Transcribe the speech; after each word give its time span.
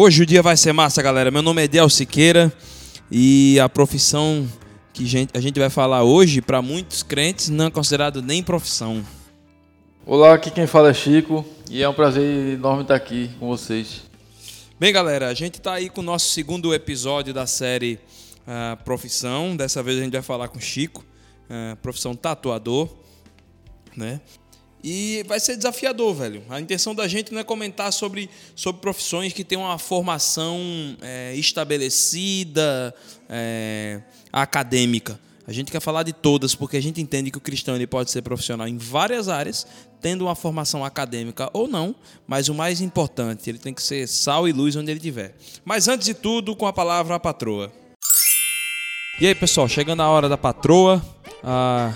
Hoje 0.00 0.22
o 0.22 0.26
dia 0.26 0.40
vai 0.40 0.56
ser 0.56 0.72
massa, 0.72 1.02
galera. 1.02 1.28
Meu 1.28 1.42
nome 1.42 1.64
é 1.64 1.66
Del 1.66 1.88
Siqueira 1.88 2.52
e 3.10 3.58
a 3.58 3.68
profissão 3.68 4.48
que 4.92 5.02
a 5.34 5.40
gente 5.40 5.58
vai 5.58 5.68
falar 5.68 6.04
hoje, 6.04 6.40
para 6.40 6.62
muitos 6.62 7.02
crentes, 7.02 7.48
não 7.48 7.66
é 7.66 7.70
considerado 7.72 8.22
nem 8.22 8.40
profissão. 8.40 9.04
Olá, 10.06 10.34
aqui 10.34 10.52
quem 10.52 10.68
fala 10.68 10.90
é 10.90 10.94
Chico 10.94 11.44
e 11.68 11.82
é 11.82 11.88
um 11.88 11.92
prazer 11.92 12.54
enorme 12.54 12.82
estar 12.82 12.94
aqui 12.94 13.28
com 13.40 13.48
vocês. 13.48 14.04
Bem, 14.78 14.92
galera, 14.92 15.26
a 15.26 15.34
gente 15.34 15.58
está 15.58 15.72
aí 15.72 15.90
com 15.90 16.00
o 16.00 16.04
nosso 16.04 16.28
segundo 16.28 16.72
episódio 16.72 17.34
da 17.34 17.48
série 17.48 17.98
uh, 18.46 18.76
Profissão. 18.84 19.56
Dessa 19.56 19.82
vez 19.82 19.98
a 19.98 20.04
gente 20.04 20.12
vai 20.12 20.22
falar 20.22 20.46
com 20.46 20.60
Chico, 20.60 21.04
uh, 21.50 21.74
profissão 21.78 22.14
tatuador, 22.14 22.88
né? 23.96 24.20
E 24.90 25.22
vai 25.28 25.38
ser 25.38 25.54
desafiador, 25.54 26.14
velho. 26.14 26.42
A 26.48 26.58
intenção 26.58 26.94
da 26.94 27.06
gente 27.06 27.30
não 27.30 27.38
é 27.38 27.44
comentar 27.44 27.92
sobre, 27.92 28.30
sobre 28.56 28.80
profissões 28.80 29.34
que 29.34 29.44
têm 29.44 29.58
uma 29.58 29.76
formação 29.78 30.58
é, 31.02 31.34
estabelecida, 31.34 32.94
é, 33.28 34.00
acadêmica. 34.32 35.20
A 35.46 35.52
gente 35.52 35.70
quer 35.70 35.80
falar 35.80 36.04
de 36.04 36.14
todas, 36.14 36.54
porque 36.54 36.78
a 36.78 36.80
gente 36.80 37.02
entende 37.02 37.30
que 37.30 37.36
o 37.36 37.40
cristão 37.40 37.76
ele 37.76 37.86
pode 37.86 38.10
ser 38.10 38.22
profissional 38.22 38.66
em 38.66 38.78
várias 38.78 39.28
áreas, 39.28 39.66
tendo 40.00 40.24
uma 40.24 40.34
formação 40.34 40.82
acadêmica 40.82 41.50
ou 41.52 41.68
não, 41.68 41.94
mas 42.26 42.48
o 42.48 42.54
mais 42.54 42.80
importante, 42.80 43.50
ele 43.50 43.58
tem 43.58 43.74
que 43.74 43.82
ser 43.82 44.08
sal 44.08 44.48
e 44.48 44.52
luz 44.52 44.74
onde 44.74 44.90
ele 44.90 45.00
estiver. 45.00 45.36
Mas 45.66 45.86
antes 45.86 46.06
de 46.06 46.14
tudo, 46.14 46.56
com 46.56 46.66
a 46.66 46.72
palavra 46.72 47.14
a 47.14 47.20
patroa. 47.20 47.70
E 49.20 49.26
aí, 49.26 49.34
pessoal, 49.34 49.68
chegando 49.68 50.00
a 50.00 50.08
hora 50.08 50.30
da 50.30 50.38
patroa. 50.38 51.04
Ah, 51.44 51.92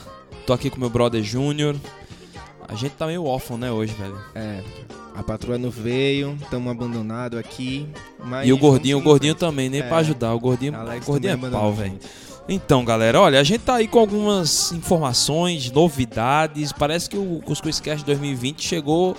tô 0.47 0.53
aqui 0.53 0.69
com 0.69 0.79
meu 0.79 0.91
brother 0.91 1.23
Júnior. 1.23 1.75
A 2.69 2.75
gente 2.75 2.93
tá 2.93 3.07
meio 3.07 3.25
órfão, 3.25 3.59
né, 3.59 3.71
hoje, 3.71 3.95
velho. 3.95 4.19
É. 4.35 4.63
A 5.15 5.23
patroa 5.23 5.59
não 5.59 5.71
veio, 5.71 6.39
estamos 6.41 6.71
abandonados 6.71 7.39
aqui. 7.39 7.87
e 8.45 8.53
o 8.53 8.57
gordinho, 8.57 8.99
o 8.99 9.03
gordinho 9.03 9.35
também, 9.35 9.69
nem 9.69 9.81
é, 9.81 9.83
pra 9.83 9.99
ajudar. 9.99 10.35
O 10.35 10.41
gordinho, 10.41 10.73
o 10.75 11.05
gordinho 11.05 11.33
é 11.33 11.51
pau, 11.51 11.73
velho. 11.73 11.99
Então, 12.49 12.85
galera, 12.85 13.21
olha, 13.21 13.39
a 13.39 13.45
gente 13.45 13.61
tá 13.61 13.77
aí 13.77 13.87
com 13.87 13.99
algumas 13.99 14.73
informações, 14.73 15.71
novidades. 15.71 16.73
Parece 16.73 17.09
que 17.09 17.17
o 17.17 17.41
Cuscuz 17.45 17.79
Cast 17.79 18.05
2020 18.05 18.63
chegou, 18.63 19.17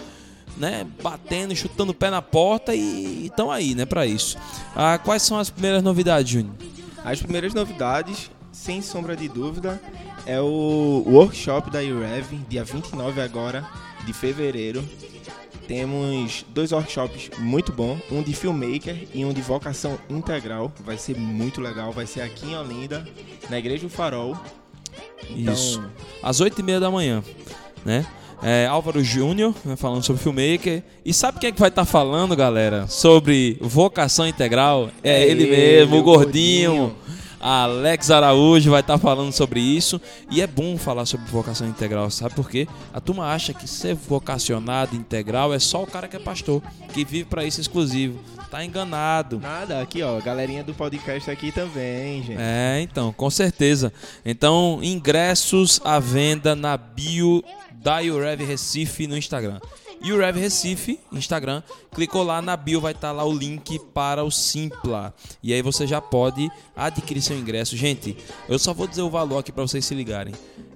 né, 0.58 0.86
batendo, 1.02 1.56
chutando 1.56 1.92
o 1.92 1.96
pé 1.96 2.10
na 2.10 2.22
porta 2.22 2.76
e 2.76 3.28
estão 3.28 3.50
aí, 3.52 3.76
né, 3.76 3.86
para 3.86 4.06
isso. 4.06 4.38
Ah, 4.76 4.98
quais 4.98 5.22
são 5.22 5.38
as 5.38 5.50
primeiras 5.50 5.82
novidades, 5.84 6.32
Júnior? 6.32 6.56
As 7.04 7.22
primeiras 7.22 7.54
novidades, 7.54 8.30
sem 8.54 8.82
sombra 8.82 9.16
de 9.16 9.28
dúvida, 9.28 9.82
é 10.26 10.40
o 10.40 11.04
workshop 11.08 11.70
da 11.72 11.80
UREV, 11.80 12.38
dia 12.48 12.64
29 12.64 13.20
agora 13.20 13.68
de 14.06 14.14
fevereiro. 14.14 14.88
Temos 15.68 16.46
dois 16.50 16.72
workshops 16.72 17.32
muito 17.40 17.72
bons, 17.72 18.00
um 18.12 18.22
de 18.22 18.34
filmmaker 18.34 19.08
e 19.14 19.26
um 19.26 19.34
de 19.34 19.42
vocação 19.42 19.98
integral. 20.10 20.72
Vai 20.86 20.98
ser 20.98 21.18
muito 21.18 21.60
legal, 21.60 21.92
vai 21.92 22.06
ser 22.06 22.22
aqui 22.22 22.52
em 22.52 22.56
Olinda, 22.56 23.08
na 23.50 23.58
Igreja 23.58 23.84
do 23.84 23.90
Farol. 23.90 24.38
Então... 25.30 25.54
Isso, 25.54 25.84
às 26.22 26.40
8h30 26.40 26.80
da 26.80 26.92
manhã, 26.92 27.24
né? 27.84 28.06
É, 28.46 28.68
Álvaro 28.68 29.02
Júnior, 29.02 29.56
né, 29.64 29.78
falando 29.78 30.04
sobre 30.04 30.22
filmmaker. 30.22 30.84
E 31.06 31.14
sabe 31.14 31.40
quem 31.40 31.48
é 31.48 31.52
que 31.54 31.60
vai 31.60 31.70
estar 31.70 31.86
tá 31.86 31.90
falando, 31.90 32.36
galera? 32.36 32.88
Sobre 32.88 33.58
vocação 33.62 34.28
integral? 34.28 34.90
É, 35.02 35.24
é 35.24 35.30
ele, 35.30 35.44
ele 35.44 35.56
mesmo, 35.56 35.98
o 35.98 36.04
gordinho. 36.04 36.72
gordinho 36.72 37.03
Alex 37.44 38.10
Araújo 38.10 38.72
vai 38.72 38.80
estar 38.80 38.94
tá 38.94 38.98
falando 38.98 39.34
sobre 39.34 39.60
isso. 39.60 40.00
E 40.32 40.42
é 40.42 40.48
bom 40.48 40.78
falar 40.78 41.06
sobre 41.06 41.30
vocação 41.30 41.68
integral, 41.68 42.10
sabe 42.10 42.34
por 42.36 42.50
quê? 42.50 42.66
A 42.94 43.02
turma 43.02 43.26
acha 43.26 43.54
que 43.54 43.68
ser 43.68 43.96
vocacionado 43.96 44.96
integral 44.96 45.54
é 45.54 45.60
só 45.60 45.84
o 45.84 45.88
cara 45.88 46.08
que 46.08 46.16
é 46.16 46.20
pastor, 46.20 46.64
que 46.94 47.04
vive 47.04 47.26
para 47.26 47.44
isso 47.44 47.60
exclusivo. 47.60 48.18
Tá 48.50 48.64
enganado. 48.64 49.40
Nada, 49.40 49.82
aqui 49.82 50.02
ó, 50.02 50.22
galerinha 50.22 50.64
do 50.64 50.74
podcast 50.74 51.30
aqui 51.30 51.52
também, 51.52 52.24
gente. 52.24 52.40
É, 52.40 52.80
então, 52.80 53.12
com 53.12 53.30
certeza. 53.30 53.92
Então, 54.24 54.80
ingressos 54.82 55.82
à 55.84 56.00
venda 56.00 56.56
na 56.56 56.78
bio 56.78 57.44
da 57.74 57.98
Urev 57.98 58.46
Recife 58.46 59.06
no 59.06 59.18
Instagram 59.18 59.60
e 60.04 60.12
o 60.12 60.18
Rev 60.18 60.38
Recife, 60.38 61.00
Instagram. 61.14 61.64
Clicou 61.92 62.24
lá 62.24 62.42
na 62.42 62.58
bio, 62.58 62.82
vai 62.82 62.92
estar 62.92 63.08
tá 63.08 63.14
lá 63.14 63.24
o 63.24 63.34
link 63.34 63.80
para 63.94 64.24
o 64.24 64.30
Simpla. 64.30 65.14
E 65.42 65.54
aí 65.54 65.62
você 65.62 65.88
já 65.88 66.02
pode 66.02 66.52
adquirir 66.76 67.22
seu 67.22 67.38
ingresso. 67.38 67.78
Gente, 67.78 68.18
eu 68.50 68.60
só 68.60 68.74
vou 68.74 68.86
dizer 68.86 69.02
o 69.02 69.10
valor 69.10 69.38
aqui 69.38 69.52
para 69.52 69.64
vocês 69.64 69.86
se 69.86 69.96
ligarem. 69.96 70.34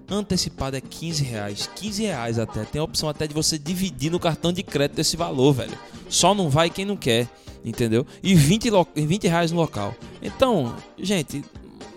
Antecipado 0.09 0.77
é 0.77 0.81
15 0.81 1.23
reais. 1.25 1.69
15 1.75 2.03
reais 2.03 2.39
até. 2.39 2.63
Tem 2.63 2.79
a 2.79 2.83
opção 2.83 3.09
até 3.09 3.27
de 3.27 3.33
você 3.33 3.59
dividir 3.59 4.09
no 4.09 4.19
cartão 4.19 4.53
de 4.53 4.63
crédito 4.63 4.99
esse 4.99 5.17
valor, 5.17 5.51
velho. 5.51 5.77
Só 6.07 6.33
não 6.33 6.49
vai 6.49 6.69
quem 6.69 6.85
não 6.85 6.95
quer, 6.95 7.27
entendeu? 7.65 8.07
E 8.23 8.33
20, 8.33 8.69
20 8.95 9.27
reais 9.27 9.51
no 9.51 9.57
local. 9.57 9.93
Então, 10.21 10.73
gente, 10.97 11.43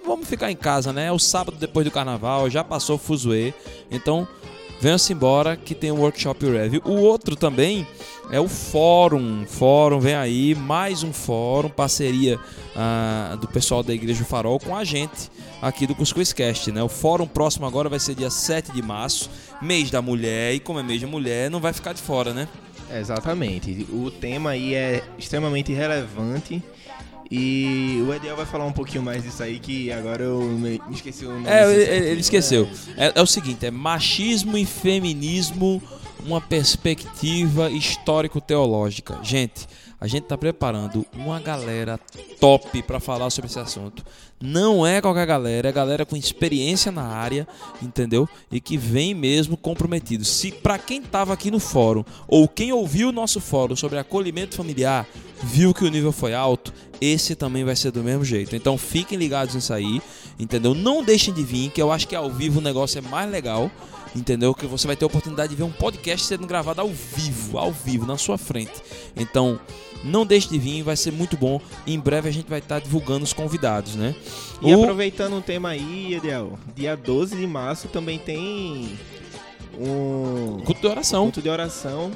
vamos 0.05 0.29
ficar 0.29 0.51
em 0.51 0.57
casa, 0.57 0.93
né? 0.93 1.07
É 1.07 1.13
o 1.13 1.19
sábado 1.21 1.57
depois 1.57 1.85
do 1.85 1.93
carnaval, 1.93 2.51
já 2.51 2.65
passou 2.65 2.97
o 2.97 2.99
fuzuê. 2.99 3.55
Então, 3.89 4.27
venha-se 4.81 5.13
embora 5.13 5.57
que 5.57 5.75
tem 5.75 5.91
o 5.91 5.97
um 5.97 6.01
workshop 6.01 6.45
Rev. 6.47 6.81
O 6.85 6.93
outro 6.93 7.37
também 7.37 7.87
é 8.31 8.41
o 8.41 8.49
fórum. 8.49 9.45
Fórum, 9.47 10.01
vem 10.01 10.15
aí, 10.15 10.55
mais 10.55 11.03
um 11.03 11.13
fórum, 11.13 11.69
parceria 11.69 12.39
ah, 12.75 13.37
do 13.41 13.49
pessoal 13.49 13.83
da 13.83 13.93
Igreja 13.93 14.25
Farol 14.25 14.59
com 14.59 14.75
a 14.75 14.85
gente 14.85 15.31
aqui 15.61 15.87
do 15.87 15.95
Cuscuzcast, 15.95 16.73
né? 16.73 16.83
O 16.83 16.89
fórum 16.89 17.27
próximo 17.27 17.67
agora 17.67 17.89
vai 17.89 17.99
ser 17.99 18.15
dia 18.15 18.31
7 18.31 18.73
de 18.73 18.83
março, 18.83 19.31
mês 19.61 19.91
da 19.91 20.01
mulher, 20.01 20.55
e 20.55 20.61
como 20.61 20.79
é 20.79 20.83
mês 20.83 21.01
da 21.01 21.07
mulher, 21.07 21.51
não 21.51 21.61
vai 21.61 21.73
ficar 21.73 21.93
de 21.93 22.01
fora, 22.01 22.33
né? 22.33 22.49
Exatamente. 22.93 23.87
O 23.93 24.11
tema 24.11 24.51
aí 24.51 24.75
é 24.75 25.05
extremamente 25.19 25.73
relevante 25.73 26.63
e 27.31 28.03
o 28.05 28.13
Ediel 28.13 28.37
vai 28.37 28.45
falar 28.45 28.67
um 28.67 28.73
pouquinho 28.73 29.03
mais 29.05 29.23
disso 29.23 29.41
aí, 29.43 29.61
que 29.61 29.93
agora 29.93 30.25
eu 30.25 30.41
me 30.41 30.81
esqueci 30.91 31.25
o 31.25 31.31
nome. 31.31 31.49
É, 31.49 31.73
ele, 31.73 32.09
ele 32.09 32.21
esqueceu. 32.21 32.69
É, 32.97 33.13
é 33.15 33.23
o 33.23 33.27
seguinte, 33.27 33.65
é 33.65 33.71
machismo 33.71 34.59
e 34.59 34.67
feminismo, 34.67 35.81
uma 36.27 36.41
perspectiva 36.41 37.71
histórico-teológica. 37.71 39.19
Gente, 39.23 39.69
a 40.01 40.07
gente 40.07 40.23
está 40.23 40.39
preparando 40.39 41.05
uma 41.13 41.39
galera 41.39 42.01
top 42.41 42.83
para 42.83 42.99
falar 42.99 43.29
sobre 43.29 43.51
esse 43.51 43.59
assunto. 43.59 44.05
Não 44.41 44.87
é 44.87 45.03
qualquer 45.03 45.27
galera, 45.27 45.69
é 45.69 45.73
galera 45.73 46.07
com 46.07 46.17
experiência 46.17 46.91
na 46.91 47.03
área, 47.03 47.47
entendeu? 47.83 48.27
E 48.51 48.59
que 48.59 48.79
vem 48.79 49.15
mesmo 49.15 49.59
comprometido. 49.59 50.25
Se 50.25 50.51
para 50.51 50.79
quem 50.79 51.03
estava 51.03 51.35
aqui 51.35 51.51
no 51.51 51.61
fórum 51.61 52.03
ou 52.27 52.49
quem 52.49 52.73
ouviu 52.73 53.11
o 53.11 53.13
nosso 53.13 53.41
fórum 53.41 53.77
sobre 53.77 53.99
acolhimento 53.99 54.57
familiar, 54.57 55.07
viu 55.43 55.75
que 55.75 55.85
o 55.85 55.91
nível 55.91 56.13
foi 56.13 56.33
alto, 56.33 56.73
esse 56.99 57.35
também 57.35 57.65
vai 57.65 57.77
ser 57.77 57.91
do 57.91 58.03
mesmo 58.03 58.25
jeito. 58.25 58.57
Então 58.57 58.79
fiquem 58.79 59.19
ligados 59.19 59.55
nisso 59.55 59.75
aí, 59.75 60.01
entendeu? 60.39 60.75
Não 60.75 61.05
deixem 61.05 61.35
de 61.35 61.43
vir, 61.43 61.71
que 61.71 61.83
eu 61.83 61.93
acho 61.93 62.09
que 62.09 62.17
ao 62.17 62.31
vivo 62.31 62.61
o 62.61 62.63
negócio 62.63 62.99
é 62.99 63.03
mais 63.03 63.31
legal 63.31 63.71
entendeu? 64.15 64.55
Que 64.55 64.67
você 64.67 64.87
vai 64.87 64.97
ter 64.97 65.05
a 65.05 65.07
oportunidade 65.07 65.51
de 65.51 65.57
ver 65.57 65.63
um 65.63 65.73
podcast 65.73 66.27
sendo 66.27 66.47
gravado 66.47 66.81
ao 66.81 66.89
vivo, 66.89 67.59
ao 67.59 67.73
vivo, 67.73 68.07
na 68.07 68.17
sua 68.17 68.39
frente. 68.39 68.73
Então, 69.17 69.59
não 70.03 70.25
deixe 70.25 70.49
de 70.49 70.59
vir, 70.59 70.83
vai 70.83 70.97
ser 70.97 71.13
muito 71.13 71.37
bom. 71.37 71.61
Em 71.87 71.99
breve 71.99 72.29
a 72.29 72.33
gente 72.33 72.49
vai 72.49 72.59
estar 72.59 72.81
divulgando 72.81 73.25
os 73.25 73.33
convidados, 73.33 73.97
né? 73.97 74.15
E 74.63 74.75
o... 74.75 74.83
aproveitando 74.83 75.37
um 75.37 75.41
tema 75.41 75.71
aí, 75.71 76.15
Edel, 76.15 76.59
dia 76.75 76.97
12 76.97 77.37
de 77.37 77.47
março 77.47 77.89
também 77.89 78.19
tem 78.19 78.99
um 79.79 80.61
culto 80.65 80.81
de 80.81 80.87
oração. 80.87 81.23
Culto 81.25 81.43
de 81.43 81.49
oração 81.49 82.11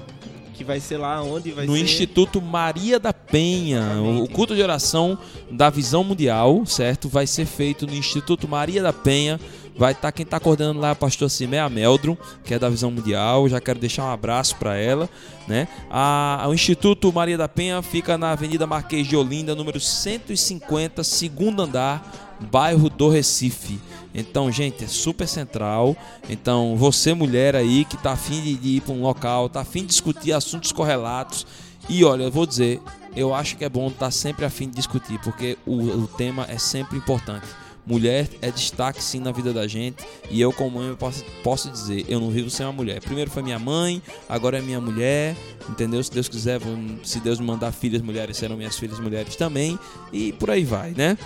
que 0.55 0.65
vai 0.65 0.81
ser 0.81 0.97
lá 0.97 1.23
onde 1.23 1.51
vai 1.51 1.67
no 1.67 1.75
ser... 1.75 1.83
Instituto 1.83 2.41
Maria 2.41 2.99
da 2.99 3.13
Penha. 3.13 3.81
Exatamente. 3.81 4.23
O 4.23 4.29
culto 4.29 4.55
de 4.55 4.63
oração 4.63 5.19
da 5.51 5.69
Visão 5.69 6.05
Mundial, 6.05 6.65
certo? 6.65 7.09
Vai 7.09 7.27
ser 7.27 7.45
feito 7.45 7.87
no 7.87 7.95
Instituto 7.95 8.49
Maria 8.49 8.83
da 8.83 8.93
Penha 8.93 9.39
Vai 9.77 9.91
estar 9.91 10.03
tá, 10.03 10.13
quem 10.13 10.23
está 10.23 10.39
coordenando 10.39 10.79
lá 10.79 10.89
é 10.89 10.91
a 10.93 10.95
pastor 10.95 11.29
Simé 11.29 11.69
Meldrum, 11.69 12.17
que 12.45 12.55
é 12.55 12.59
da 12.59 12.69
Visão 12.69 12.93
Mundial. 12.93 13.49
Já 13.49 13.61
quero 13.61 13.81
deixar 13.81 14.05
um 14.05 14.11
abraço 14.11 14.55
para 14.57 14.77
ela. 14.77 15.11
Né? 15.49 15.67
A, 15.91 16.47
o 16.49 16.55
Instituto 16.55 17.13
Maria 17.13 17.37
da 17.37 17.49
Penha 17.49 17.83
fica 17.83 18.17
na 18.17 18.31
Avenida 18.31 18.67
Marquês 18.69 19.07
de 19.07 19.17
Olinda, 19.17 19.55
número 19.55 19.81
150, 19.81 21.03
segundo 21.03 21.63
andar, 21.63 22.34
bairro 22.45 22.89
do 22.89 23.09
Recife. 23.09 23.81
Então, 24.15 24.51
gente, 24.51 24.85
é 24.85 24.87
super 24.87 25.27
central. 25.27 25.97
Então, 26.29 26.77
você 26.77 27.13
mulher 27.13 27.57
aí 27.57 27.85
que 27.85 27.97
tá 27.97 28.13
afim 28.13 28.41
de, 28.41 28.77
ir 28.77 28.81
para 28.81 28.95
um 28.95 29.03
local, 29.03 29.49
tá 29.49 29.61
afim 29.61 29.81
de 29.81 29.87
discutir 29.87 30.33
assuntos 30.33 30.71
correlatos. 30.71 31.47
E 31.89 32.05
olha, 32.05 32.23
eu 32.23 32.31
vou 32.31 32.47
dizer, 32.47 32.81
eu 33.17 33.35
acho 33.35 33.57
que 33.57 33.65
é 33.65 33.69
bom 33.69 33.89
estar 33.89 34.07
tá 34.07 34.11
sempre 34.11 34.45
afim 34.45 34.69
de 34.69 34.77
discutir, 34.77 35.19
porque 35.21 35.59
o, 35.67 35.83
o 35.83 36.07
tema 36.07 36.47
é 36.49 36.59
sempre 36.59 36.97
importante. 36.97 37.47
Mulher 37.87 38.27
é 38.41 38.51
destaque 38.51 39.03
sim 39.03 39.21
na 39.21 39.31
vida 39.31 39.53
da 39.53 39.67
gente. 39.67 40.03
E 40.31 40.41
eu, 40.41 40.53
como 40.53 40.79
mãe, 40.79 40.95
posso, 40.95 41.23
posso 41.43 41.71
dizer: 41.71 42.07
eu 42.09 42.19
não 42.19 42.31
vivo 42.31 42.49
sem 42.49 42.65
uma 42.65 42.73
mulher. 42.73 43.01
Primeiro 43.01 43.31
foi 43.31 43.43
minha 43.43 43.59
mãe, 43.59 44.03
agora 44.27 44.57
é 44.57 44.63
minha 44.63 44.81
mulher. 44.81 45.37
Entendeu? 45.69 46.03
Se 46.03 46.11
Deus 46.11 46.27
quiser, 46.27 46.61
se 47.03 47.21
Deus 47.21 47.39
me 47.39 47.47
mandar 47.47 47.73
filhas 47.73 48.01
mulheres, 48.01 48.39
serão 48.39 48.57
minhas 48.57 48.79
filhas 48.79 48.99
mulheres 48.99 49.37
também. 49.37 49.79
E 50.11 50.33
por 50.33 50.51
aí 50.51 50.65
vai, 50.65 50.93
né? 50.93 51.19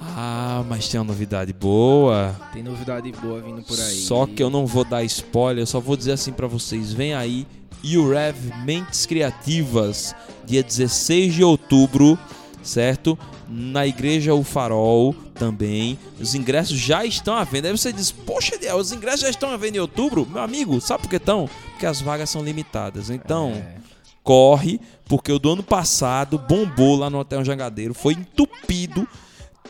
Ah, 0.00 0.64
mas 0.68 0.88
tem 0.88 1.00
uma 1.00 1.06
novidade 1.06 1.52
boa. 1.52 2.36
Tem 2.52 2.62
novidade 2.62 3.10
boa 3.12 3.40
vindo 3.40 3.62
por 3.62 3.78
aí. 3.78 3.96
Só 3.96 4.26
que 4.26 4.42
eu 4.42 4.50
não 4.50 4.66
vou 4.66 4.84
dar 4.84 5.02
spoiler, 5.04 5.62
eu 5.62 5.66
só 5.66 5.80
vou 5.80 5.96
dizer 5.96 6.12
assim 6.12 6.32
para 6.32 6.46
vocês: 6.46 6.92
vem 6.92 7.14
aí 7.14 7.46
UREV 7.84 8.52
Mentes 8.64 9.06
Criativas, 9.06 10.14
dia 10.44 10.62
16 10.62 11.34
de 11.34 11.44
outubro, 11.44 12.18
certo? 12.62 13.18
Na 13.48 13.86
Igreja 13.86 14.34
O 14.34 14.44
Farol 14.44 15.14
também. 15.34 15.98
Os 16.20 16.34
ingressos 16.34 16.78
já 16.78 17.04
estão 17.04 17.34
à 17.34 17.44
venda. 17.44 17.68
Aí 17.68 17.76
você 17.76 17.92
diz, 17.92 18.10
poxa, 18.10 18.54
os 18.76 18.92
ingressos 18.92 19.20
já 19.20 19.30
estão 19.30 19.50
à 19.50 19.56
venda 19.56 19.78
em 19.78 19.80
outubro? 19.80 20.26
Meu 20.30 20.42
amigo, 20.42 20.80
sabe 20.80 21.02
por 21.04 21.08
que 21.10 21.16
estão? 21.16 21.48
Porque 21.70 21.86
as 21.86 22.00
vagas 22.00 22.28
são 22.28 22.42
limitadas. 22.44 23.08
Então, 23.08 23.52
É. 23.52 23.76
corre, 24.22 24.78
porque 25.06 25.32
o 25.32 25.38
do 25.38 25.52
ano 25.52 25.62
passado 25.62 26.36
bombou 26.36 26.96
lá 26.96 27.08
no 27.08 27.18
Hotel 27.18 27.42
Jangadeiro, 27.44 27.94
foi 27.94 28.12
entupido. 28.12 29.08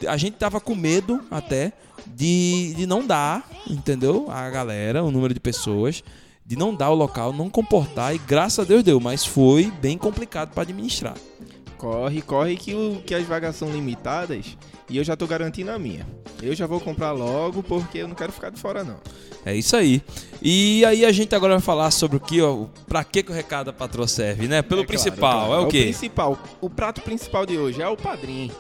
A 0.07 0.17
gente 0.17 0.37
tava 0.37 0.61
com 0.61 0.75
medo 0.75 1.21
até 1.31 1.73
de, 2.07 2.75
de 2.77 2.87
não 2.87 3.07
dar, 3.07 3.49
entendeu? 3.69 4.27
A 4.31 4.49
galera, 4.51 5.03
o 5.03 5.11
número 5.11 5.35
de 5.35 5.41
pessoas, 5.41 6.03
de 6.47 6.57
não 6.57 6.75
dar 6.75 6.91
o 6.91 6.95
local, 6.95 7.33
não 7.33 7.51
comportar, 7.51 8.15
e 8.15 8.19
graças 8.19 8.61
a 8.61 8.65
Deus 8.69 8.83
deu, 8.83 9.01
mas 9.01 9.25
foi 9.25 9.71
bem 9.83 9.99
complicado 9.99 10.53
para 10.53 10.63
administrar. 10.63 11.15
Corre, 11.77 12.23
corre 12.23 12.57
que, 12.57 12.75
o, 12.75 13.01
que 13.07 13.15
as 13.15 13.25
vagas 13.25 13.55
são 13.55 13.71
limitadas 13.71 14.57
e 14.91 14.97
eu 14.97 15.05
já 15.05 15.17
tô 15.17 15.27
garantindo 15.29 15.71
a 15.71 15.79
minha. 15.79 16.05
Eu 16.43 16.55
já 16.55 16.67
vou 16.67 16.81
comprar 16.81 17.13
logo 17.13 17.63
porque 17.63 17.99
eu 17.99 18.09
não 18.09 18.17
quero 18.17 18.33
ficar 18.33 18.51
de 18.51 18.59
fora 18.59 18.83
não. 18.83 18.97
É 19.45 19.55
isso 19.55 19.77
aí. 19.77 20.03
E 20.43 20.85
aí 20.85 21.05
a 21.05 21.13
gente 21.13 21.35
agora 21.37 21.55
vai 21.55 21.63
falar 21.63 21.91
sobre 21.93 22.17
o 22.17 22.21
que, 22.21 22.43
ó, 22.43 22.67
pra 22.89 23.05
que, 23.05 23.23
que 23.23 23.31
o 23.31 23.35
recado 23.35 23.67
da 23.67 23.73
patroa 23.73 24.09
serve, 24.09 24.49
né? 24.49 24.61
Pelo 24.61 24.83
É 24.83 24.85
claro, 24.85 24.89
principal, 24.89 25.47
claro. 25.47 25.63
é 25.63 25.67
o 25.67 25.69
quê? 25.69 25.81
O 25.81 25.85
principal, 25.85 26.39
o 26.61 26.69
prato 26.71 27.01
principal 27.03 27.47
de 27.47 27.57
hoje 27.57 27.81
é 27.81 27.89
o 27.89 27.97
padrinho. 27.97 28.53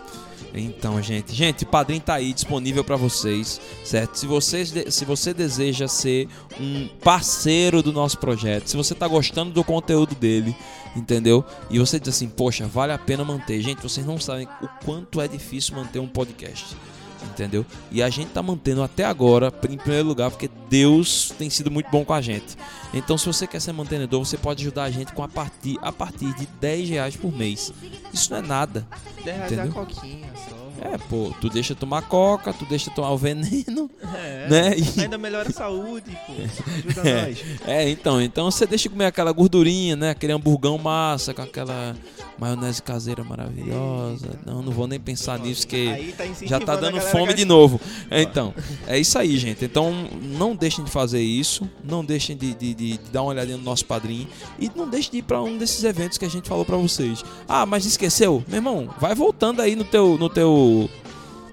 Então, 0.54 1.00
gente, 1.02 1.34
gente, 1.34 1.64
o 1.64 1.66
Padrim 1.66 2.00
tá 2.00 2.14
aí 2.14 2.32
disponível 2.32 2.82
para 2.82 2.96
vocês, 2.96 3.60
certo? 3.84 4.16
Se 4.18 4.26
vocês 4.26 4.70
de- 4.70 4.90
se 4.90 5.04
você 5.04 5.34
deseja 5.34 5.86
ser 5.86 6.26
um 6.58 6.88
parceiro 7.02 7.82
do 7.82 7.92
nosso 7.92 8.18
projeto, 8.18 8.66
se 8.68 8.76
você 8.76 8.94
tá 8.94 9.06
gostando 9.06 9.50
do 9.52 9.62
conteúdo 9.62 10.14
dele, 10.14 10.56
entendeu? 10.96 11.44
E 11.70 11.78
você 11.78 12.00
diz 12.00 12.08
assim, 12.08 12.28
poxa, 12.28 12.66
vale 12.66 12.92
a 12.92 12.98
pena 12.98 13.24
manter. 13.24 13.60
Gente, 13.60 13.82
vocês 13.82 14.06
não 14.06 14.18
sabem 14.18 14.48
o 14.62 14.68
quanto 14.84 15.20
é 15.20 15.28
difícil 15.28 15.76
manter 15.76 15.98
um 15.98 16.08
podcast. 16.08 16.74
Entendeu? 17.24 17.64
E 17.90 18.02
a 18.02 18.08
gente 18.10 18.28
tá 18.30 18.42
mantendo 18.42 18.82
até 18.82 19.04
agora, 19.04 19.52
em 19.68 19.76
primeiro 19.76 20.06
lugar, 20.08 20.30
porque 20.30 20.48
Deus 20.68 21.32
tem 21.38 21.48
sido 21.50 21.70
muito 21.70 21.90
bom 21.90 22.04
com 22.04 22.12
a 22.14 22.20
gente. 22.20 22.56
Então, 22.94 23.16
se 23.18 23.26
você 23.26 23.46
quer 23.46 23.60
ser 23.60 23.72
mantenedor, 23.72 24.24
você 24.24 24.36
pode 24.36 24.62
ajudar 24.62 24.84
a 24.84 24.90
gente 24.90 25.12
com 25.12 25.22
a 25.22 25.28
partir, 25.28 25.78
a 25.82 25.92
partir 25.92 26.32
de 26.36 26.46
10 26.60 26.88
reais 26.88 27.16
por 27.16 27.32
mês. 27.32 27.72
Isso 28.12 28.30
não 28.32 28.38
é 28.38 28.42
nada. 28.42 28.86
10 29.24 29.36
reais 29.36 29.52
Entendeu? 29.52 29.70
a 29.70 29.84
coquinha 29.86 30.28
só. 30.48 30.58
É, 30.80 30.96
pô, 30.96 31.34
tu 31.40 31.48
deixa 31.50 31.74
tomar 31.74 32.02
coca, 32.02 32.52
tu 32.52 32.64
deixa 32.66 32.88
tomar 32.92 33.10
o 33.10 33.18
veneno, 33.18 33.90
É, 34.14 34.46
né? 34.48 34.74
E- 34.78 35.00
Ainda 35.00 35.18
melhora 35.18 35.48
a 35.48 35.52
saúde, 35.52 36.16
pô. 36.24 36.32
Ajuda 36.34 37.08
É. 37.08 37.26
nós. 37.26 37.38
é, 37.66 37.88
então, 37.90 38.22
então 38.22 38.48
você 38.48 38.64
deixa 38.64 38.88
comer 38.88 39.06
aquela 39.06 39.32
gordurinha, 39.32 39.96
né? 39.96 40.10
Aquele 40.10 40.32
hamburgão 40.32 40.78
massa 40.78 41.34
com 41.34 41.42
aquela 41.42 41.96
maionese 42.38 42.82
caseira 42.82 43.24
maravilhosa. 43.24 44.38
Não, 44.46 44.62
não 44.62 44.72
vou 44.72 44.86
nem 44.86 44.98
pensar 45.00 45.38
nisso 45.38 45.66
que 45.66 45.88
Aí 45.88 46.12
tá 46.12 46.24
já 46.42 46.60
tá 46.60 46.76
dando 46.76 47.00
fome 47.00 47.34
de 47.34 47.44
novo. 47.44 47.80
Então, 48.10 48.54
é 48.86 48.98
isso 48.98 49.18
aí, 49.18 49.36
gente. 49.38 49.64
Então, 49.64 49.92
não 50.22 50.54
deixem 50.56 50.84
de 50.84 50.90
fazer 50.90 51.20
isso, 51.20 51.68
não 51.84 52.04
deixem 52.04 52.36
de, 52.36 52.54
de- 52.54 52.74
de- 52.74 53.00
dar 53.12 53.22
uma 53.22 53.30
olhadinha 53.30 53.56
no 53.56 53.62
nosso 53.62 53.84
padrinho 53.84 54.26
e 54.58 54.70
não 54.74 54.88
deixem 54.88 55.10
de 55.12 55.18
ir 55.18 55.22
pra 55.22 55.42
um 55.42 55.56
desses 55.58 55.82
eventos 55.84 56.16
que 56.18 56.24
a 56.24 56.28
gente 56.30 56.48
falou 56.48 56.64
pra 56.64 56.76
vocês. 56.76 57.24
Ah, 57.48 57.64
mas 57.66 57.84
esqueceu? 57.84 58.42
Meu 58.48 58.56
irmão, 58.58 58.88
vai 59.00 59.14
voltando 59.14 59.60
aí 59.60 59.74
no 59.76 59.84
teu 59.84 60.16
no 60.18 60.28
teu 60.28 60.88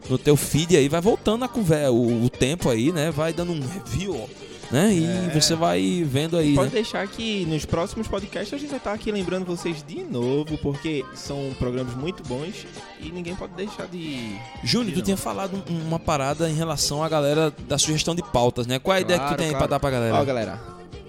no 0.09 0.17
teu 0.17 0.35
feed 0.37 0.77
aí, 0.77 0.87
vai 0.87 1.01
voltando 1.01 1.43
a 1.45 1.47
conversa, 1.47 1.91
o, 1.91 2.25
o 2.25 2.29
tempo 2.29 2.69
aí, 2.69 2.91
né? 2.91 3.09
Vai 3.11 3.33
dando 3.33 3.51
um 3.53 3.59
review, 3.59 4.15
ó, 4.15 4.27
né? 4.71 4.93
E 4.93 5.05
É. 5.05 5.29
você 5.39 5.55
vai 5.55 6.03
vendo 6.05 6.37
aí, 6.37 6.53
Pode 6.55 6.69
né? 6.69 6.75
deixar 6.75 7.07
que 7.07 7.45
nos 7.45 7.65
próximos 7.65 8.07
podcasts 8.07 8.53
a 8.53 8.57
gente 8.57 8.69
vai 8.69 8.77
estar 8.79 8.93
aqui 8.93 9.11
lembrando 9.11 9.45
vocês 9.45 9.83
de 9.83 10.03
novo, 10.03 10.57
porque 10.59 11.05
são 11.13 11.53
programas 11.59 11.93
muito 11.95 12.23
bons 12.23 12.65
e 12.99 13.09
ninguém 13.11 13.35
pode 13.35 13.53
deixar 13.53 13.87
de. 13.87 14.35
Júnior, 14.63 14.93
tu 14.93 14.97
não. 14.97 15.03
tinha 15.05 15.17
falado 15.17 15.61
um- 15.69 15.87
uma 15.87 15.99
parada 15.99 16.49
em 16.49 16.53
relação 16.55 17.03
à 17.03 17.09
galera 17.09 17.53
da 17.67 17.77
sugestão 17.77 18.15
de 18.15 18.23
pautas, 18.23 18.65
né? 18.67 18.79
Qual 18.79 18.93
é 18.95 18.99
a 18.99 19.01
ideia 19.01 19.19
que 19.19 19.25
tu 19.25 19.27
Claro, 19.29 19.37
tem 19.37 19.47
aí 19.47 19.51
claro. 19.51 19.67
pra 19.67 19.75
dar 19.75 19.79
pra 19.79 19.89
galera? 19.91 20.15
Ó, 20.15 20.25
galera, 20.25 20.59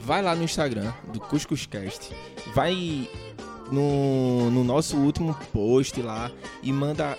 vai 0.00 0.22
lá 0.22 0.34
no 0.34 0.42
Instagram 0.44 0.92
do 1.12 1.20
Cuscuscast, 1.20 2.10
vai 2.54 3.08
no, 3.70 4.50
no 4.50 4.62
nosso 4.64 4.96
último 4.96 5.36
post 5.52 6.00
lá 6.00 6.30
e 6.62 6.72
manda 6.72 7.16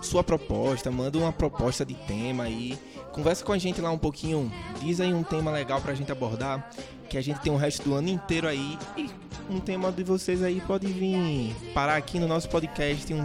sua 0.00 0.22
proposta, 0.22 0.90
manda 0.90 1.18
uma 1.18 1.32
proposta 1.32 1.84
de 1.84 1.94
tema 1.94 2.44
aí. 2.44 2.78
Conversa 3.14 3.44
com 3.44 3.52
a 3.52 3.58
gente 3.58 3.80
lá 3.80 3.90
um 3.90 3.98
pouquinho, 3.98 4.50
diz 4.82 5.00
aí 5.00 5.14
um 5.14 5.22
tema 5.22 5.50
legal 5.50 5.80
pra 5.80 5.94
gente 5.94 6.10
abordar, 6.10 6.68
que 7.08 7.16
a 7.16 7.22
gente 7.22 7.38
tem 7.40 7.52
o 7.52 7.56
resto 7.56 7.88
do 7.88 7.94
ano 7.94 8.08
inteiro 8.08 8.48
aí 8.48 8.76
e 8.96 9.08
um 9.48 9.60
tema 9.60 9.92
de 9.92 10.02
vocês 10.02 10.42
aí 10.42 10.60
pode 10.66 10.86
vir 10.88 11.54
parar 11.72 11.94
aqui 11.96 12.18
no 12.18 12.26
nosso 12.26 12.48
podcast 12.48 13.14
um- 13.14 13.24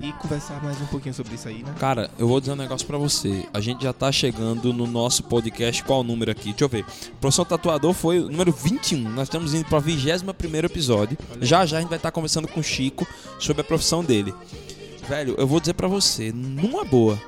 e 0.00 0.12
conversar 0.14 0.62
mais 0.62 0.80
um 0.80 0.86
pouquinho 0.86 1.14
sobre 1.14 1.34
isso 1.34 1.46
aí, 1.48 1.62
né? 1.62 1.74
Cara, 1.78 2.10
eu 2.18 2.26
vou 2.28 2.38
dizer 2.40 2.52
um 2.52 2.56
negócio 2.56 2.86
pra 2.86 2.98
você. 2.98 3.46
A 3.52 3.60
gente 3.60 3.82
já 3.82 3.92
tá 3.94 4.12
chegando 4.12 4.70
no 4.72 4.86
nosso 4.86 5.22
podcast. 5.24 5.82
Qual 5.84 6.00
o 6.00 6.04
número 6.04 6.30
aqui? 6.30 6.50
Deixa 6.50 6.64
eu 6.64 6.68
ver. 6.68 6.84
Profissão 7.18 7.46
Tatuador 7.46 7.94
foi 7.94 8.20
o 8.20 8.28
número 8.30 8.52
21. 8.52 9.08
Nós 9.10 9.22
estamos 9.24 9.54
indo 9.54 9.64
pra 9.66 9.78
21 9.78 10.64
episódio. 10.66 11.16
Já 11.40 11.64
já 11.64 11.78
a 11.78 11.80
gente 11.80 11.88
vai 11.88 11.98
estar 11.98 12.10
conversando 12.10 12.46
com 12.46 12.60
o 12.60 12.62
Chico 12.62 13.06
sobre 13.38 13.62
a 13.62 13.64
profissão 13.64 14.04
dele. 14.04 14.34
Velho, 15.08 15.34
eu 15.38 15.46
vou 15.46 15.60
dizer 15.60 15.72
pra 15.72 15.88
você, 15.88 16.30
numa 16.30 16.84
boa, 16.84 17.18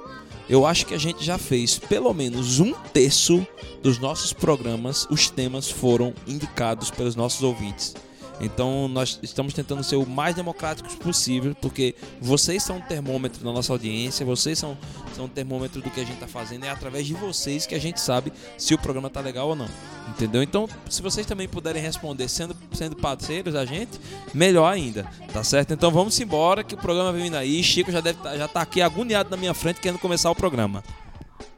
eu 0.49 0.65
acho 0.65 0.87
que 0.87 0.95
a 0.95 0.99
gente 0.99 1.25
já 1.25 1.37
fez 1.37 1.79
pelo 1.79 2.12
menos 2.15 2.59
um 2.59 2.73
terço 2.93 3.47
dos 3.83 3.99
nossos 3.99 4.33
programas, 4.33 5.06
os 5.11 5.29
temas 5.31 5.71
foram 5.71 6.15
indicados 6.27 6.91
pelos 6.91 7.15
nossos 7.15 7.43
ouvintes. 7.43 7.95
Então 8.40 8.88
nós 8.88 9.19
estamos 9.23 9.52
tentando 9.52 9.82
ser 9.82 9.96
o 9.96 10.06
mais 10.06 10.35
democráticos 10.35 10.94
possível, 10.94 11.56
porque 11.61 11.94
vocês 12.20 12.62
são 12.62 12.79
o 12.79 12.82
termômetro 12.82 13.44
da 13.44 13.52
nossa 13.52 13.73
audiência, 13.73 14.25
vocês 14.25 14.58
são, 14.58 14.76
são 15.14 15.25
o 15.25 15.29
termômetro 15.29 15.81
do 15.81 15.90
que 15.90 16.00
a 16.00 16.05
gente 16.05 16.14
está 16.14 16.29
fazendo, 16.29 16.64
é 16.64 16.70
através 16.70 17.06
de 17.06 17.14
vocês 17.14 17.67
que 17.67 17.75
a 17.75 17.81
gente 17.81 18.00
sabe 18.00 18.32
se 18.56 18.75
o 18.75 18.79
programa 18.79 19.11
tá 19.11 19.20
legal 19.20 19.49
ou 19.49 19.56
não. 19.56 19.69
Entendeu? 20.08 20.43
Então, 20.43 20.69
se 20.88 21.02
vocês 21.02 21.26
também 21.26 21.46
puderem 21.46 21.82
responder 21.82 22.29
sendo, 22.29 22.56
sendo 22.73 22.96
parceiros 22.96 23.55
da 23.55 23.64
gente, 23.64 24.00
melhor 24.32 24.73
ainda, 24.73 25.05
tá 25.32 25.44
certo? 25.44 25.75
Então 25.75 25.91
vamos 25.91 26.19
embora 26.19 26.64
que 26.64 26.75
o 26.75 26.79
programa 26.79 27.12
vem 27.12 27.25
vindo 27.25 27.37
aí. 27.37 27.62
Chico 27.62 27.93
já 27.93 28.00
deve 28.00 28.19
tá, 28.20 28.37
já 28.37 28.49
tá 28.49 28.62
aqui 28.62 28.81
agoniado 28.81 29.31
na 29.31 29.37
minha 29.37 29.52
frente 29.52 29.81
querendo 29.81 29.99
começar 29.99 30.31
o 30.31 30.34
programa. 30.34 30.82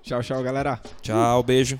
Tchau, 0.02 0.22
tchau, 0.22 0.42
galera. 0.42 0.80
Tchau, 1.02 1.42
beijo. 1.42 1.78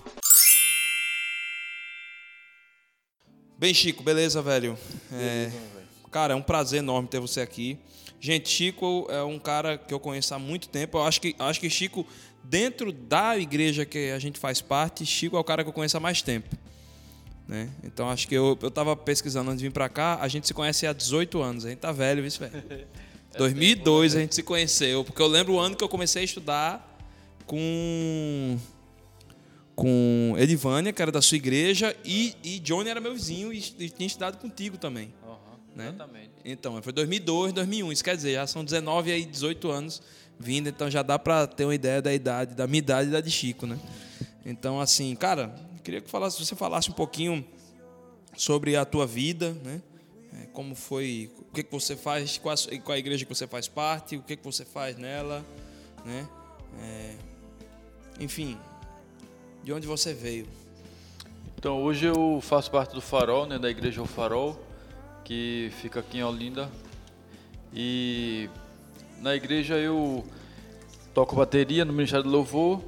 Bem, 3.61 3.75
Chico, 3.75 4.03
beleza, 4.03 4.41
velho? 4.41 4.75
É, 5.13 5.51
cara, 6.11 6.33
é 6.33 6.35
um 6.35 6.41
prazer 6.41 6.79
enorme 6.79 7.07
ter 7.07 7.21
você 7.21 7.43
aqui. 7.43 7.79
Gente, 8.19 8.49
Chico 8.49 9.07
é 9.11 9.23
um 9.23 9.39
cara 9.39 9.77
que 9.77 9.93
eu 9.93 10.01
conheço 10.01 10.35
há 10.35 10.39
muito 10.39 10.67
tempo. 10.67 10.97
Eu 10.97 11.03
acho 11.03 11.21
que, 11.21 11.37
acho 11.39 11.61
que 11.61 11.69
Chico, 11.69 12.07
dentro 12.43 12.91
da 12.91 13.37
igreja 13.37 13.85
que 13.85 14.13
a 14.13 14.19
gente 14.19 14.39
faz 14.39 14.63
parte, 14.63 15.05
Chico 15.05 15.37
é 15.37 15.39
o 15.39 15.45
cara 15.45 15.63
que 15.63 15.69
eu 15.69 15.75
conheço 15.75 15.95
há 15.95 16.01
mais 16.01 16.23
tempo. 16.23 16.57
Né? 17.47 17.69
Então 17.85 18.09
acho 18.09 18.27
que 18.27 18.35
eu, 18.35 18.59
eu 18.63 18.71
tava 18.71 18.97
pesquisando 18.97 19.51
antes 19.51 19.61
de 19.61 19.69
vir 19.69 19.75
pra 19.75 19.91
cá, 19.91 20.19
a 20.23 20.27
gente 20.27 20.47
se 20.47 20.55
conhece 20.55 20.87
há 20.87 20.95
18 20.95 21.43
anos, 21.43 21.67
a 21.67 21.69
gente 21.69 21.81
tá 21.81 21.93
velho, 21.93 22.23
viu, 22.23 22.33
velho? 22.41 22.87
2002 23.37 24.17
a 24.17 24.21
gente 24.21 24.35
se 24.35 24.43
conheceu, 24.43 25.05
porque 25.05 25.21
eu 25.21 25.29
lembro 25.29 25.53
o 25.53 25.61
ano 25.61 25.77
que 25.77 25.85
eu 25.85 25.89
comecei 25.89 26.23
a 26.23 26.25
estudar 26.25 26.99
com 27.45 28.59
com 29.81 30.35
Edivânia, 30.37 30.93
que 30.93 31.01
era 31.01 31.11
da 31.11 31.23
sua 31.23 31.39
igreja, 31.39 31.97
e, 32.05 32.35
e 32.45 32.59
Johnny 32.59 32.91
era 32.91 33.01
meu 33.01 33.15
vizinho 33.15 33.51
e, 33.51 33.65
e 33.79 33.89
tinha 33.89 34.07
estudado 34.07 34.37
contigo 34.37 34.77
também. 34.77 35.11
Né? 35.75 35.89
Exatamente. 35.89 36.31
Então, 36.45 36.83
foi 36.83 36.93
2002, 36.93 37.55
2001, 37.55 37.93
isso 37.93 38.05
quer 38.05 38.15
dizer, 38.15 38.35
já 38.35 38.47
são 38.47 38.63
19 38.63 39.11
aí, 39.11 39.25
18 39.25 39.71
anos 39.71 40.03
vindo, 40.39 40.69
então 40.69 40.91
já 40.91 41.03
dá 41.03 41.19
pra 41.19 41.47
ter 41.47 41.65
uma 41.65 41.75
ideia 41.75 42.03
da 42.03 42.13
idade, 42.13 42.55
da 42.55 42.67
minha 42.67 42.81
idade 42.81 43.09
e 43.09 43.13
da 43.13 43.23
de 43.23 43.31
Chico, 43.31 43.67
né? 43.67 43.79
Então, 44.45 44.79
assim, 44.79 45.17
cara, 45.17 45.55
eu 45.75 45.83
queria 45.83 46.03
que 46.03 46.11
falasse, 46.11 46.45
você 46.45 46.55
falasse 46.55 46.91
um 46.91 46.95
pouquinho 46.95 47.43
sobre 48.37 48.77
a 48.77 48.85
tua 48.85 49.07
vida, 49.07 49.55
né? 49.65 49.81
É, 50.35 50.47
Como 50.53 50.75
foi, 50.75 51.31
o 51.39 51.55
que, 51.55 51.63
que 51.63 51.73
você 51.73 51.97
faz, 51.97 52.37
qual 52.37 52.55
a, 52.55 52.79
qual 52.81 52.95
a 52.95 52.99
igreja 52.99 53.25
que 53.25 53.35
você 53.35 53.47
faz 53.47 53.67
parte, 53.67 54.17
o 54.17 54.23
que, 54.23 54.37
que 54.37 54.45
você 54.45 54.67
faz 54.67 54.99
nela, 54.99 55.43
né? 56.05 56.29
É, 56.79 57.15
enfim, 58.21 58.59
de 59.63 59.73
onde 59.73 59.87
você 59.87 60.13
veio. 60.15 60.47
Então 61.57 61.83
hoje 61.83 62.07
eu 62.07 62.41
faço 62.41 62.71
parte 62.71 62.95
do 62.95 63.01
Farol, 63.01 63.47
né, 63.47 63.59
da 63.59 63.71
Igreja 63.71 64.01
O 64.01 64.07
Farol, 64.07 64.59
que 65.25 65.71
fica 65.81 66.01
aqui 66.01 66.19
em 66.19 66.25
Olinda. 66.25 66.71
E 67.73 68.49
na 69.21 69.35
igreja 69.35 69.77
eu 69.77 70.25
toco 71.13 71.37
bateria 71.37 71.85
no 71.85 71.93
Ministério 71.93 72.25
do 72.25 72.31
Louvor, 72.31 72.83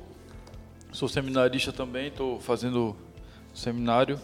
sou 0.91 1.09
seminarista 1.09 1.73
também, 1.73 2.09
estou 2.09 2.41
fazendo 2.41 2.97
seminário. 3.55 4.19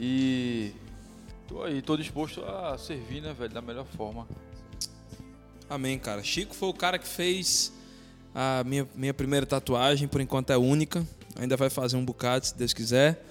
E 0.00 0.72
tô 1.48 1.62
aí, 1.64 1.82
tô 1.82 1.96
disposto 1.96 2.44
a 2.44 2.78
servir, 2.78 3.20
né, 3.20 3.34
velho, 3.36 3.52
da 3.52 3.60
melhor 3.60 3.84
forma. 3.84 4.26
Amém, 5.68 5.98
cara. 5.98 6.22
Chico 6.22 6.54
foi 6.54 6.68
o 6.68 6.74
cara 6.74 6.98
que 6.98 7.06
fez 7.06 7.72
a 8.34 8.62
minha, 8.64 8.88
minha 8.94 9.14
primeira 9.14 9.46
tatuagem, 9.46 10.06
por 10.08 10.20
enquanto 10.20 10.50
é 10.50 10.56
única. 10.56 11.06
Ainda 11.36 11.56
vai 11.56 11.70
fazer 11.70 11.96
um 11.96 12.04
bocado, 12.04 12.46
se 12.46 12.56
Deus 12.56 12.72
quiser. 12.72 13.24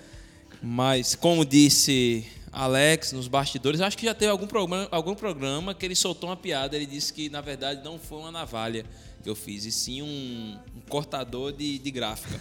Mas, 0.61 1.15
como 1.15 1.45
disse 1.45 2.25
Alex 2.51 3.11
nos 3.11 3.27
bastidores, 3.27 3.81
acho 3.81 3.97
que 3.97 4.05
já 4.05 4.13
teve 4.13 4.31
algum 4.31 4.47
programa, 4.47 4.87
algum 4.91 5.13
programa 5.13 5.73
que 5.73 5.85
ele 5.85 5.95
soltou 5.95 6.29
uma 6.29 6.37
piada. 6.37 6.75
Ele 6.75 6.85
disse 6.85 7.13
que, 7.13 7.29
na 7.29 7.41
verdade, 7.41 7.83
não 7.83 7.99
foi 7.99 8.19
uma 8.19 8.31
navalha 8.31 8.85
que 9.23 9.29
eu 9.29 9.35
fiz, 9.35 9.65
e 9.65 9.71
sim 9.71 10.01
um, 10.01 10.57
um 10.75 10.81
cortador 10.87 11.51
de, 11.51 11.79
de 11.79 11.91
gráfica. 11.91 12.39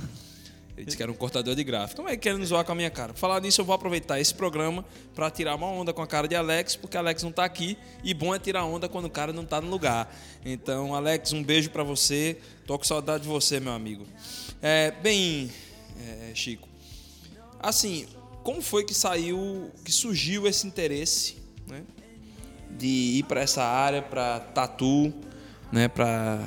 Ele 0.76 0.84
disse 0.84 0.96
que 0.96 1.02
era 1.02 1.10
um 1.10 1.14
cortador 1.14 1.54
de 1.54 1.64
gráfica. 1.64 1.96
Como 1.96 2.08
é 2.08 2.12
que 2.12 2.22
querendo 2.22 2.44
zoar 2.44 2.64
com 2.64 2.72
a 2.72 2.74
minha 2.74 2.90
cara? 2.90 3.14
Falar 3.14 3.40
nisso, 3.40 3.60
eu 3.62 3.64
vou 3.64 3.74
aproveitar 3.74 4.20
esse 4.20 4.34
programa 4.34 4.84
para 5.14 5.30
tirar 5.30 5.54
uma 5.54 5.68
onda 5.68 5.92
com 5.92 6.02
a 6.02 6.06
cara 6.06 6.28
de 6.28 6.36
Alex, 6.36 6.76
porque 6.76 6.98
Alex 6.98 7.22
não 7.22 7.32
tá 7.32 7.44
aqui 7.44 7.78
e 8.04 8.12
bom 8.12 8.34
é 8.34 8.38
tirar 8.38 8.64
onda 8.64 8.88
quando 8.88 9.06
o 9.06 9.10
cara 9.10 9.32
não 9.32 9.44
tá 9.44 9.58
no 9.60 9.70
lugar. 9.70 10.14
Então, 10.44 10.94
Alex, 10.94 11.32
um 11.32 11.42
beijo 11.42 11.70
para 11.70 11.82
você. 11.82 12.36
Tô 12.66 12.78
com 12.78 12.84
saudade 12.84 13.22
de 13.22 13.28
você, 13.28 13.58
meu 13.58 13.72
amigo. 13.72 14.06
É, 14.60 14.90
bem, 14.90 15.50
é, 15.98 16.34
Chico, 16.34 16.68
assim, 17.58 18.06
como 18.42 18.60
foi 18.60 18.84
que 18.84 18.92
saiu, 18.92 19.70
que 19.82 19.90
surgiu 19.90 20.46
esse 20.46 20.66
interesse, 20.66 21.36
né, 21.66 21.82
de 22.70 22.86
ir 23.18 23.22
para 23.24 23.40
essa 23.40 23.64
área, 23.64 24.02
para 24.02 24.40
tatu, 24.40 25.12
né, 25.72 25.88
para 25.88 26.46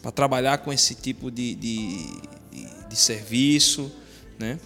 para 0.00 0.12
trabalhar 0.12 0.58
com 0.58 0.72
esse 0.72 0.94
tipo 0.94 1.30
de, 1.30 1.54
de, 1.54 2.06
de, 2.88 2.96
serviço, 2.96 3.92
né? 4.38 4.58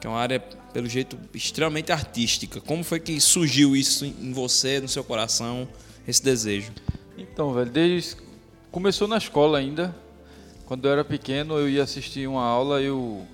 Que 0.00 0.06
é 0.06 0.10
uma 0.10 0.18
área, 0.18 0.40
pelo 0.72 0.88
jeito, 0.88 1.18
extremamente 1.34 1.92
artística. 1.92 2.60
Como 2.60 2.84
foi 2.84 3.00
que 3.00 3.20
surgiu 3.20 3.74
isso 3.74 4.04
em 4.04 4.32
você, 4.32 4.80
no 4.80 4.88
seu 4.88 5.02
coração, 5.02 5.68
esse 6.06 6.22
desejo? 6.22 6.72
Então, 7.16 7.52
velho, 7.52 7.70
desde 7.70 8.16
começou 8.70 9.08
na 9.08 9.16
escola 9.16 9.58
ainda. 9.58 9.96
Quando 10.66 10.86
eu 10.86 10.92
era 10.92 11.04
pequeno, 11.04 11.56
eu 11.58 11.68
ia 11.68 11.82
assistir 11.82 12.28
uma 12.28 12.44
aula, 12.44 12.82
eu 12.82 13.26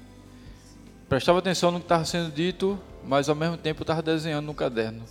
prestava 1.08 1.40
atenção 1.40 1.70
no 1.70 1.78
que 1.78 1.86
estava 1.86 2.04
sendo 2.04 2.32
dito, 2.32 2.78
mas 3.04 3.28
ao 3.28 3.34
mesmo 3.34 3.56
tempo 3.56 3.82
estava 3.82 4.00
desenhando 4.00 4.46
no 4.46 4.54
caderno. 4.54 5.02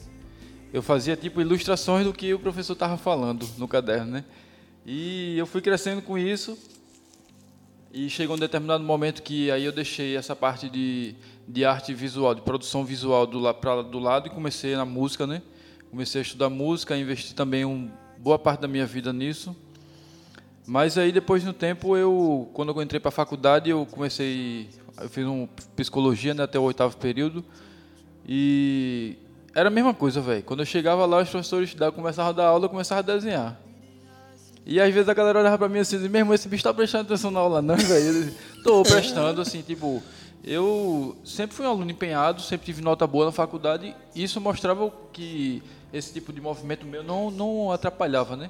Eu 0.71 0.81
fazia 0.81 1.17
tipo 1.17 1.41
ilustrações 1.41 2.05
do 2.05 2.13
que 2.13 2.33
o 2.33 2.39
professor 2.39 2.73
estava 2.73 2.95
falando 2.95 3.45
no 3.57 3.67
caderno, 3.67 4.11
né? 4.11 4.23
E 4.85 5.37
eu 5.37 5.45
fui 5.45 5.61
crescendo 5.61 6.01
com 6.01 6.17
isso. 6.17 6.57
E 7.93 8.10
chegou 8.10 8.38
um 8.38 8.39
determinado 8.39 8.83
momento 8.83 9.21
que 9.21 9.51
aí 9.51 9.65
eu 9.65 9.71
deixei 9.71 10.15
essa 10.15 10.33
parte 10.33 10.69
de, 10.69 11.13
de 11.45 11.65
arte 11.65 11.93
visual, 11.93 12.33
de 12.33 12.41
produção 12.41 12.86
visual 12.86 13.27
do, 13.27 13.53
pra, 13.55 13.81
do 13.81 14.00
lado 14.00 14.27
e 14.27 14.29
comecei 14.29 14.75
na 14.77 14.86
música, 14.86 15.27
né? 15.27 15.41
Comecei 15.89 16.21
a 16.21 16.21
estudar 16.21 16.50
música, 16.50 16.95
investi 16.95 17.36
também 17.36 17.65
um, 17.65 17.91
boa 18.17 18.39
parte 18.39 18.62
da 18.62 18.67
minha 18.67 18.86
vida 18.86 19.12
nisso. 19.12 19.53
Mas 20.65 20.98
aí 20.98 21.12
depois 21.12 21.43
no 21.43 21.51
tempo 21.51 21.98
eu, 21.98 22.50
quando 22.53 22.71
eu 22.71 22.81
entrei 22.81 23.00
para 23.00 23.10
a 23.10 23.12
faculdade, 23.12 23.69
eu 23.69 23.86
comecei, 23.86 24.69
eu 24.98 25.10
fiz 25.10 25.25
um 25.25 25.45
psicologia 25.75 26.33
né, 26.33 26.43
até 26.43 26.57
o 26.57 26.63
oitavo 26.63 26.95
período 26.95 27.43
e 28.25 29.17
era 29.53 29.67
a 29.67 29.71
mesma 29.71 29.93
coisa, 29.93 30.21
velho. 30.21 30.43
Quando 30.43 30.62
eu 30.62 30.65
chegava 30.65 31.05
lá, 31.05 31.21
os 31.21 31.29
professores 31.29 31.75
começavam 31.93 32.29
a 32.29 32.33
dar 32.33 32.45
aula, 32.45 32.65
eu 32.65 32.69
começava 32.69 33.00
a 33.00 33.03
desenhar. 33.03 33.60
E 34.65 34.80
às 34.80 34.94
vezes 34.94 35.10
a 35.10 35.13
galera 35.13 35.39
olhava 35.39 35.58
pra 35.58 35.70
mim 35.70 35.80
assim, 35.80 35.98
mesmo 36.08 36.34
esse 36.34 36.48
bicho 36.48 36.63
tá 36.63 36.74
prestando 36.74 37.06
atenção 37.06 37.32
na 37.32 37.39
aula, 37.39 37.62
não, 37.62 37.75
velho? 37.75 38.32
Tô 38.63 38.84
prestando, 38.84 39.41
assim, 39.41 39.62
tipo, 39.62 40.01
eu 40.44 41.15
sempre 41.24 41.56
fui 41.56 41.65
um 41.65 41.70
aluno 41.70 41.89
empenhado, 41.89 42.41
sempre 42.41 42.65
tive 42.65 42.82
nota 42.82 43.06
boa 43.08 43.25
na 43.25 43.32
faculdade, 43.32 43.96
e 44.15 44.24
isso 44.24 44.39
mostrava 44.39 44.91
que 45.12 45.63
esse 45.91 46.13
tipo 46.13 46.32
de 46.32 46.39
movimento 46.39 46.86
meu 46.86 47.03
não, 47.03 47.32
não 47.32 47.72
atrapalhava, 47.72 48.36
né? 48.36 48.50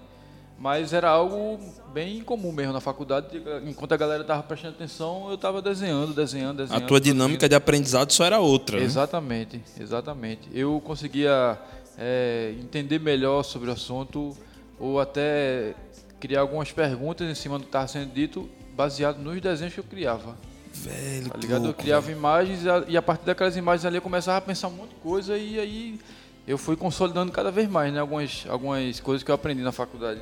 Mas 0.59 0.93
era 0.93 1.09
algo 1.09 1.59
bem 1.91 2.21
comum 2.21 2.51
mesmo 2.51 2.71
na 2.71 2.79
faculdade, 2.79 3.41
enquanto 3.65 3.93
a 3.93 3.97
galera 3.97 4.23
tava 4.23 4.43
prestando 4.43 4.75
atenção, 4.75 5.31
eu 5.31 5.37
tava 5.37 5.59
desenhando, 5.59 6.13
desenhando, 6.13 6.57
desenhando. 6.57 6.83
A 6.83 6.87
tua 6.87 7.01
dinâmica 7.01 7.49
de 7.49 7.55
aprendizado 7.55 8.11
só 8.11 8.25
era 8.25 8.39
outra. 8.39 8.77
Né? 8.77 8.83
Exatamente, 8.83 9.59
exatamente. 9.79 10.47
Eu 10.53 10.79
conseguia 10.85 11.57
é, 11.97 12.53
entender 12.59 12.99
melhor 12.99 13.41
sobre 13.41 13.71
o 13.71 13.73
assunto, 13.73 14.37
ou 14.79 14.99
até 14.99 15.73
criar 16.21 16.41
algumas 16.41 16.71
perguntas 16.71 17.27
em 17.27 17.35
cima 17.35 17.57
do 17.57 17.63
que 17.63 17.69
estava 17.69 17.87
sendo 17.87 18.13
dito, 18.13 18.47
baseado 18.75 19.17
nos 19.17 19.41
desenhos 19.41 19.73
que 19.73 19.79
eu 19.79 19.83
criava. 19.83 20.37
Velho, 20.71 21.29
tá 21.29 21.37
ligado? 21.37 21.63
Louco, 21.63 21.79
eu 21.79 21.83
criava 21.83 22.05
velho. 22.05 22.17
imagens 22.17 22.61
e 22.87 22.95
a 22.95 23.01
partir 23.01 23.25
daquelas 23.25 23.57
imagens 23.57 23.85
ali 23.85 23.97
eu 23.97 24.01
começava 24.01 24.37
a 24.37 24.41
pensar 24.41 24.67
um 24.67 24.71
monte 24.71 24.91
de 24.91 24.95
coisa 24.95 25.37
e 25.37 25.59
aí 25.59 25.99
eu 26.47 26.57
fui 26.57 26.77
consolidando 26.77 27.31
cada 27.31 27.51
vez 27.51 27.69
mais, 27.69 27.91
né? 27.91 27.99
Algumas, 27.99 28.45
algumas 28.47 28.99
coisas 28.99 29.23
que 29.23 29.31
eu 29.31 29.35
aprendi 29.35 29.61
na 29.61 29.71
faculdade. 29.71 30.21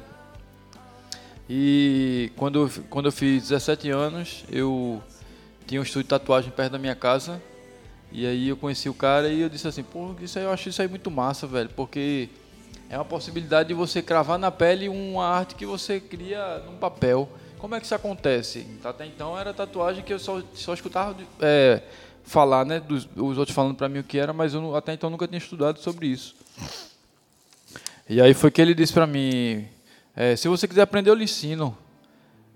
E 1.50 2.32
quando, 2.36 2.70
quando 2.90 3.08
eu 3.08 3.12
fiz 3.12 3.50
17 3.50 3.90
anos, 3.90 4.46
eu 4.50 5.04
tinha 5.68 5.82
um 5.82 5.84
estúdio 5.84 6.04
de 6.04 6.10
tatuagem 6.10 6.52
perto 6.52 6.72
da 6.72 6.80
minha 6.80 6.96
casa. 6.96 7.42
E 8.12 8.26
aí 8.26 8.50
eu 8.50 8.58
conheci 8.58 8.90
o 8.90 8.94
cara 8.94 9.30
e 9.30 9.42
eu 9.42 9.50
disse 9.50 9.68
assim, 9.68 9.84
pô, 9.84 10.16
isso 10.22 10.40
aí, 10.40 10.46
eu 10.46 10.52
acho 10.52 10.70
isso 10.70 10.82
aí 10.82 10.88
muito 10.88 11.12
massa, 11.12 11.46
velho, 11.46 11.70
porque 11.76 12.30
é 12.90 12.98
uma 12.98 13.06
possibilidade 13.06 13.70
de 13.70 13.76
você 13.76 14.02
cravar 14.02 14.40
na 14.40 14.50
pele 14.50 14.90
uma 14.90 15.24
arte 15.24 15.54
que 15.54 15.66
você 15.66 16.00
cria 16.00 16.58
num 16.66 16.76
papel. 16.78 17.30
Como 17.60 17.76
é 17.76 17.80
que 17.80 17.86
isso 17.86 17.94
acontece? 17.94 18.66
Até 18.84 19.06
então 19.06 19.38
era 19.38 19.54
tatuagem 19.54 20.04
que 20.04 20.12
eu 20.12 20.18
só, 20.18 20.42
só 20.56 20.74
escutava 20.74 21.16
é, 21.40 21.84
falar, 22.24 22.66
né? 22.66 22.80
Dos, 22.80 23.08
os 23.16 23.38
outros 23.38 23.54
falando 23.54 23.76
para 23.76 23.88
mim 23.88 24.00
o 24.00 24.04
que 24.04 24.18
era, 24.18 24.34
mas 24.34 24.56
eu 24.56 24.76
até 24.76 24.94
então 24.94 25.10
nunca 25.10 25.28
tinha 25.28 25.38
estudado 25.38 25.78
sobre 25.80 26.08
isso. 26.08 26.36
E 28.10 28.20
aí 28.20 28.34
foi 28.34 28.50
que 28.50 28.60
ele 28.60 28.74
disse 28.74 28.92
para 28.92 29.06
mim: 29.06 29.68
é, 30.16 30.36
se 30.36 30.48
você 30.48 30.68
quiser 30.68 30.82
aprender, 30.82 31.12
eu 31.12 31.16
lhe 31.16 31.26
ensino. 31.26 31.78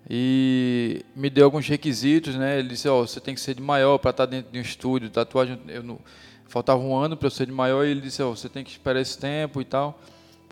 E 0.10 1.06
me 1.16 1.30
deu 1.30 1.46
alguns 1.46 1.68
requisitos, 1.68 2.34
né? 2.36 2.58
Ele 2.58 2.70
disse: 2.70 2.90
oh, 2.90 3.06
você 3.06 3.20
tem 3.20 3.36
que 3.36 3.42
ser 3.42 3.54
de 3.54 3.62
maior 3.62 4.00
para 4.00 4.10
estar 4.10 4.26
dentro 4.26 4.52
de 4.52 4.58
um 4.58 4.62
estúdio. 4.64 5.12
Tatuagem, 5.12 5.60
eu 5.68 5.84
não, 5.84 6.00
faltava 6.48 6.82
um 6.82 6.96
ano 6.96 7.16
para 7.16 7.28
eu 7.28 7.32
ser 7.32 7.46
de 7.46 7.52
maior. 7.52 7.86
E 7.86 7.92
ele 7.92 8.02
disse: 8.02 8.24
oh, 8.24 8.36
você 8.36 8.50
tem 8.50 8.64
que 8.64 8.72
esperar 8.72 9.00
esse 9.00 9.16
tempo 9.16 9.62
e 9.62 9.66
tal 9.66 10.00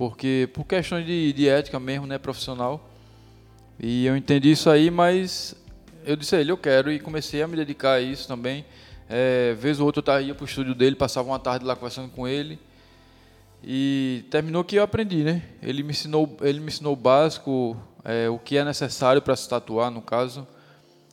porque 0.01 0.49
por 0.51 0.65
questões 0.65 1.05
de, 1.05 1.31
de 1.31 1.47
ética 1.47 1.79
mesmo, 1.79 2.07
né, 2.07 2.17
profissional. 2.17 2.89
E 3.79 4.03
eu 4.03 4.17
entendi 4.17 4.49
isso 4.49 4.67
aí, 4.67 4.89
mas 4.89 5.55
eu 6.03 6.15
disse 6.15 6.35
a 6.35 6.39
ele, 6.39 6.51
eu 6.51 6.57
quero, 6.57 6.91
e 6.91 6.99
comecei 6.99 7.43
a 7.43 7.47
me 7.47 7.55
dedicar 7.55 7.91
a 7.91 8.01
isso 8.01 8.27
também. 8.27 8.65
É, 9.07 9.53
vez 9.53 9.79
ou 9.79 9.85
outra 9.85 10.19
eu 10.19 10.29
ia 10.29 10.33
para 10.33 10.41
o 10.41 10.47
estúdio 10.47 10.73
dele, 10.73 10.95
passava 10.95 11.27
uma 11.27 11.37
tarde 11.37 11.63
lá 11.63 11.75
conversando 11.75 12.09
com 12.09 12.27
ele. 12.27 12.57
E 13.63 14.25
terminou 14.31 14.63
que 14.63 14.75
eu 14.75 14.81
aprendi, 14.81 15.23
né? 15.23 15.43
Ele 15.61 15.83
me 15.83 15.91
ensinou, 15.91 16.35
ele 16.41 16.59
me 16.59 16.69
ensinou 16.69 16.93
o 16.93 16.95
básico, 16.95 17.77
é, 18.03 18.27
o 18.27 18.39
que 18.39 18.57
é 18.57 18.65
necessário 18.65 19.21
para 19.21 19.35
se 19.35 19.47
tatuar, 19.47 19.91
no 19.91 20.01
caso. 20.01 20.47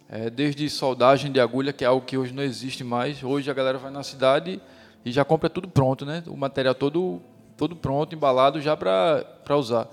É, 0.08 0.30
desde 0.30 0.66
soldagem 0.70 1.30
de 1.30 1.38
agulha, 1.38 1.74
que 1.74 1.84
é 1.84 1.88
algo 1.88 2.06
que 2.06 2.16
hoje 2.16 2.32
não 2.32 2.42
existe 2.42 2.82
mais. 2.82 3.22
Hoje 3.22 3.50
a 3.50 3.52
galera 3.52 3.76
vai 3.76 3.90
na 3.90 4.02
cidade 4.02 4.58
e 5.04 5.12
já 5.12 5.26
compra 5.26 5.50
tudo 5.50 5.68
pronto, 5.68 6.06
né? 6.06 6.24
O 6.26 6.38
material 6.38 6.74
todo 6.74 7.20
todo 7.58 7.74
pronto, 7.74 8.14
embalado 8.14 8.60
já 8.60 8.76
para 8.76 9.56
usar. 9.56 9.88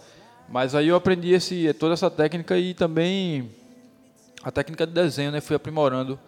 Mas 0.47 0.75
aí 0.75 0.87
eu 0.87 0.95
aprendi 0.95 1.33
esse, 1.33 1.73
toda 1.73 1.95
essa 1.95 2.09
técnica 2.09 2.55
e 2.57 2.75
também 2.75 3.49
a 4.43 4.51
técnica 4.51 4.85
de 4.85 4.93
desenho, 4.93 5.31
né? 5.31 5.41
Fui 5.41 5.55
aprimorando. 5.55 6.19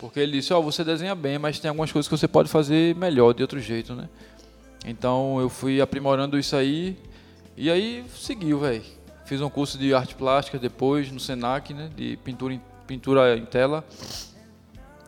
Porque 0.00 0.18
ele 0.18 0.32
disse, 0.32 0.52
ó, 0.52 0.58
oh, 0.58 0.62
você 0.62 0.82
desenha 0.82 1.14
bem, 1.14 1.38
mas 1.38 1.60
tem 1.60 1.68
algumas 1.68 1.92
coisas 1.92 2.08
que 2.08 2.16
você 2.16 2.26
pode 2.26 2.48
fazer 2.48 2.94
melhor, 2.96 3.34
de 3.34 3.42
outro 3.42 3.60
jeito, 3.60 3.94
né? 3.94 4.08
Então 4.86 5.38
eu 5.38 5.50
fui 5.50 5.80
aprimorando 5.80 6.38
isso 6.38 6.56
aí 6.56 6.98
e 7.56 7.70
aí 7.70 8.04
seguiu, 8.14 8.60
velho. 8.60 8.82
Fiz 9.26 9.40
um 9.40 9.50
curso 9.50 9.76
de 9.76 9.92
arte 9.92 10.14
plástica 10.14 10.58
depois 10.58 11.10
no 11.10 11.20
Senac, 11.20 11.74
né? 11.74 11.90
De 11.94 12.16
pintura 12.18 12.54
em, 12.54 12.62
pintura 12.86 13.36
em 13.36 13.44
tela, 13.44 13.84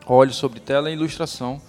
óleo 0.05 0.33
sobre 0.33 0.59
tela 0.59 0.91
e 0.91 0.93
ilustração. 0.93 1.59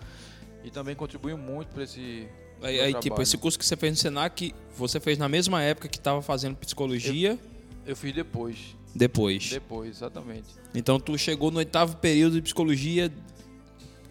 E 0.63 0.71
também 0.71 0.95
contribuiu 0.95 1.39
muito 1.39 1.69
para 1.69 1.85
esse 1.85 2.29
Aí, 2.63 2.81
aí 2.81 2.95
tipo, 2.95 3.21
esse 3.23 3.37
curso 3.39 3.59
que 3.59 3.65
você 3.65 3.77
fez 3.77 3.93
no 3.93 3.99
Senac, 3.99 4.55
você 4.77 5.01
fez 5.01 5.17
na 5.19 5.29
mesma 5.29 5.63
época 5.63 5.89
que 5.89 5.97
estava 5.97 6.21
fazendo 6.21 6.57
psicologia? 6.57 7.31
Eu, 7.31 7.39
eu, 7.87 7.97
fiz 7.97 8.15
depois. 8.15 8.77
Depois. 8.95 9.51
Depois, 9.51 9.91
exatamente. 9.97 10.49
Então 10.75 11.01
tu 11.01 11.17
chegou 11.17 11.51
no 11.51 11.59
oitavo 11.59 11.97
período 11.97 12.35
de 12.35 12.43
psicologia 12.43 13.11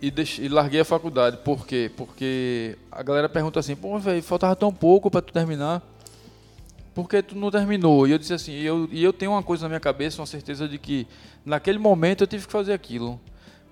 e, 0.02 0.10
deixe, 0.10 0.42
e 0.42 0.48
larguei 0.48 0.80
a 0.80 0.86
faculdade. 0.86 1.38
Por 1.38 1.66
quê? 1.66 1.92
Porque 1.96 2.78
a 2.92 3.04
galera 3.04 3.30
pergunta 3.30 3.60
assim, 3.60 3.76
pô, 3.76 4.00
velho, 4.00 4.24
faltava 4.24 4.56
tão 4.56 4.74
pouco 4.74 5.12
para 5.12 5.22
tu 5.22 5.32
terminar. 5.32 5.84
Por 6.94 7.08
que 7.08 7.22
tu 7.22 7.36
não 7.36 7.52
terminou? 7.52 8.08
E 8.08 8.12
eu 8.12 8.18
disse 8.18 8.34
assim, 8.34 8.52
e 8.52 8.66
eu, 8.66 8.90
e 8.92 9.04
eu 9.04 9.14
tenho 9.14 9.32
uma 9.32 9.44
coisa 9.44 9.64
na 9.64 9.70
minha 9.70 9.80
cabeça, 9.80 10.20
uma 10.22 10.28
certeza 10.28 10.68
de 10.68 10.78
que 10.78 11.08
naquele 11.46 11.78
momento 11.78 12.24
eu 12.24 12.28
tive 12.28 12.46
que 12.46 12.52
fazer 12.52 12.74
aquilo. 12.74 13.20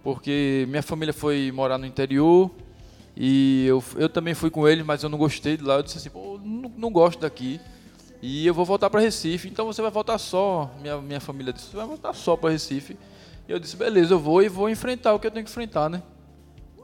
Porque 0.03 0.65
minha 0.69 0.83
família 0.83 1.13
foi 1.13 1.51
morar 1.51 1.77
no 1.77 1.85
interior, 1.85 2.51
e 3.19 3.65
eu, 3.65 3.83
eu 3.95 4.07
também 4.07 4.35
fui 4.35 4.51
com 4.51 4.67
ele, 4.67 4.83
mas 4.83 5.01
eu 5.01 5.09
não 5.09 5.17
gostei 5.17 5.57
de 5.57 5.63
lá. 5.63 5.77
Eu 5.77 5.83
disse 5.83 5.97
assim, 5.97 6.09
pô, 6.09 6.39
não, 6.43 6.71
não 6.77 6.91
gosto 6.91 7.19
daqui. 7.19 7.59
E 8.21 8.45
eu 8.45 8.53
vou 8.53 8.63
voltar 8.63 8.91
para 8.91 9.01
Recife. 9.01 9.49
Então 9.49 9.65
você 9.65 9.81
vai 9.81 9.89
voltar 9.89 10.19
só. 10.19 10.71
Minha, 10.79 11.01
minha 11.01 11.19
família 11.19 11.51
disse, 11.51 11.71
você 11.71 11.77
vai 11.77 11.87
voltar 11.87 12.13
só 12.13 12.37
para 12.37 12.51
Recife. 12.51 12.95
E 13.47 13.51
eu 13.51 13.57
disse, 13.57 13.75
beleza, 13.75 14.13
eu 14.13 14.19
vou 14.19 14.43
e 14.43 14.47
vou 14.47 14.69
enfrentar 14.69 15.15
o 15.15 15.19
que 15.19 15.25
eu 15.25 15.31
tenho 15.31 15.43
que 15.43 15.49
enfrentar, 15.49 15.89
né? 15.89 16.03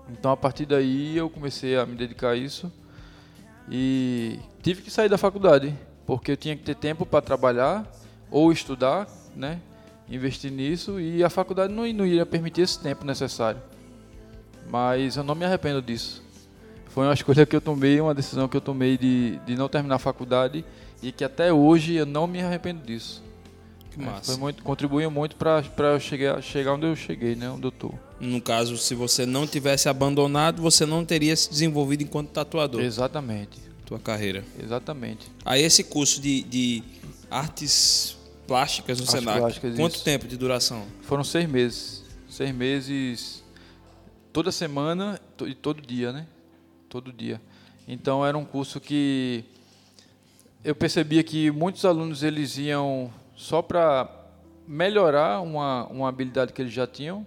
Então 0.09 0.31
a 0.31 0.37
partir 0.37 0.65
daí 0.65 1.15
eu 1.15 1.29
comecei 1.29 1.77
a 1.77 1.85
me 1.85 1.95
dedicar 1.95 2.29
a 2.29 2.35
isso. 2.35 2.71
E 3.69 4.39
tive 4.63 4.81
que 4.81 4.89
sair 4.89 5.09
da 5.09 5.19
faculdade, 5.19 5.71
porque 6.03 6.31
eu 6.31 6.37
tinha 6.37 6.55
que 6.55 6.63
ter 6.63 6.75
tempo 6.75 7.05
para 7.05 7.21
trabalhar 7.21 7.85
ou 8.31 8.51
estudar, 8.51 9.07
né? 9.35 9.61
Investir 10.09 10.51
nisso 10.51 10.99
e 10.99 11.23
a 11.23 11.29
faculdade 11.29 11.71
não, 11.71 11.85
não 11.93 12.07
iria 12.07 12.25
permitir 12.25 12.61
esse 12.61 12.79
tempo 12.79 13.05
necessário. 13.05 13.61
Mas 14.69 15.15
eu 15.17 15.23
não 15.23 15.35
me 15.35 15.45
arrependo 15.45 15.81
disso. 15.81 16.21
Foi 16.89 17.05
uma 17.05 17.13
escolha 17.15 17.45
que 17.45 17.55
eu 17.55 17.61
tomei, 17.61 17.99
uma 17.99 18.13
decisão 18.13 18.47
que 18.47 18.57
eu 18.57 18.61
tomei 18.61 18.97
de, 18.97 19.39
de 19.45 19.55
não 19.55 19.67
terminar 19.69 19.95
a 19.95 19.99
faculdade 19.99 20.63
e 21.01 21.11
que 21.11 21.23
até 21.23 21.51
hoje 21.51 21.93
eu 21.95 22.05
não 22.05 22.27
me 22.27 22.41
arrependo 22.41 22.81
disso. 22.85 23.23
Que 23.91 24.01
É, 24.01 24.05
massa. 24.05 24.31
Foi 24.31 24.37
muito, 24.37 24.63
contribuiu 24.63 25.11
muito 25.11 25.35
para 25.35 25.63
eu 25.93 25.99
chegar, 25.99 26.41
chegar 26.41 26.73
onde 26.73 26.85
eu 26.87 26.95
cheguei, 26.95 27.35
né? 27.35 27.49
Onde 27.49 27.65
eu 27.65 27.71
tô. 27.71 27.91
No 28.19 28.41
caso, 28.41 28.77
se 28.77 28.95
você 28.95 29.25
não 29.25 29.45
tivesse 29.45 29.89
abandonado, 29.89 30.61
você 30.61 30.85
não 30.85 31.03
teria 31.03 31.35
se 31.35 31.49
desenvolvido 31.49 32.03
enquanto 32.03 32.29
tatuador, 32.29 32.81
Exatamente, 32.81 33.59
tua 33.85 33.99
carreira. 33.99 34.43
exatamente. 34.63 35.29
Aí 35.43 35.61
esse 35.61 35.83
curso 35.83 36.21
de, 36.21 36.41
de 36.43 36.83
artes 37.29 38.15
plásticas 38.47 38.99
no 38.99 39.03
Artes 39.03 39.19
Senac, 39.19 39.39
plásticas, 39.39 39.75
quanto 39.75 39.95
isso. 39.95 40.03
tempo 40.05 40.27
de 40.27 40.37
duração? 40.37 40.83
Foram 41.01 41.23
seis 41.23 41.49
meses. 41.49 42.03
Seis 42.29 42.55
meses 42.55 43.42
toda 44.33 44.51
semana 44.51 45.21
e 45.45 45.53
todo 45.53 45.79
dia, 45.79 46.11
né? 46.11 46.25
Todo 46.89 47.13
dia. 47.13 47.39
Então 47.87 48.25
era 48.25 48.37
um 48.37 48.43
curso 48.43 48.81
que 48.81 49.45
eu 50.63 50.73
percebia 50.73 51.23
que 51.23 51.51
muitos 51.51 51.85
alunos 51.85 52.23
eles 52.23 52.57
iam 52.57 53.13
só 53.35 53.61
para 53.61 54.09
melhorar 54.67 55.41
uma, 55.41 55.85
uma 55.87 56.09
habilidade 56.09 56.51
que 56.51 56.61
eles 56.61 56.73
já 56.73 56.87
tinham, 56.87 57.25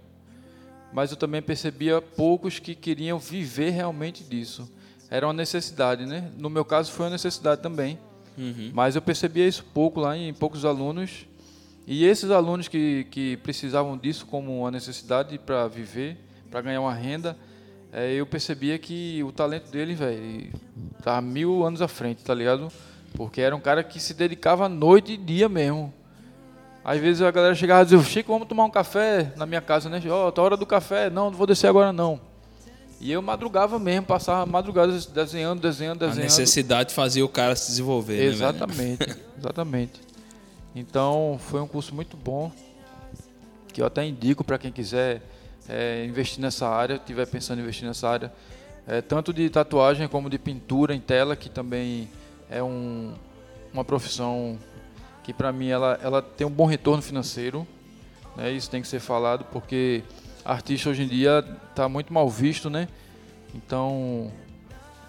mas 0.91 1.11
eu 1.11 1.17
também 1.17 1.41
percebia 1.41 2.01
poucos 2.01 2.59
que 2.59 2.75
queriam 2.75 3.17
viver 3.17 3.69
realmente 3.69 4.23
disso. 4.23 4.69
Era 5.09 5.25
uma 5.25 5.33
necessidade, 5.33 6.05
né? 6.05 6.31
No 6.37 6.49
meu 6.49 6.65
caso 6.65 6.91
foi 6.91 7.05
uma 7.05 7.11
necessidade 7.11 7.61
também. 7.61 7.97
Uhum. 8.37 8.71
Mas 8.73 8.95
eu 8.95 9.01
percebia 9.01 9.47
isso 9.47 9.63
pouco 9.73 10.01
lá 10.01 10.17
em 10.17 10.33
poucos 10.33 10.65
alunos. 10.65 11.25
E 11.85 12.03
esses 12.03 12.29
alunos 12.29 12.67
que, 12.67 13.05
que 13.09 13.37
precisavam 13.37 13.97
disso 13.97 14.25
como 14.25 14.59
uma 14.59 14.71
necessidade 14.71 15.37
para 15.37 15.67
viver, 15.67 16.17
para 16.49 16.61
ganhar 16.61 16.81
uma 16.81 16.93
renda, 16.93 17.37
eh, 17.91 18.13
eu 18.13 18.25
percebia 18.25 18.77
que 18.77 19.23
o 19.23 19.31
talento 19.31 19.69
dele, 19.71 19.95
velho, 19.95 20.51
tá 21.03 21.21
mil 21.21 21.65
anos 21.65 21.81
à 21.81 21.87
frente, 21.87 22.23
tá 22.23 22.33
ligado? 22.33 22.71
Porque 23.15 23.41
era 23.41 23.55
um 23.55 23.59
cara 23.59 23.83
que 23.83 23.99
se 23.99 24.13
dedicava 24.13 24.67
noite 24.69 25.13
e 25.13 25.17
dia 25.17 25.49
mesmo. 25.49 25.93
Às 26.83 26.99
vezes 26.99 27.21
a 27.21 27.31
galera 27.31 27.53
chegava 27.53 27.81
e 27.81 27.85
dizia, 27.85 28.01
Chico, 28.03 28.31
vamos 28.31 28.47
tomar 28.47 28.63
um 28.65 28.69
café 28.69 29.33
na 29.35 29.45
minha 29.45 29.59
casa, 29.59 29.89
né? 29.89 30.01
Ó, 30.09 30.31
tá 30.31 30.41
hora 30.41 30.55
do 30.55 30.65
café. 30.65 31.09
Não, 31.09 31.29
não 31.29 31.37
vou 31.37 31.45
descer 31.45 31.67
agora 31.67 31.91
não. 31.91 32.19
E 32.99 33.11
eu 33.11 33.21
madrugava 33.21 33.77
mesmo, 33.77 34.07
passava 34.07 34.45
madrugadas 34.45 35.05
desenhando, 35.05 35.61
desenhando, 35.61 36.03
A 36.03 36.07
desenhando. 36.07 36.29
necessidade 36.29 36.93
fazia 36.93 37.23
o 37.23 37.29
cara 37.29 37.55
se 37.55 37.67
desenvolver, 37.67 38.17
né? 38.17 38.25
Exatamente, 38.25 39.17
exatamente. 39.37 40.01
Então 40.75 41.39
foi 41.39 41.61
um 41.61 41.67
curso 41.67 41.93
muito 41.93 42.17
bom 42.17 42.51
que 43.71 43.81
eu 43.81 43.85
até 43.85 44.03
indico 44.05 44.43
para 44.43 44.57
quem 44.57 44.71
quiser 44.71 45.21
é, 45.69 46.05
investir 46.05 46.39
nessa 46.41 46.67
área, 46.67 46.95
estiver 46.95 47.25
pensando 47.27 47.59
em 47.59 47.63
investir 47.63 47.87
nessa 47.87 48.07
área, 48.09 48.31
é, 48.87 49.01
tanto 49.01 49.33
de 49.33 49.49
tatuagem 49.49 50.07
como 50.07 50.29
de 50.29 50.37
pintura 50.39 50.93
em 50.95 50.99
tela, 50.99 51.35
que 51.35 51.49
também 51.49 52.07
é 52.49 52.63
um, 52.63 53.13
uma 53.73 53.83
profissão 53.83 54.57
que 55.23 55.33
para 55.33 55.51
mim 55.51 55.67
ela, 55.67 55.99
ela 56.01 56.21
tem 56.21 56.47
um 56.47 56.49
bom 56.51 56.65
retorno 56.65 57.01
financeiro. 57.01 57.67
Né? 58.35 58.51
Isso 58.53 58.69
tem 58.69 58.81
que 58.81 58.87
ser 58.87 58.99
falado 59.01 59.43
porque 59.51 60.03
artista 60.45 60.89
hoje 60.89 61.03
em 61.03 61.07
dia 61.07 61.43
está 61.69 61.89
muito 61.89 62.13
mal 62.13 62.29
visto, 62.29 62.69
né? 62.69 62.87
Então 63.53 64.31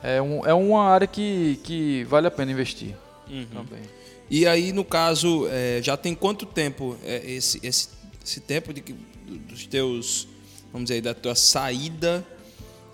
é, 0.02 0.20
um, 0.20 0.44
é 0.46 0.52
uma 0.54 0.82
área 0.84 1.06
que, 1.06 1.60
que 1.62 2.04
vale 2.04 2.26
a 2.26 2.30
pena 2.30 2.50
investir 2.52 2.94
Uhum. 3.30 3.46
também. 3.52 3.82
E 4.30 4.46
aí, 4.46 4.72
no 4.72 4.84
caso, 4.84 5.46
é, 5.50 5.80
já 5.82 5.96
tem 5.96 6.14
quanto 6.14 6.46
tempo 6.46 6.96
é, 7.04 7.30
esse, 7.30 7.60
esse, 7.62 7.90
esse 8.24 8.40
tempo 8.40 8.72
de, 8.72 8.80
que- 8.80 8.92
do- 8.94 9.38
dos 9.40 9.66
teus, 9.66 10.26
vamos 10.72 10.86
dizer, 10.86 10.94
aí, 10.94 11.00
da 11.00 11.14
tua 11.14 11.34
saída 11.34 12.26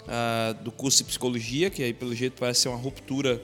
ah, 0.06 0.54
do 0.62 0.70
curso 0.70 0.98
de 0.98 1.04
psicologia, 1.04 1.70
que 1.70 1.82
aí 1.82 1.92
pelo 1.92 2.14
jeito 2.14 2.34
parece 2.38 2.62
ser 2.62 2.68
uma 2.68 2.78
ruptura 2.78 3.42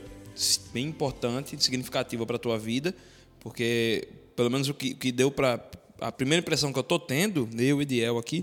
bem 0.72 0.86
importante, 0.86 1.62
significativa 1.62 2.24
para 2.24 2.38
tua 2.38 2.58
vida, 2.58 2.94
porque 3.40 4.08
pelo 4.36 4.50
menos 4.50 4.68
o 4.68 4.74
que, 4.74 4.94
que 4.94 5.12
deu 5.12 5.30
para 5.30 5.60
a 6.00 6.10
primeira 6.10 6.40
impressão 6.40 6.72
que 6.72 6.78
eu 6.78 6.82
tô 6.82 6.98
tendo, 6.98 7.48
eu 7.58 7.80
e 7.80 7.82
Ediel 7.82 8.18
aqui, 8.18 8.42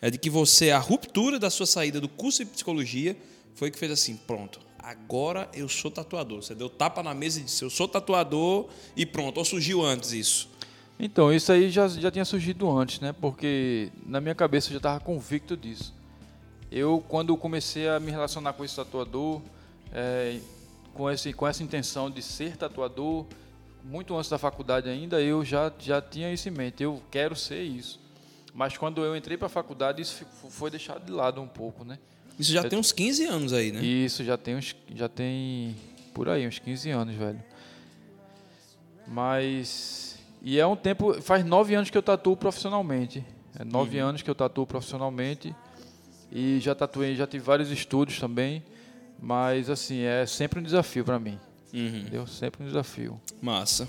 é 0.00 0.10
de 0.10 0.18
que 0.18 0.28
você 0.28 0.70
a 0.70 0.78
ruptura 0.78 1.38
da 1.38 1.50
sua 1.50 1.66
saída 1.66 2.00
do 2.00 2.08
curso 2.08 2.44
de 2.44 2.50
psicologia 2.50 3.16
foi 3.54 3.70
que 3.70 3.78
fez 3.78 3.92
assim, 3.92 4.16
pronto. 4.16 4.60
Agora 4.78 5.50
eu 5.52 5.68
sou 5.68 5.90
tatuador. 5.90 6.42
Você 6.42 6.54
deu 6.54 6.68
tapa 6.68 7.02
na 7.02 7.12
mesa 7.12 7.40
e 7.40 7.42
disse: 7.42 7.64
Eu 7.64 7.70
sou 7.70 7.88
tatuador 7.88 8.68
e 8.96 9.04
pronto. 9.04 9.38
Ou 9.38 9.44
surgiu 9.44 9.82
antes 9.82 10.12
isso? 10.12 10.48
Então, 10.98 11.32
isso 11.32 11.52
aí 11.52 11.70
já, 11.70 11.86
já 11.88 12.10
tinha 12.10 12.24
surgido 12.24 12.70
antes, 12.70 13.00
né? 13.00 13.12
Porque 13.12 13.90
na 14.06 14.20
minha 14.20 14.34
cabeça 14.34 14.68
eu 14.68 14.72
já 14.72 14.76
estava 14.78 15.00
convicto 15.00 15.56
disso. 15.56 15.94
Eu, 16.70 17.04
quando 17.06 17.36
comecei 17.36 17.88
a 17.88 18.00
me 18.00 18.10
relacionar 18.10 18.52
com 18.54 18.64
esse 18.64 18.74
tatuador, 18.74 19.42
é, 19.92 20.38
com, 20.94 21.10
esse, 21.10 21.32
com 21.32 21.46
essa 21.46 21.62
intenção 21.62 22.10
de 22.10 22.22
ser 22.22 22.56
tatuador, 22.56 23.26
muito 23.84 24.16
antes 24.16 24.30
da 24.30 24.38
faculdade 24.38 24.88
ainda, 24.88 25.20
eu 25.20 25.44
já, 25.44 25.70
já 25.78 26.00
tinha 26.00 26.32
isso 26.32 26.48
em 26.48 26.52
mente. 26.52 26.82
Eu 26.82 27.00
quero 27.10 27.36
ser 27.36 27.62
isso. 27.62 28.00
Mas 28.54 28.76
quando 28.78 29.04
eu 29.04 29.14
entrei 29.14 29.36
para 29.36 29.46
a 29.46 29.50
faculdade, 29.50 30.00
isso 30.00 30.24
foi 30.48 30.70
deixado 30.70 31.04
de 31.04 31.12
lado 31.12 31.40
um 31.42 31.46
pouco, 31.46 31.84
né? 31.84 31.98
Isso 32.38 32.52
já 32.52 32.62
Eu- 32.62 32.68
tem 32.70 32.78
uns 32.78 32.90
15 32.90 33.24
anos 33.24 33.52
aí, 33.52 33.70
né? 33.70 33.82
Isso 33.82 34.24
já 34.24 34.36
tem 34.38 34.56
uns, 34.56 34.74
já 34.94 35.08
tem 35.08 35.76
por 36.14 36.28
aí 36.28 36.46
uns 36.48 36.58
15 36.58 36.90
anos, 36.90 37.14
velho. 37.14 37.42
Mas 39.06 40.05
e 40.48 40.60
é 40.60 40.66
um 40.66 40.76
tempo, 40.76 41.20
faz 41.20 41.44
nove 41.44 41.74
anos 41.74 41.90
que 41.90 41.98
eu 41.98 42.02
tatuo 42.02 42.36
profissionalmente. 42.36 43.24
É 43.58 43.64
nove 43.64 43.98
anos 43.98 44.22
que 44.22 44.30
eu 44.30 44.34
tatuo 44.34 44.64
profissionalmente 44.66 45.52
e 46.30 46.60
já 46.60 46.72
tatuei, 46.74 47.16
já 47.16 47.26
tive 47.26 47.42
vários 47.44 47.70
estudos 47.70 48.20
também. 48.20 48.62
Mas 49.20 49.68
assim 49.68 50.02
é 50.02 50.24
sempre 50.26 50.60
um 50.60 50.62
desafio 50.62 51.04
para 51.04 51.18
mim, 51.18 51.38
Uhum. 51.74 51.86
entendeu? 51.98 52.26
Sempre 52.26 52.62
um 52.62 52.66
desafio. 52.66 53.20
Massa. 53.42 53.88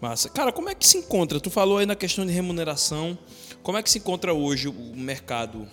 Massa. 0.00 0.28
Cara, 0.30 0.52
como 0.52 0.68
é 0.70 0.74
que 0.74 0.86
se 0.86 0.96
encontra? 0.96 1.38
Tu 1.40 1.50
falou 1.50 1.78
aí 1.78 1.84
na 1.86 1.94
questão 1.96 2.24
de 2.24 2.32
remuneração. 2.32 3.18
Como 3.62 3.76
é 3.76 3.82
que 3.82 3.90
se 3.90 3.98
encontra 3.98 4.32
hoje 4.32 4.68
o 4.68 4.94
mercado? 4.96 5.66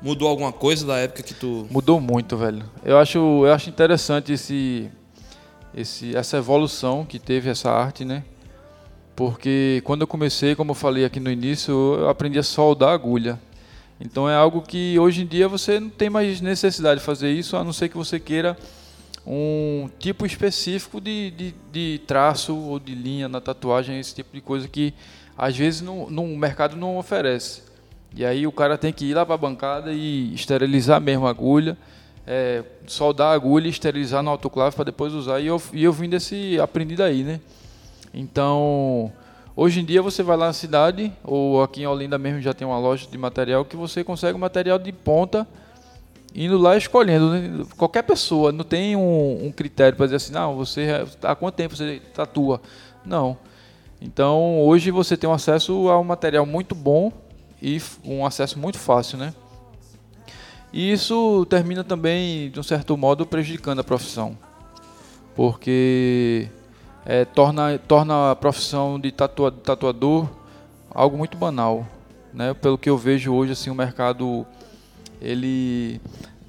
Mudou 0.00 0.28
alguma 0.28 0.52
coisa 0.52 0.86
da 0.86 0.96
época 0.96 1.22
que 1.22 1.34
tu. 1.34 1.66
Mudou 1.70 2.00
muito, 2.00 2.36
velho. 2.36 2.64
Eu 2.84 2.98
acho, 2.98 3.18
eu 3.18 3.52
acho 3.52 3.68
interessante 3.68 4.32
esse, 4.32 4.90
esse, 5.74 6.16
essa 6.16 6.36
evolução 6.38 7.04
que 7.04 7.18
teve 7.18 7.50
essa 7.50 7.70
arte, 7.70 8.04
né? 8.04 8.24
Porque 9.18 9.82
quando 9.82 10.02
eu 10.02 10.06
comecei, 10.06 10.54
como 10.54 10.70
eu 10.70 10.74
falei 10.76 11.04
aqui 11.04 11.18
no 11.18 11.28
início, 11.28 11.74
eu 11.98 12.08
aprendi 12.08 12.38
a 12.38 12.42
soldar 12.44 12.90
agulha. 12.90 13.36
Então 14.00 14.30
é 14.30 14.36
algo 14.36 14.62
que 14.62 14.96
hoje 14.96 15.22
em 15.22 15.26
dia 15.26 15.48
você 15.48 15.80
não 15.80 15.88
tem 15.88 16.08
mais 16.08 16.40
necessidade 16.40 17.00
de 17.00 17.04
fazer 17.04 17.28
isso, 17.28 17.56
a 17.56 17.64
não 17.64 17.72
ser 17.72 17.88
que 17.88 17.96
você 17.96 18.20
queira 18.20 18.56
um 19.26 19.90
tipo 19.98 20.24
específico 20.24 21.00
de, 21.00 21.32
de, 21.32 21.54
de 21.72 22.00
traço 22.06 22.54
ou 22.54 22.78
de 22.78 22.94
linha 22.94 23.28
na 23.28 23.40
tatuagem, 23.40 23.98
esse 23.98 24.14
tipo 24.14 24.32
de 24.32 24.40
coisa 24.40 24.68
que 24.68 24.94
às 25.36 25.56
vezes 25.56 25.80
no, 25.80 26.08
no 26.08 26.24
mercado 26.36 26.76
não 26.76 26.96
oferece. 26.96 27.64
E 28.14 28.24
aí 28.24 28.46
o 28.46 28.52
cara 28.52 28.78
tem 28.78 28.92
que 28.92 29.04
ir 29.06 29.14
lá 29.14 29.26
para 29.26 29.34
a 29.34 29.38
bancada 29.38 29.92
e 29.92 30.32
esterilizar 30.32 31.00
mesmo 31.00 31.26
a 31.26 31.30
agulha, 31.30 31.76
é, 32.24 32.62
soldar 32.86 33.32
a 33.32 33.34
agulha 33.34 33.66
e 33.66 33.70
esterilizar 33.70 34.22
no 34.22 34.30
autoclave 34.30 34.76
para 34.76 34.84
depois 34.84 35.12
usar. 35.12 35.40
E 35.40 35.48
eu, 35.48 35.60
e 35.72 35.82
eu 35.82 35.92
vim 35.92 36.08
desse, 36.08 36.56
aprendi 36.60 36.94
daí, 36.94 37.24
né? 37.24 37.40
Então, 38.18 39.12
hoje 39.54 39.78
em 39.78 39.84
dia 39.84 40.02
você 40.02 40.24
vai 40.24 40.36
lá 40.36 40.48
na 40.48 40.52
cidade, 40.52 41.12
ou 41.22 41.62
aqui 41.62 41.82
em 41.82 41.86
Olinda 41.86 42.18
mesmo 42.18 42.40
já 42.40 42.52
tem 42.52 42.66
uma 42.66 42.76
loja 42.76 43.06
de 43.08 43.16
material 43.16 43.64
que 43.64 43.76
você 43.76 44.02
consegue 44.02 44.36
material 44.36 44.76
de 44.76 44.90
ponta 44.90 45.46
indo 46.34 46.58
lá 46.58 46.76
escolhendo. 46.76 47.30
Né? 47.30 47.64
Qualquer 47.76 48.02
pessoa, 48.02 48.50
não 48.50 48.64
tem 48.64 48.96
um, 48.96 49.46
um 49.46 49.52
critério 49.52 49.96
para 49.96 50.06
dizer 50.06 50.16
assim, 50.16 50.32
não, 50.32 50.56
você 50.56 50.88
há 51.22 51.36
quanto 51.36 51.54
tempo 51.54 51.76
você 51.76 52.02
tatua? 52.12 52.60
Não. 53.06 53.38
Então, 54.02 54.62
hoje 54.62 54.90
você 54.90 55.16
tem 55.16 55.30
um 55.30 55.32
acesso 55.32 55.88
a 55.88 56.00
um 56.00 56.04
material 56.04 56.44
muito 56.44 56.74
bom 56.74 57.12
e 57.62 57.80
um 58.04 58.26
acesso 58.26 58.58
muito 58.58 58.80
fácil, 58.80 59.16
né? 59.16 59.32
E 60.72 60.90
isso 60.90 61.46
termina 61.46 61.84
também, 61.84 62.50
de 62.50 62.58
um 62.58 62.64
certo 62.64 62.96
modo, 62.96 63.24
prejudicando 63.24 63.78
a 63.78 63.84
profissão. 63.84 64.36
Porque 65.36 66.48
é, 67.08 67.24
torna, 67.24 67.78
torna 67.78 68.32
a 68.32 68.36
profissão 68.36 69.00
de 69.00 69.10
tatua, 69.10 69.50
tatuador 69.50 70.28
algo 70.90 71.16
muito 71.16 71.38
banal. 71.38 71.86
Né? 72.34 72.52
Pelo 72.52 72.76
que 72.76 72.90
eu 72.90 72.98
vejo 72.98 73.32
hoje, 73.32 73.52
assim, 73.52 73.70
o 73.70 73.74
mercado, 73.74 74.46
ele... 75.18 76.02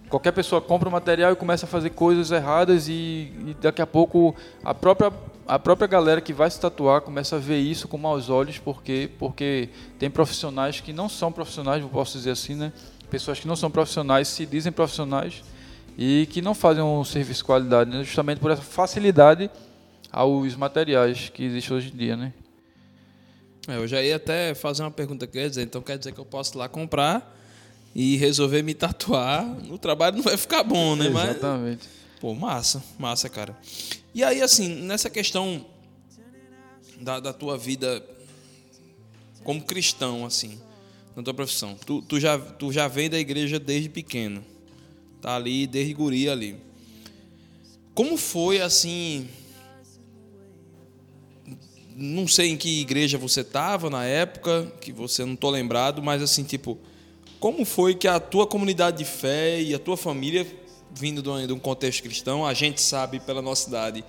Qualquer 0.09 0.33
pessoa 0.33 0.59
compra 0.59 0.89
o 0.89 0.91
material 0.91 1.31
e 1.31 1.35
começa 1.35 1.65
a 1.65 1.69
fazer 1.69 1.91
coisas 1.91 2.31
erradas 2.31 2.89
e, 2.89 3.31
e 3.47 3.55
daqui 3.61 3.81
a 3.81 3.87
pouco 3.87 4.35
a 4.63 4.73
própria, 4.73 5.13
a 5.47 5.57
própria 5.57 5.87
galera 5.87 6.19
que 6.19 6.33
vai 6.33 6.49
se 6.49 6.59
tatuar 6.59 7.01
começa 7.01 7.35
a 7.35 7.39
ver 7.39 7.59
isso 7.59 7.87
com 7.87 7.95
maus 7.95 8.27
olhos 8.27 8.57
porque, 8.57 9.11
porque 9.19 9.69
tem 9.99 10.09
profissionais 10.09 10.81
que 10.81 10.91
não 10.91 11.07
são 11.07 11.31
profissionais, 11.31 11.85
posso 11.85 12.17
dizer 12.17 12.31
assim, 12.31 12.55
né? 12.55 12.73
Pessoas 13.11 13.39
que 13.39 13.47
não 13.47 13.55
são 13.55 13.69
profissionais 13.69 14.27
se 14.27 14.47
dizem 14.47 14.71
profissionais 14.71 15.43
e 15.95 16.27
que 16.31 16.41
não 16.41 16.55
fazem 16.55 16.83
um 16.83 17.03
serviço 17.03 17.41
de 17.41 17.45
qualidade, 17.45 17.91
né? 17.91 18.03
justamente 18.03 18.39
por 18.39 18.49
essa 18.49 18.63
facilidade 18.63 19.49
aos 20.11 20.55
materiais 20.55 21.29
que 21.29 21.43
existem 21.43 21.77
hoje 21.77 21.91
em 21.93 21.97
dia, 21.97 22.17
né? 22.17 22.33
É, 23.67 23.75
eu 23.75 23.87
já 23.87 24.01
ia 24.01 24.15
até 24.15 24.55
fazer 24.55 24.83
uma 24.83 24.91
pergunta 24.91 25.27
que 25.27 25.37
eu 25.37 25.43
ia 25.43 25.49
dizer, 25.49 25.63
então 25.63 25.81
quer 25.81 25.97
dizer 25.97 26.11
que 26.11 26.19
eu 26.19 26.25
posso 26.25 26.55
ir 26.55 26.57
lá 26.57 26.67
comprar 26.67 27.35
e 27.93 28.17
resolver 28.17 28.63
me 28.63 28.73
tatuar, 28.73 29.45
o 29.69 29.77
trabalho 29.77 30.17
não 30.17 30.23
vai 30.23 30.37
ficar 30.37 30.63
bom, 30.63 30.95
né? 30.95 31.09
Mas, 31.09 31.31
Exatamente. 31.31 31.87
pô, 32.19 32.33
massa, 32.33 32.83
massa, 32.97 33.29
cara. 33.29 33.57
E 34.13 34.23
aí, 34.23 34.41
assim, 34.41 34.67
nessa 34.83 35.09
questão 35.09 35.65
da, 36.99 37.19
da 37.19 37.33
tua 37.33 37.57
vida 37.57 38.03
como 39.43 39.61
cristão, 39.61 40.25
assim, 40.25 40.59
na 41.15 41.23
tua 41.23 41.33
profissão, 41.33 41.75
tu, 41.85 42.01
tu, 42.01 42.19
já, 42.19 42.37
tu 42.37 42.71
já 42.71 42.87
vem 42.87 43.09
da 43.09 43.19
igreja 43.19 43.59
desde 43.59 43.89
pequeno, 43.89 44.43
tá 45.21 45.35
ali, 45.35 45.67
desde 45.67 45.93
guri 45.93 46.29
ali. 46.29 46.57
Como 47.93 48.17
foi, 48.17 48.61
assim, 48.61 49.27
não 51.99 52.27
sei 52.27 52.49
em 52.49 52.57
que 52.57 52.81
igreja 52.81 53.17
você 53.17 53.41
estava 53.41 53.89
na 53.89 54.05
época, 54.05 54.71
que 54.81 54.91
você 54.91 55.25
não 55.25 55.35
tô 55.35 55.49
lembrado, 55.49 56.01
mas 56.01 56.21
assim, 56.21 56.43
tipo, 56.43 56.77
como 57.39 57.65
foi 57.65 57.93
que 57.95 58.07
a 58.07 58.19
tua 58.19 58.47
comunidade 58.47 58.97
de 58.99 59.05
fé 59.05 59.61
e 59.61 59.73
a 59.75 59.79
tua 59.79 59.97
família, 59.97 60.45
vindo 60.93 61.21
de 61.21 61.53
um- 61.53 61.59
contexto 61.59 62.01
cristão, 62.03 62.45
a 62.45 62.53
gente 62.53 62.81
sabe 62.81 63.19
pela 63.19 63.41
nossa 63.41 63.69
idade 63.69 64.03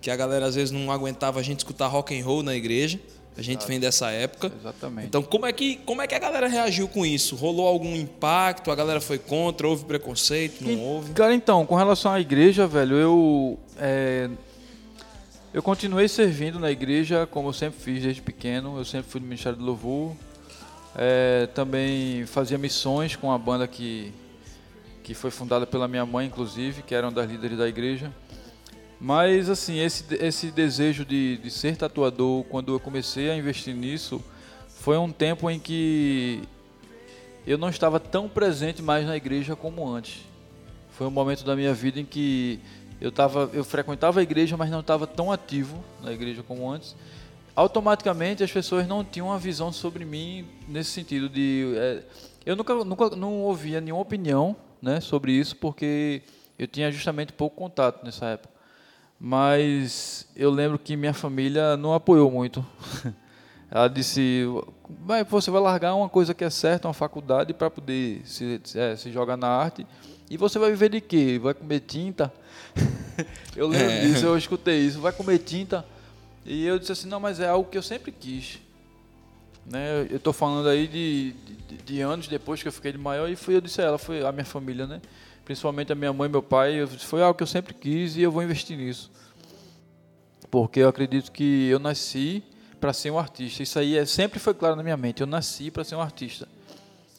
que 0.00 0.10
a 0.10 0.16
galera 0.16 0.46
às 0.46 0.54
vezes 0.54 0.70
não 0.70 0.90
aguentava 0.90 1.40
a 1.40 1.42
gente 1.42 1.58
escutar 1.58 1.86
rock 1.86 2.18
and 2.18 2.24
roll 2.24 2.42
na 2.42 2.54
igreja. 2.54 2.98
A 3.36 3.42
gente 3.42 3.66
vem 3.66 3.78
dessa 3.78 4.10
época. 4.10 4.52
Exatamente. 4.60 5.06
Então, 5.06 5.22
como 5.22 5.46
é 5.46 5.52
que 5.52 5.76
como 5.86 6.02
é 6.02 6.06
que 6.06 6.14
a 6.14 6.18
galera 6.18 6.48
reagiu 6.48 6.88
com 6.88 7.06
isso? 7.06 7.36
Rolou 7.36 7.66
algum 7.66 7.94
impacto? 7.94 8.70
A 8.70 8.74
galera 8.74 9.00
foi 9.00 9.18
contra? 9.18 9.66
Houve 9.68 9.84
preconceito? 9.84 10.62
Não 10.62 10.78
houve? 10.80 11.12
Cara, 11.12 11.32
então, 11.32 11.64
com 11.64 11.74
relação 11.76 12.12
à 12.12 12.20
igreja, 12.20 12.66
velho, 12.66 12.96
eu. 12.96 13.58
é, 13.78 14.28
eu 15.52 15.62
continuei 15.62 16.06
servindo 16.06 16.60
na 16.60 16.70
igreja, 16.70 17.26
como 17.26 17.48
eu 17.48 17.52
sempre 17.52 17.80
fiz 17.80 18.02
desde 18.02 18.22
pequeno. 18.22 18.78
Eu 18.78 18.84
sempre 18.84 19.10
fui 19.10 19.20
do 19.20 19.26
Ministério 19.26 19.58
do 19.58 19.64
Louvor. 19.64 20.14
É, 20.94 21.48
também 21.54 22.24
fazia 22.26 22.56
missões 22.56 23.16
com 23.16 23.32
a 23.32 23.38
banda 23.38 23.66
que, 23.66 24.12
que 25.02 25.12
foi 25.12 25.30
fundada 25.32 25.66
pela 25.66 25.88
minha 25.88 26.06
mãe, 26.06 26.28
inclusive, 26.28 26.82
que 26.82 26.94
era 26.94 27.06
uma 27.06 27.12
das 27.12 27.28
líderes 27.28 27.58
da 27.58 27.68
igreja. 27.68 28.12
Mas, 29.00 29.48
assim, 29.48 29.80
esse, 29.80 30.04
esse 30.14 30.52
desejo 30.52 31.04
de, 31.04 31.38
de 31.38 31.50
ser 31.50 31.76
tatuador, 31.76 32.44
quando 32.44 32.72
eu 32.72 32.78
comecei 32.78 33.28
a 33.28 33.36
investir 33.36 33.74
nisso, 33.74 34.22
foi 34.68 34.96
um 34.98 35.10
tempo 35.10 35.50
em 35.50 35.58
que 35.58 36.42
eu 37.44 37.58
não 37.58 37.70
estava 37.70 37.98
tão 37.98 38.28
presente 38.28 38.82
mais 38.82 39.04
na 39.04 39.16
igreja 39.16 39.56
como 39.56 39.88
antes. 39.88 40.20
Foi 40.92 41.08
um 41.08 41.10
momento 41.10 41.44
da 41.44 41.56
minha 41.56 41.74
vida 41.74 41.98
em 41.98 42.04
que 42.04 42.60
eu, 43.00 43.10
tava, 43.10 43.50
eu 43.52 43.64
frequentava 43.64 44.20
a 44.20 44.22
igreja, 44.22 44.56
mas 44.56 44.70
não 44.70 44.80
estava 44.80 45.06
tão 45.06 45.32
ativo 45.32 45.82
na 46.02 46.12
igreja 46.12 46.42
como 46.42 46.70
antes. 46.70 46.94
Automaticamente 47.56 48.42
as 48.42 48.52
pessoas 48.52 48.86
não 48.86 49.04
tinham 49.04 49.28
uma 49.28 49.38
visão 49.38 49.72
sobre 49.72 50.04
mim 50.04 50.46
nesse 50.68 50.90
sentido 50.90 51.28
de. 51.28 51.74
é, 51.76 52.02
eu 52.44 52.56
nunca, 52.56 52.74
nunca 52.84 53.10
não 53.16 53.42
ouvia 53.42 53.80
nenhuma 53.80 54.02
opinião 54.02 54.56
né, 54.80 55.00
sobre 55.00 55.32
isso, 55.32 55.56
porque 55.56 56.22
eu 56.58 56.66
tinha 56.66 56.90
justamente 56.90 57.32
pouco 57.32 57.56
contato 57.56 58.04
nessa 58.04 58.26
época. 58.26 58.54
Mas 59.18 60.26
eu 60.34 60.50
lembro 60.50 60.78
que 60.78 60.96
minha 60.96 61.12
família 61.12 61.76
não 61.76 61.92
apoiou 61.92 62.30
muito. 62.30 62.64
Ela 63.70 63.88
disse: 63.88 64.44
vai, 64.88 65.22
você 65.22 65.50
vai 65.50 65.60
largar 65.60 65.94
uma 65.94 66.08
coisa 66.08 66.34
que 66.34 66.42
é 66.42 66.50
certa, 66.50 66.88
uma 66.88 66.94
faculdade, 66.94 67.52
para 67.52 67.70
poder 67.70 68.22
se, 68.24 68.60
é, 68.74 68.96
se 68.96 69.12
jogar 69.12 69.36
na 69.36 69.48
arte. 69.48 69.86
E 70.30 70.36
você 70.36 70.58
vai 70.58 70.70
viver 70.70 70.88
de 70.88 71.00
quê? 71.00 71.38
Vai 71.42 71.54
comer 71.54 71.80
tinta? 71.80 72.32
eu 73.56 73.68
lembro 73.68 73.90
É. 73.90 74.00
disso, 74.06 74.26
eu 74.26 74.36
escutei 74.36 74.78
isso. 74.80 75.00
Vai 75.00 75.12
comer 75.12 75.38
tinta? 75.38 75.84
E 76.44 76.64
eu 76.64 76.78
disse 76.78 76.92
assim: 76.92 77.08
não, 77.08 77.20
mas 77.20 77.40
é 77.40 77.48
algo 77.48 77.68
que 77.68 77.76
eu 77.78 77.82
sempre 77.82 78.10
quis. 78.12 78.58
Né? 79.66 80.06
Eu 80.10 80.16
estou 80.16 80.32
falando 80.32 80.68
aí 80.68 80.88
de, 80.88 81.32
de, 81.68 81.76
de 81.76 82.00
anos 82.00 82.26
depois 82.26 82.62
que 82.62 82.68
eu 82.68 82.72
fiquei 82.72 82.92
de 82.92 82.98
maior 82.98 83.28
e 83.28 83.36
fui, 83.36 83.54
eu 83.54 83.60
disse 83.60 83.80
a 83.80 83.84
ela, 83.84 83.98
foi 83.98 84.24
a 84.24 84.32
minha 84.32 84.44
família, 84.44 84.86
né? 84.86 85.00
Principalmente 85.44 85.92
a 85.92 85.94
minha 85.94 86.12
mãe 86.12 86.28
e 86.28 86.32
meu 86.32 86.42
pai, 86.42 86.74
eu 86.80 86.86
disse, 86.86 87.04
foi 87.04 87.22
algo 87.22 87.36
que 87.36 87.42
eu 87.42 87.46
sempre 87.46 87.74
quis 87.74 88.16
e 88.16 88.22
eu 88.22 88.32
vou 88.32 88.42
investir 88.42 88.76
nisso. 88.76 89.10
Porque 90.50 90.80
eu 90.80 90.88
acredito 90.88 91.30
que 91.30 91.68
eu 91.68 91.78
nasci 91.78 92.42
para 92.80 92.92
ser 92.92 93.10
um 93.10 93.18
artista. 93.18 93.62
Isso 93.62 93.78
aí 93.78 93.96
é, 93.96 94.04
sempre 94.06 94.38
foi 94.38 94.54
claro 94.54 94.74
na 94.74 94.82
minha 94.82 94.96
mente. 94.96 95.20
Eu 95.20 95.26
nasci 95.26 95.70
para 95.70 95.84
ser 95.84 95.94
um 95.94 96.00
artista. 96.00 96.48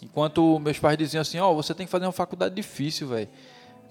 Enquanto 0.01 0.59
meus 0.59 0.79
pais 0.79 0.97
diziam 0.97 1.21
assim, 1.21 1.37
ó, 1.39 1.53
você 1.53 1.73
tem 1.73 1.85
que 1.85 1.91
fazer 1.91 2.05
uma 2.05 2.11
faculdade 2.11 2.55
difícil, 2.55 3.07
velho. 3.07 3.29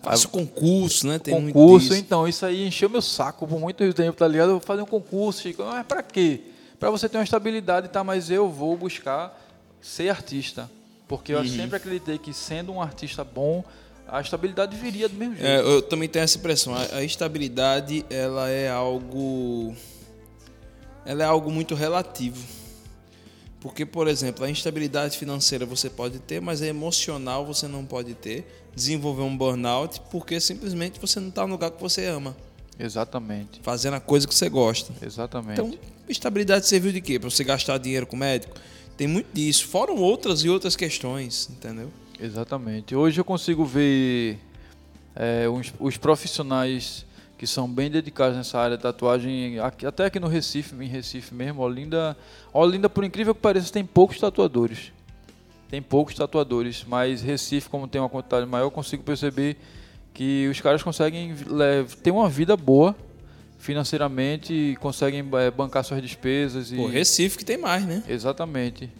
Faça 0.03 0.27
concurso, 0.29 1.07
né? 1.07 1.19
Tem 1.19 1.35
concurso, 1.35 1.95
então, 1.95 2.27
isso 2.27 2.45
aí 2.47 2.67
encheu 2.67 2.89
meu 2.89 3.03
saco 3.03 3.47
por 3.47 3.61
muito 3.61 3.93
tempo, 3.93 4.17
tá 4.17 4.27
ligado? 4.27 4.49
Eu 4.49 4.53
vou 4.59 4.61
fazer 4.67 4.83
um 4.83 4.87
concurso, 4.87 5.43
Chico. 5.43 5.63
Mas 5.63 5.87
pra 5.87 6.03
quê? 6.03 6.41
Pra 6.79 6.91
você 6.91 7.09
ter 7.09 7.19
uma 7.19 7.25
estabilidade, 7.25 7.89
tá? 7.89 8.03
Mas 8.03 8.31
eu 8.31 8.49
vou 8.49 8.77
buscar 8.77 9.39
ser 9.81 10.09
artista. 10.09 10.71
Porque 11.07 11.33
eu 11.35 11.39
Uhum. 11.41 11.49
sempre 11.49 11.77
acreditei 11.77 12.17
que 12.17 12.33
sendo 12.33 12.73
um 12.73 12.81
artista 12.81 13.23
bom, 13.25 13.63
a 14.09 14.21
estabilidade 14.21 14.75
viria 14.77 15.09
do 15.09 15.15
mesmo 15.17 15.35
jeito. 15.37 15.47
É, 15.47 15.61
eu 15.61 15.83
também 15.83 16.09
tenho 16.09 16.23
essa 16.23 16.39
impressão. 16.39 16.75
A, 16.75 16.97
a 16.97 17.05
estabilidade, 17.05 18.05
ela 18.09 18.49
é 18.49 18.71
algo. 18.71 19.75
Ela 21.05 21.23
é 21.23 21.27
algo 21.27 21.51
muito 21.51 21.75
relativo. 21.75 22.43
Porque, 23.61 23.85
por 23.85 24.09
exemplo, 24.09 24.45
a 24.45 24.51
instabilidade 24.51 25.19
financeira 25.19 25.67
você 25.67 25.91
pode 25.91 26.19
ter, 26.21 26.41
mas 26.41 26.63
a 26.63 26.67
emocional 26.67 27.45
você 27.45 27.69
não 27.69 27.85
pode 27.85 28.15
ter. 28.15 28.60
Desenvolver 28.74 29.22
um 29.22 29.37
burnout, 29.37 30.00
porque 30.11 30.40
simplesmente 30.40 30.98
você 31.00 31.18
não 31.20 31.28
está 31.28 31.46
no 31.46 31.52
lugar 31.52 31.70
que 31.70 31.80
você 31.80 32.06
ama, 32.06 32.37
Exatamente. 32.78 33.61
fazendo 33.62 33.94
a 33.94 34.00
coisa 34.00 34.26
que 34.26 34.35
você 34.35 34.48
gosta. 34.48 34.92
Exatamente. 35.04 35.61
Então, 35.61 35.78
estabilidade 36.09 36.66
serviu 36.66 36.92
de 36.92 37.00
quê? 37.00 37.18
Para 37.18 37.28
você 37.30 37.44
gastar 37.44 37.78
dinheiro 37.78 38.06
com 38.06 38.16
médico? 38.16 38.54
Tem 38.96 39.06
muito 39.06 39.28
disso. 39.33 39.66
Foram 39.68 39.96
outras 39.96 40.44
e 40.44 40.48
outras 40.48 40.76
questões, 40.76 41.48
entendeu? 41.50 41.90
Exatamente. 42.18 42.94
Hoje 42.94 43.20
eu 43.20 43.24
consigo 43.24 43.64
ver 43.64 44.38
é, 45.16 45.48
os, 45.48 45.72
os 45.78 45.96
profissionais 45.96 47.04
que 47.37 47.46
são 47.46 47.66
bem 47.66 47.90
dedicados 47.90 48.37
nessa 48.37 48.59
área 48.59 48.76
de 48.76 48.83
tatuagem, 48.83 49.59
aqui- 49.59 49.87
até 49.87 50.04
aqui 50.04 50.20
no 50.20 50.28
Recife, 50.28 50.74
em 50.74 50.87
Recife 50.87 51.35
mesmo, 51.35 51.62
Olinda, 51.62 52.14
Olinda, 52.52 52.88
por 52.90 53.02
incrível 53.02 53.35
que 53.35 53.40
pareça, 53.40 53.72
tem 53.72 53.85
poucos 53.85 54.18
tatuadores. 54.18 54.92
Tem 55.70 55.80
poucos 55.80 56.14
tatuadores, 56.14 56.85
mas 56.87 57.22
Recife, 57.22 57.68
como 57.68 57.87
tem 57.87 58.00
uma 58.00 58.09
quantidade 58.09 58.44
maior, 58.44 58.64
eu 58.64 58.70
consigo 58.70 59.04
perceber 59.04 59.56
que 60.12 60.48
os 60.50 60.61
caras 60.61 60.83
conseguem 60.83 61.33
ter 62.02 62.11
uma 62.11 62.28
vida 62.28 62.56
boa 62.56 62.96
financeiramente, 63.61 64.52
e 64.52 64.76
conseguem 64.76 65.22
é, 65.35 65.50
bancar 65.50 65.85
suas 65.85 66.00
despesas 66.00 66.72
e 66.72 66.76
Pô, 66.76 66.87
Recife 66.87 67.37
que 67.37 67.44
tem 67.44 67.59
mais, 67.59 67.85
né? 67.85 68.02
Exatamente, 68.09 68.90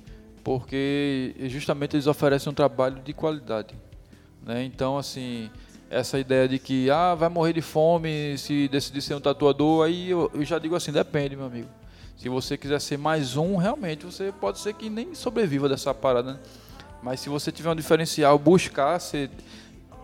porque 0.45 1.35
justamente 1.49 1.97
eles 1.97 2.07
oferecem 2.07 2.51
um 2.51 2.55
trabalho 2.55 3.01
de 3.03 3.15
qualidade, 3.15 3.75
né? 4.47 4.63
Então, 4.63 4.99
assim, 4.99 5.51
essa 5.89 6.19
ideia 6.19 6.47
de 6.47 6.59
que 6.59 6.91
ah, 6.91 7.15
vai 7.15 7.31
morrer 7.31 7.55
de 7.55 7.63
fome 7.63 8.37
se 8.37 8.69
decidir 8.69 9.01
ser 9.01 9.15
um 9.15 9.21
tatuador, 9.21 9.87
aí 9.87 10.11
eu, 10.11 10.31
eu 10.35 10.45
já 10.45 10.59
digo 10.59 10.77
assim, 10.77 10.93
depende, 10.93 11.35
meu 11.35 11.47
amigo. 11.47 11.69
Se 12.21 12.29
você 12.29 12.57
quiser 12.59 12.79
ser 12.81 12.99
mais 12.99 13.35
um, 13.37 13.57
realmente 13.57 14.05
você 14.05 14.31
pode 14.31 14.59
ser 14.59 14.75
que 14.75 14.91
nem 14.91 15.15
sobreviva 15.15 15.69
dessa 15.71 15.95
parada, 15.95 16.35
né? 16.35 16.39
Mas 17.03 17.21
se 17.21 17.31
você 17.31 17.51
tiver 17.51 17.71
um 17.71 17.75
diferencial, 17.75 18.39
buscar 18.39 18.99
ser 19.01 19.31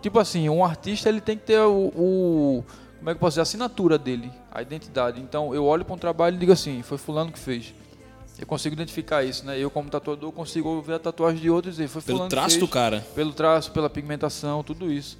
tipo 0.00 0.18
assim, 0.18 0.48
um 0.48 0.64
artista 0.64 1.10
ele 1.10 1.20
tem 1.20 1.36
que 1.36 1.44
ter 1.44 1.60
o, 1.60 1.92
o- 1.94 2.64
como 2.98 3.10
é 3.10 3.12
que 3.12 3.16
eu 3.16 3.20
posso 3.20 3.32
dizer, 3.34 3.40
a 3.40 3.42
assinatura 3.42 3.98
dele, 3.98 4.32
a 4.50 4.62
identidade. 4.62 5.20
Então 5.20 5.54
eu 5.54 5.64
olho 5.66 5.84
para 5.84 5.94
um 5.94 5.98
trabalho 5.98 6.36
e 6.36 6.38
digo 6.38 6.52
assim, 6.52 6.80
foi 6.82 6.96
fulano 6.96 7.30
que 7.30 7.38
fez. 7.38 7.74
Eu 8.38 8.46
consigo 8.46 8.72
identificar 8.74 9.22
isso, 9.22 9.44
né? 9.44 9.58
Eu 9.58 9.70
como 9.70 9.90
tatuador 9.90 10.32
consigo 10.32 10.80
ver 10.80 10.94
a 10.94 10.98
tatuagem 10.98 11.38
de 11.38 11.50
outros 11.50 11.74
e 11.74 11.82
dizer, 11.82 11.88
foi 11.88 12.00
Pelo 12.00 12.16
fulano 12.18 12.30
que 12.30 12.34
traço 12.36 12.50
fez, 12.54 12.60
do 12.60 12.68
cara. 12.68 13.06
pelo 13.14 13.32
traço, 13.34 13.70
pela 13.72 13.90
pigmentação, 13.90 14.62
tudo 14.62 14.90
isso. 14.90 15.18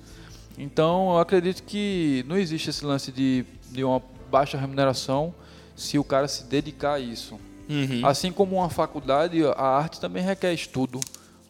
Então 0.56 1.10
eu 1.12 1.18
acredito 1.18 1.62
que 1.62 2.24
não 2.26 2.38
existe 2.38 2.70
esse 2.70 2.82
lance 2.86 3.12
de, 3.12 3.44
de 3.70 3.84
uma 3.84 4.00
baixa 4.30 4.56
remuneração 4.56 5.34
se 5.76 5.98
o 5.98 6.04
cara 6.04 6.26
se 6.26 6.44
dedicar 6.44 6.94
a 6.94 7.00
isso. 7.00 7.38
Uhum. 7.68 8.04
Assim 8.06 8.32
como 8.32 8.56
uma 8.56 8.70
faculdade, 8.70 9.44
a 9.44 9.62
arte 9.62 10.00
também 10.00 10.22
requer 10.22 10.52
estudo. 10.54 10.98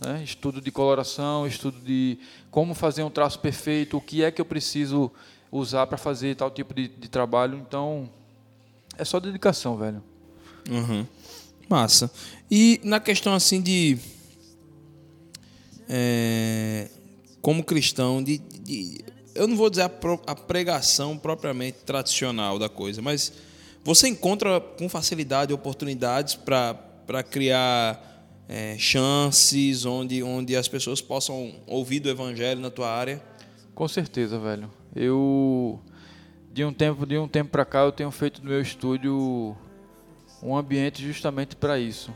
Né? 0.01 0.23
Estudo 0.25 0.61
de 0.61 0.71
coloração, 0.71 1.47
estudo 1.47 1.79
de 1.81 2.19
como 2.51 2.75
fazer 2.75 3.03
um 3.03 3.11
traço 3.11 3.39
perfeito, 3.39 3.97
o 3.97 4.01
que 4.01 4.23
é 4.23 4.31
que 4.31 4.41
eu 4.41 4.45
preciso 4.45 5.11
usar 5.51 5.87
para 5.87 5.97
fazer 5.97 6.35
tal 6.37 6.51
tipo 6.51 6.75
de, 6.75 6.89
de 6.89 7.09
trabalho. 7.09 7.57
Então, 7.67 8.11
é 8.99 9.05
só 9.05 9.19
dedicação, 9.21 9.77
velho. 9.77 10.03
Uhum. 10.69 11.07
Massa. 11.69 12.11
E 12.51 12.81
na 12.85 12.99
questão 13.01 13.35
assim 13.35 13.61
de. 13.63 13.99
é, 15.89 16.89
como 17.41 17.63
cristão, 17.65 18.23
de, 18.23 18.39
de- 18.39 19.05
eu 19.35 19.47
não 19.47 19.57
vou 19.57 19.69
dizer 19.71 19.83
a, 19.83 19.89
pro- 19.89 20.21
a 20.27 20.35
pregação 20.35 21.17
propriamente 21.17 21.79
tradicional 21.85 22.59
da 22.59 22.69
coisa, 22.69 23.01
mas 23.03 23.33
você 23.87 24.09
encontra 24.09 24.61
com 24.61 24.89
facilidade 24.89 25.53
oportunidades 25.53 26.35
para 26.35 27.23
criar 27.23 28.27
é, 28.49 28.77
chances 28.77 29.85
onde, 29.85 30.25
onde 30.25 30.57
as 30.57 30.67
pessoas 30.67 31.01
possam 31.01 31.55
ouvir 31.69 32.01
do 32.01 32.09
evangelho 32.09 32.61
na 32.61 32.69
tua 32.69 32.91
área? 32.91 33.23
Com 33.77 33.87
certeza, 33.87 34.41
velho. 34.41 34.69
Eu 34.93 35.81
de 36.53 36.65
um 36.65 36.73
tempo 36.73 37.07
de 37.07 37.17
um 37.17 37.29
tempo 37.29 37.51
para 37.51 37.65
cá 37.65 37.81
eu 37.83 37.93
tenho 37.93 38.11
feito 38.11 38.43
no 38.43 38.51
meu 38.51 38.61
estúdio 38.61 39.57
um 40.43 40.57
ambiente 40.57 41.01
justamente 41.01 41.55
para 41.55 41.79
isso. 41.79 42.13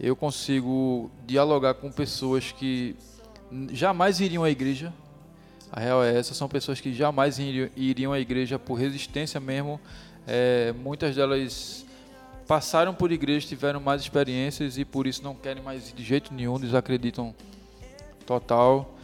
Eu 0.00 0.16
consigo 0.16 1.08
dialogar 1.24 1.74
com 1.74 1.92
pessoas 1.92 2.50
que 2.50 2.96
jamais 3.70 4.18
iriam 4.18 4.42
à 4.42 4.50
igreja. 4.50 4.92
A 5.70 5.78
real 5.78 6.02
é 6.02 6.18
essa, 6.18 6.34
são 6.34 6.48
pessoas 6.48 6.80
que 6.80 6.92
jamais 6.92 7.38
iriam 7.38 8.12
à 8.12 8.18
igreja 8.18 8.58
por 8.58 8.74
resistência 8.74 9.38
mesmo. 9.38 9.80
É, 10.32 10.72
muitas 10.78 11.16
delas 11.16 11.84
passaram 12.46 12.94
por 12.94 13.10
igreja, 13.10 13.48
tiveram 13.48 13.80
mais 13.80 14.00
experiências 14.00 14.78
e 14.78 14.84
por 14.84 15.08
isso 15.08 15.24
não 15.24 15.34
querem 15.34 15.60
mais 15.60 15.92
de 15.92 16.04
jeito 16.04 16.32
nenhum, 16.32 16.56
desacreditam 16.56 17.34
total. 18.24 18.94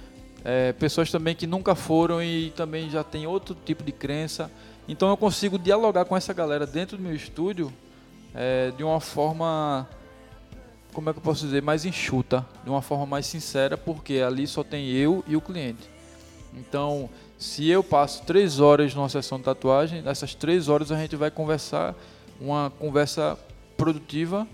É, 0.45 0.73
pessoas 0.75 1.11
também 1.11 1.35
que 1.35 1.45
nunca 1.45 1.75
foram 1.75 2.23
e 2.23 2.53
também 2.53 2.89
já 2.89 3.03
têm 3.03 3.27
outro 3.27 3.57
tipo 3.65 3.83
de 3.83 3.91
crença. 3.91 4.49
Então 4.87 5.09
eu 5.09 5.17
consigo 5.17 5.59
dialogar 5.59 6.05
com 6.05 6.17
essa 6.17 6.33
galera 6.33 6.65
dentro 6.65 6.97
do 6.97 7.03
meu 7.03 7.13
estúdio 7.13 7.73
é, 8.33 8.71
de 8.77 8.85
uma 8.85 9.01
forma, 9.01 9.89
como 10.93 11.11
é 11.11 11.13
que 11.13 11.19
eu 11.19 11.23
posso 11.25 11.45
dizer, 11.45 11.61
mais 11.61 11.85
enxuta, 11.85 12.47
de 12.63 12.71
uma 12.71 12.83
forma 12.83 13.05
mais 13.05 13.27
sincera, 13.27 13.77
porque 13.77 14.21
ali 14.21 14.47
só 14.47 14.63
tem 14.63 14.93
eu 14.93 15.25
e 15.27 15.35
o 15.35 15.41
cliente. 15.41 15.91
Então, 16.55 17.11
se 17.39 17.69
eu 17.69 17.85
passo 17.85 18.25
três 18.25 18.61
horas 18.61 18.95
numa 18.95 19.09
sessão 19.09 19.39
de 19.39 19.45
tatuagem, 19.45 20.03
nessas 20.03 20.35
três 20.35 20.69
horas 20.69 20.91
a 20.91 20.97
gente 20.97 21.17
vai 21.17 21.31
conversar 21.31 21.95
uma 22.41 22.71
conversa 22.79 23.39
produtiva 23.77 24.47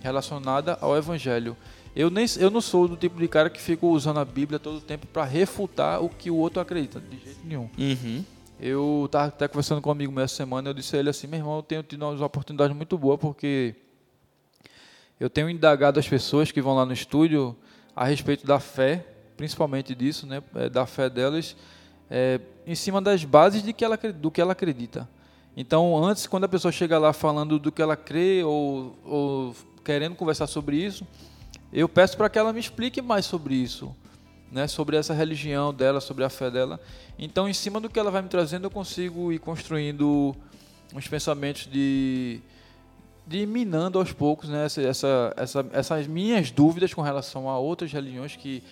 relacionada 0.00 0.76
ao 0.80 0.96
Evangelho. 0.96 1.56
Eu, 1.96 2.10
nem, 2.10 2.26
eu 2.38 2.50
não 2.50 2.60
sou 2.60 2.86
do 2.86 2.96
tipo 2.96 3.18
de 3.18 3.26
cara 3.26 3.50
que 3.50 3.60
fica 3.60 3.84
usando 3.86 4.20
a 4.20 4.24
Bíblia 4.24 4.58
todo 4.58 4.76
o 4.76 4.80
tempo 4.80 5.06
para 5.06 5.24
refutar 5.24 6.02
o 6.02 6.08
que 6.08 6.30
o 6.30 6.36
outro 6.36 6.60
acredita, 6.60 7.00
de 7.00 7.18
jeito 7.18 7.40
nenhum. 7.44 7.68
Uhum. 7.78 8.24
Eu 8.60 9.04
estava 9.06 9.26
até 9.26 9.48
conversando 9.48 9.80
com 9.80 9.88
um 9.88 9.92
amigo 9.92 10.12
meu 10.12 10.22
essa 10.22 10.36
semana, 10.36 10.68
eu 10.68 10.74
disse 10.74 10.94
a 10.96 10.98
ele 10.98 11.10
assim, 11.10 11.26
meu 11.26 11.38
irmão, 11.38 11.56
eu 11.56 11.62
tenho 11.62 11.82
tido 11.82 12.04
uma 12.04 12.26
oportunidade 12.26 12.74
muito 12.74 12.96
boa 12.98 13.16
porque 13.16 13.74
eu 15.18 15.30
tenho 15.30 15.48
indagado 15.48 15.98
as 15.98 16.08
pessoas 16.08 16.52
que 16.52 16.60
vão 16.60 16.74
lá 16.74 16.84
no 16.84 16.92
estúdio 16.92 17.56
a 17.96 18.04
respeito 18.04 18.46
da 18.46 18.60
fé, 18.60 19.04
principalmente 19.36 19.94
disso, 19.94 20.26
né, 20.26 20.42
é, 20.54 20.68
da 20.68 20.86
fé 20.86 21.08
delas, 21.08 21.56
é, 22.10 22.40
em 22.66 22.74
cima 22.74 23.00
das 23.00 23.24
bases 23.24 23.62
de 23.62 23.72
que 23.72 23.84
ela, 23.84 23.96
do 23.96 24.30
que 24.30 24.40
ela 24.40 24.52
acredita. 24.52 25.08
Então, 25.56 25.96
antes, 26.02 26.26
quando 26.26 26.44
a 26.44 26.48
pessoa 26.48 26.70
chega 26.70 26.98
lá 26.98 27.12
falando 27.12 27.58
do 27.58 27.72
que 27.72 27.82
ela 27.82 27.96
crê 27.96 28.42
ou, 28.44 28.96
ou 29.04 29.56
querendo 29.84 30.14
conversar 30.14 30.46
sobre 30.46 30.76
isso, 30.76 31.06
eu 31.72 31.88
peço 31.88 32.16
para 32.16 32.28
que 32.28 32.38
ela 32.38 32.52
me 32.52 32.60
explique 32.60 33.02
mais 33.02 33.26
sobre 33.26 33.54
isso, 33.54 33.94
né, 34.52 34.66
sobre 34.68 34.96
essa 34.96 35.12
religião 35.12 35.74
dela, 35.74 36.00
sobre 36.00 36.24
a 36.24 36.30
fé 36.30 36.50
dela. 36.50 36.80
Então, 37.18 37.48
em 37.48 37.52
cima 37.52 37.80
do 37.80 37.88
que 37.88 37.98
ela 37.98 38.10
vai 38.10 38.22
me 38.22 38.28
trazendo, 38.28 38.64
eu 38.64 38.70
consigo 38.70 39.32
ir 39.32 39.38
construindo 39.38 40.34
uns 40.94 41.08
pensamentos 41.08 41.66
de 41.66 42.40
de 43.28 43.44
minando 43.44 43.98
aos 43.98 44.10
poucos 44.10 44.48
né, 44.48 44.64
essa, 44.64 45.34
essa, 45.36 45.66
essas 45.72 46.06
minhas 46.06 46.50
dúvidas 46.50 46.94
com 46.94 47.02
relação 47.02 47.50
a 47.50 47.58
outras 47.58 47.92
religiões 47.92 48.34
que 48.34 48.62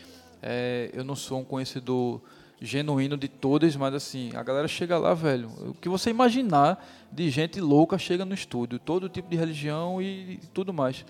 é, 0.43 0.91
eu 0.95 1.05
não 1.05 1.15
sou 1.15 1.41
um 1.41 1.45
conhecedor 1.45 2.23
genuíno 2.61 3.17
de 3.17 3.29
todas, 3.29 3.77
mas 3.77 3.95
assim, 3.95 4.31
a 4.35 4.43
galera 4.43 4.67
chega 4.67 4.99
lá, 4.99 5.15
velho. 5.15 5.51
O 5.69 5.75
que 5.75 5.89
você 5.89 6.11
imaginar 6.11 6.85
de 7.13 7.29
gente 7.31 7.61
louca 7.61 7.99
chega 7.99 8.25
no 8.25 8.35
estúdio, 8.35 8.79
todo 8.79 9.09
tipo 9.09 9.29
de 9.29 9.37
religião 9.37 10.01
e, 10.01 10.41
tudo 10.55 10.73
mais. 10.73 11.05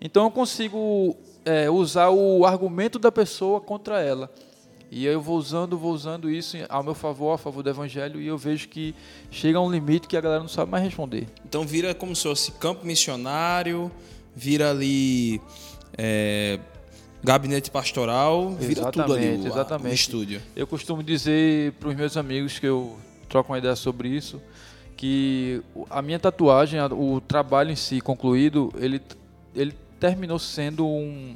Então 0.00 0.24
eu 0.24 0.30
consigo 0.30 1.16
é, 1.44 1.68
usar 1.68 2.10
o 2.10 2.46
argumento 2.46 2.98
da 2.98 3.12
pessoa 3.12 3.60
contra 3.60 4.00
ela. 4.00 4.32
E 4.90 5.06
eu 5.06 5.20
vou 5.20 5.36
usando, 5.36 5.78
vou 5.78 5.92
usando 5.92 6.28
isso 6.28 6.56
ao 6.68 6.82
meu 6.82 6.94
favor, 6.94 7.32
a 7.32 7.38
favor 7.38 7.62
do 7.62 7.70
evangelho, 7.70 8.20
e 8.20 8.26
eu 8.26 8.36
vejo 8.36 8.68
que 8.68 8.92
chega 9.30 9.58
a 9.58 9.60
um 9.60 9.70
limite 9.70 10.08
que 10.08 10.16
a 10.16 10.20
galera 10.20 10.40
não 10.40 10.48
sabe 10.48 10.72
mais 10.72 10.82
responder. 10.82 11.28
Então 11.44 11.64
vira 11.64 11.94
como 11.94 12.16
se 12.16 12.24
fosse 12.24 12.50
campo 12.52 12.84
missionário, 12.84 13.90
vira 14.34 14.70
ali 14.70 15.40
é, 15.96 16.58
gabinete 17.22 17.70
pastoral, 17.70 18.50
vira 18.50 18.80
exatamente, 18.80 18.92
tudo 18.92 19.14
ali 19.14 19.36
o, 19.36 19.46
exatamente. 19.46 19.94
estúdio. 19.94 20.42
Eu 20.56 20.66
costumo 20.66 21.02
dizer 21.02 21.72
para 21.72 21.88
os 21.88 21.94
meus 21.94 22.16
amigos 22.16 22.58
que 22.58 22.66
eu 22.66 22.98
troco 23.28 23.52
uma 23.52 23.58
ideia 23.58 23.76
sobre 23.76 24.08
isso, 24.08 24.40
que 24.96 25.62
a 25.88 26.02
minha 26.02 26.18
tatuagem, 26.18 26.80
o 26.80 27.20
trabalho 27.20 27.70
em 27.70 27.76
si 27.76 28.00
concluído, 28.00 28.72
ele, 28.76 29.00
ele 29.54 29.74
terminou 29.98 30.38
sendo 30.38 30.86
um 30.86 31.34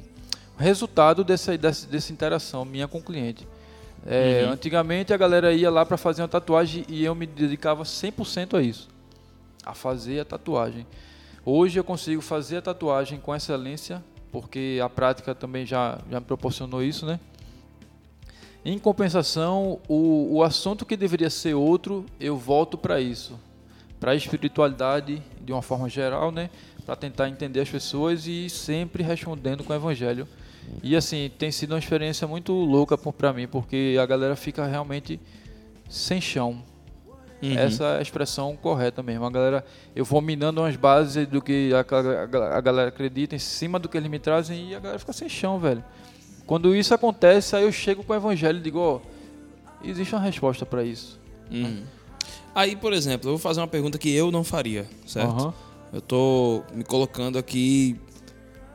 resultado 0.58 1.24
dessa, 1.24 1.56
dessa, 1.56 1.86
dessa 1.86 2.12
interação 2.12 2.64
minha 2.64 2.88
com 2.88 2.98
o 2.98 3.02
cliente. 3.02 3.46
É, 4.06 4.44
uhum. 4.44 4.52
Antigamente 4.52 5.14
a 5.14 5.16
galera 5.16 5.52
ia 5.52 5.70
lá 5.70 5.84
para 5.86 5.96
fazer 5.96 6.22
uma 6.22 6.28
tatuagem 6.28 6.84
e 6.88 7.04
eu 7.04 7.14
me 7.14 7.26
dedicava 7.26 7.84
100% 7.84 8.58
a 8.58 8.62
isso, 8.62 8.88
a 9.64 9.74
fazer 9.74 10.20
a 10.20 10.24
tatuagem. 10.24 10.86
Hoje 11.44 11.78
eu 11.78 11.84
consigo 11.84 12.20
fazer 12.20 12.58
a 12.58 12.62
tatuagem 12.62 13.18
com 13.18 13.34
excelência, 13.34 14.02
porque 14.34 14.80
a 14.82 14.88
prática 14.88 15.32
também 15.32 15.64
já, 15.64 16.00
já 16.10 16.18
me 16.18 16.26
proporcionou 16.26 16.82
isso, 16.82 17.06
né? 17.06 17.20
Em 18.64 18.76
compensação, 18.80 19.78
o, 19.86 20.38
o 20.38 20.42
assunto 20.42 20.84
que 20.84 20.96
deveria 20.96 21.30
ser 21.30 21.54
outro, 21.54 22.04
eu 22.18 22.36
volto 22.36 22.76
para 22.76 23.00
isso, 23.00 23.38
para 24.00 24.10
a 24.10 24.14
espiritualidade 24.16 25.22
de 25.40 25.52
uma 25.52 25.62
forma 25.62 25.88
geral, 25.88 26.32
né? 26.32 26.50
para 26.84 26.96
tentar 26.96 27.28
entender 27.28 27.60
as 27.60 27.68
pessoas 27.68 28.26
e 28.26 28.50
sempre 28.50 29.04
respondendo 29.04 29.62
com 29.62 29.72
o 29.72 29.76
evangelho. 29.76 30.26
E 30.82 30.96
assim, 30.96 31.30
tem 31.38 31.52
sido 31.52 31.70
uma 31.70 31.78
experiência 31.78 32.26
muito 32.26 32.52
louca 32.52 32.98
para 32.98 33.32
mim, 33.32 33.46
porque 33.46 33.96
a 34.02 34.04
galera 34.04 34.34
fica 34.34 34.66
realmente 34.66 35.20
sem 35.88 36.20
chão. 36.20 36.60
Uhum. 37.44 37.58
Essa 37.58 37.84
é 37.84 37.98
a 37.98 38.02
expressão 38.02 38.56
correta 38.56 39.02
mesmo. 39.02 39.26
A 39.26 39.30
galera, 39.30 39.64
eu 39.94 40.02
vou 40.02 40.22
minando 40.22 40.62
umas 40.62 40.76
bases 40.76 41.26
do 41.26 41.42
que 41.42 41.70
a, 41.74 41.80
a, 41.80 42.56
a, 42.56 42.60
galera 42.60 42.88
acredita 42.88 43.36
em 43.36 43.38
cima 43.38 43.78
do 43.78 43.86
que 43.86 43.98
eles 43.98 44.10
me 44.10 44.18
trazem 44.18 44.70
e 44.70 44.74
a 44.74 44.80
galera 44.80 44.98
fica 44.98 45.12
sem 45.12 45.28
chão, 45.28 45.58
velho. 45.58 45.84
Quando 46.46 46.74
isso 46.74 46.94
acontece, 46.94 47.54
aí 47.54 47.64
eu 47.64 47.72
chego 47.72 48.02
com 48.02 48.14
o 48.14 48.16
evangelho 48.16 48.58
e 48.58 48.62
digo, 48.62 48.78
ó, 48.78 48.96
oh, 48.96 49.86
existe 49.86 50.14
uma 50.14 50.22
resposta 50.22 50.64
para 50.64 50.82
isso. 50.82 51.20
Uhum. 51.50 51.82
Aí, 52.54 52.76
por 52.76 52.94
exemplo, 52.94 53.28
eu 53.28 53.32
vou 53.32 53.38
fazer 53.38 53.60
uma 53.60 53.68
pergunta 53.68 53.98
que 53.98 54.14
eu 54.14 54.30
não 54.30 54.42
faria, 54.42 54.86
certo? 55.06 55.44
Uhum. 55.44 55.52
Eu 55.92 56.00
tô 56.00 56.62
me 56.72 56.82
colocando 56.82 57.38
aqui 57.38 58.00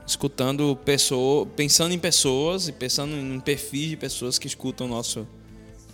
escutando 0.06 0.76
pessoas, 0.86 1.48
pensando 1.56 1.94
em 1.94 2.00
pessoas 2.00 2.68
e 2.68 2.72
pensando 2.72 3.16
em 3.16 3.40
perfis 3.40 3.90
de 3.90 3.98
pessoas 3.98 4.38
que 4.38 4.48
escutam 4.48 4.86
o 4.88 4.90
nosso 4.90 5.28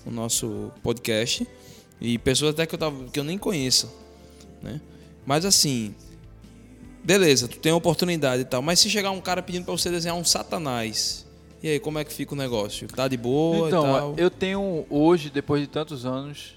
o 0.06 0.12
nosso 0.12 0.72
podcast 0.84 1.48
e 2.00 2.18
pessoas 2.18 2.54
até 2.54 2.66
que 2.66 2.76
eu 2.76 2.80
tava, 2.80 3.06
que 3.06 3.20
eu 3.20 3.24
nem 3.24 3.38
conheço, 3.38 3.94
né? 4.62 4.82
Mas 5.26 5.46
assim, 5.46 5.96
beleza, 7.04 7.48
tu 7.48 7.58
tem 7.60 7.72
a 7.72 7.76
oportunidade 7.76 8.42
e 8.42 8.46
tal, 8.46 8.62
mas 8.62 8.80
se 8.80 8.90
chegar 8.90 9.12
um 9.12 9.22
cara 9.22 9.42
pedindo 9.42 9.66
para 9.66 9.72
você 9.72 9.90
desenhar 9.90 10.18
um 10.18 10.24
satanás, 10.24 11.26
e 11.64 11.70
aí 11.70 11.80
como 11.80 12.00
é 12.00 12.04
que 12.04 12.14
fica 12.14 12.34
o 12.34 12.38
negócio? 12.38 12.88
Tá 12.88 13.08
de 13.08 13.18
boa 13.18 13.68
então, 13.68 14.14
eu 14.18 14.30
tenho 14.30 14.86
hoje, 14.90 15.30
depois 15.30 15.62
de 15.62 15.68
tantos 15.68 16.06
anos, 16.06 16.56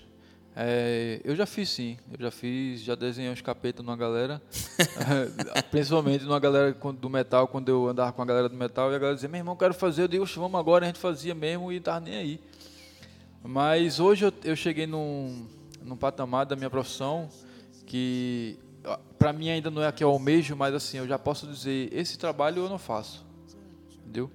é, 0.61 1.20
eu 1.22 1.37
já 1.37 1.46
fiz 1.46 1.70
sim, 1.70 1.96
eu 2.12 2.18
já 2.20 2.31
fiz, 2.33 2.83
já 2.83 2.96
desenhei 2.96 3.31
uns 3.31 3.40
capetas 3.40 3.85
numa 3.85 3.96
galera, 3.96 4.42
principalmente 5.70 6.24
numa 6.24 6.40
galera 6.40 6.72
do 6.72 7.09
metal, 7.09 7.46
quando 7.46 7.68
eu 7.68 7.87
andava 7.87 8.12
com 8.12 8.20
a 8.20 8.24
galera 8.24 8.48
do 8.48 8.57
metal, 8.57 8.90
e 8.90 8.96
a 8.96 8.98
galera 8.98 9.14
dizia, 9.14 9.29
meu 9.29 9.38
irmão, 9.38 9.55
quero 9.55 9.72
fazer, 9.72 10.03
eu 10.03 10.09
digo, 10.09 10.27
vamos 10.35 10.59
agora, 10.59 10.85
a 10.85 10.88
gente 10.88 10.98
fazia 10.98 11.35
mesmo 11.35 11.70
e 11.72 11.79
tava 11.79 12.01
nem 12.01 12.16
aí. 12.16 12.40
Mas 13.42 14.01
hoje 14.01 14.27
eu, 14.27 14.33
eu 14.44 14.57
cheguei 14.57 14.87
num, 14.87 15.46
num 15.83 15.96
patamar 15.96 16.46
da 16.46 16.57
minha 16.57 16.70
profissão 16.70 17.29
que 17.87 18.59
para 19.18 19.33
mim 19.33 19.51
ainda 19.51 19.70
não 19.70 19.83
é 19.83 19.90
que 19.90 20.05
eu 20.05 20.11
almejo, 20.11 20.55
mas 20.55 20.74
assim, 20.74 20.98
eu 20.98 21.07
já 21.07 21.18
posso 21.18 21.46
dizer, 21.46 21.88
esse 21.92 22.18
trabalho 22.18 22.62
eu 22.64 22.68
não 22.68 22.79
faço, 22.79 23.27
entendeu? 24.01 24.31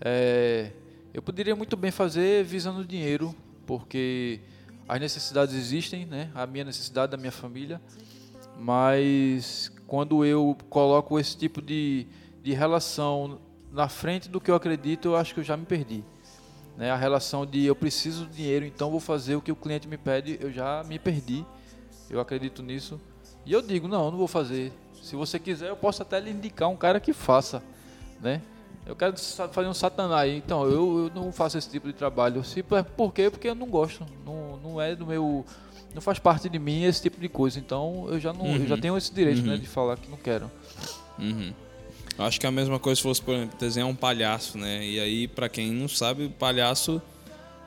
É, 0.00 0.72
eu 1.14 1.22
poderia 1.22 1.56
muito 1.56 1.76
bem 1.76 1.90
fazer 1.90 2.44
visando 2.44 2.84
dinheiro, 2.84 3.34
porque 3.66 4.40
as 4.88 5.00
necessidades 5.00 5.54
existem, 5.54 6.06
né? 6.06 6.30
A 6.34 6.46
minha 6.46 6.64
necessidade 6.64 7.12
da 7.12 7.16
minha 7.16 7.32
família, 7.32 7.80
mas 8.58 9.72
quando 9.86 10.24
eu 10.24 10.56
coloco 10.68 11.18
esse 11.18 11.36
tipo 11.36 11.62
de, 11.62 12.06
de 12.42 12.52
relação 12.52 13.40
na 13.72 13.88
frente 13.88 14.28
do 14.28 14.40
que 14.40 14.50
eu 14.50 14.54
acredito, 14.54 15.08
eu 15.08 15.16
acho 15.16 15.32
que 15.32 15.40
eu 15.40 15.44
já 15.44 15.56
me 15.56 15.64
perdi. 15.64 16.04
Né? 16.78 16.92
A 16.92 16.96
relação 16.96 17.44
de 17.44 17.64
eu 17.64 17.74
preciso 17.74 18.24
de 18.26 18.36
dinheiro, 18.36 18.64
então 18.64 18.88
vou 18.88 19.00
fazer 19.00 19.34
o 19.34 19.42
que 19.42 19.50
o 19.50 19.56
cliente 19.56 19.88
me 19.88 19.98
pede, 19.98 20.38
eu 20.40 20.52
já 20.52 20.84
me 20.84 20.96
perdi. 20.96 21.44
Eu 22.08 22.20
acredito 22.20 22.62
nisso. 22.62 23.00
E 23.44 23.52
eu 23.52 23.60
digo, 23.60 23.88
não, 23.88 24.12
não 24.12 24.16
vou 24.16 24.28
fazer. 24.28 24.72
Se 25.02 25.16
você 25.16 25.40
quiser, 25.40 25.68
eu 25.68 25.76
posso 25.76 26.02
até 26.02 26.20
lhe 26.20 26.30
indicar 26.30 26.68
um 26.68 26.76
cara 26.76 27.00
que 27.00 27.12
faça, 27.12 27.62
né? 28.20 28.40
Eu 28.86 28.94
quero 28.96 29.14
fazer 29.18 29.68
um 29.68 29.74
satanás. 29.74 30.32
Então, 30.32 30.64
eu, 30.64 30.70
eu 31.04 31.10
não 31.14 31.32
faço 31.32 31.58
esse 31.58 31.68
tipo 31.68 31.88
de 31.88 31.92
trabalho. 31.92 32.42
Se, 32.44 32.62
por 32.62 33.12
quê? 33.12 33.28
Porque 33.28 33.48
eu 33.48 33.54
não 33.54 33.66
gosto. 33.66 34.06
Não, 34.24 34.56
não 34.56 34.80
é 34.80 34.94
do 34.94 35.06
meu. 35.06 35.44
Não 35.94 36.00
faz 36.00 36.18
parte 36.18 36.48
de 36.48 36.58
mim 36.58 36.84
esse 36.84 37.02
tipo 37.02 37.20
de 37.20 37.28
coisa. 37.28 37.58
Então, 37.58 38.06
eu 38.08 38.18
já, 38.18 38.32
não, 38.32 38.46
uhum. 38.46 38.56
eu 38.56 38.66
já 38.66 38.76
uhum. 38.76 38.80
tenho 38.80 38.96
esse 38.96 39.12
direito 39.12 39.42
né, 39.42 39.48
uhum. 39.48 39.54
né, 39.56 39.58
de 39.58 39.66
falar 39.66 39.98
que 39.98 40.08
não 40.08 40.16
quero. 40.16 40.50
Uhum. 41.18 41.52
Acho 42.18 42.40
que 42.40 42.46
é 42.46 42.48
a 42.48 42.52
mesma 42.52 42.78
coisa 42.78 42.96
se 42.96 43.02
fosse, 43.02 43.22
por 43.22 43.34
exemplo, 43.34 43.56
desenhar 43.58 43.88
um 43.88 43.94
palhaço, 43.94 44.58
né? 44.58 44.84
E 44.84 44.98
aí, 44.98 45.28
para 45.28 45.48
quem 45.48 45.70
não 45.70 45.86
sabe, 45.88 46.24
o 46.24 46.30
palhaço 46.30 47.00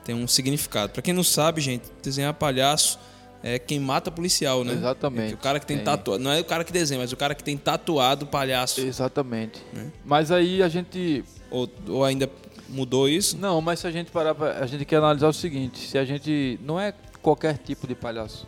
tem 0.04 0.14
um 0.14 0.26
significado. 0.26 0.92
Para 0.92 1.00
quem 1.02 1.14
não 1.14 1.24
sabe, 1.24 1.60
gente, 1.60 1.84
desenhar 2.02 2.34
palhaço 2.34 2.98
é 3.42 3.58
quem 3.58 3.80
mata 3.80 4.10
policial, 4.10 4.62
né? 4.62 4.72
Exatamente. 4.74 5.32
É 5.32 5.34
o 5.34 5.38
cara 5.38 5.58
que 5.58 5.66
tem 5.66 5.76
Tem. 5.78 5.84
tatuado. 5.86 6.22
Não 6.22 6.30
é 6.32 6.40
o 6.40 6.44
cara 6.44 6.64
que 6.64 6.72
desenha, 6.72 7.00
mas 7.00 7.12
o 7.12 7.16
cara 7.16 7.34
que 7.34 7.42
tem 7.42 7.56
tatuado 7.56 8.26
palhaço. 8.26 8.80
Exatamente. 8.82 9.60
Né? 9.72 9.90
Mas 10.04 10.30
aí 10.30 10.62
a 10.62 10.68
gente. 10.68 11.24
Ou, 11.50 11.68
ou 11.88 12.04
ainda 12.04 12.30
mudou 12.68 13.08
isso? 13.08 13.36
Não, 13.38 13.60
mas 13.60 13.80
se 13.80 13.86
a 13.86 13.90
gente 13.90 14.10
parar 14.10 14.34
pra, 14.34 14.58
A 14.58 14.66
gente 14.66 14.84
quer 14.84 14.96
analisar 14.96 15.28
o 15.28 15.32
seguinte: 15.32 15.78
se 15.88 15.96
a 15.98 16.04
gente. 16.04 16.58
Não 16.62 16.78
é 16.78 16.92
qualquer 17.22 17.56
tipo 17.58 17.86
de 17.86 17.94
palhaço. 17.94 18.46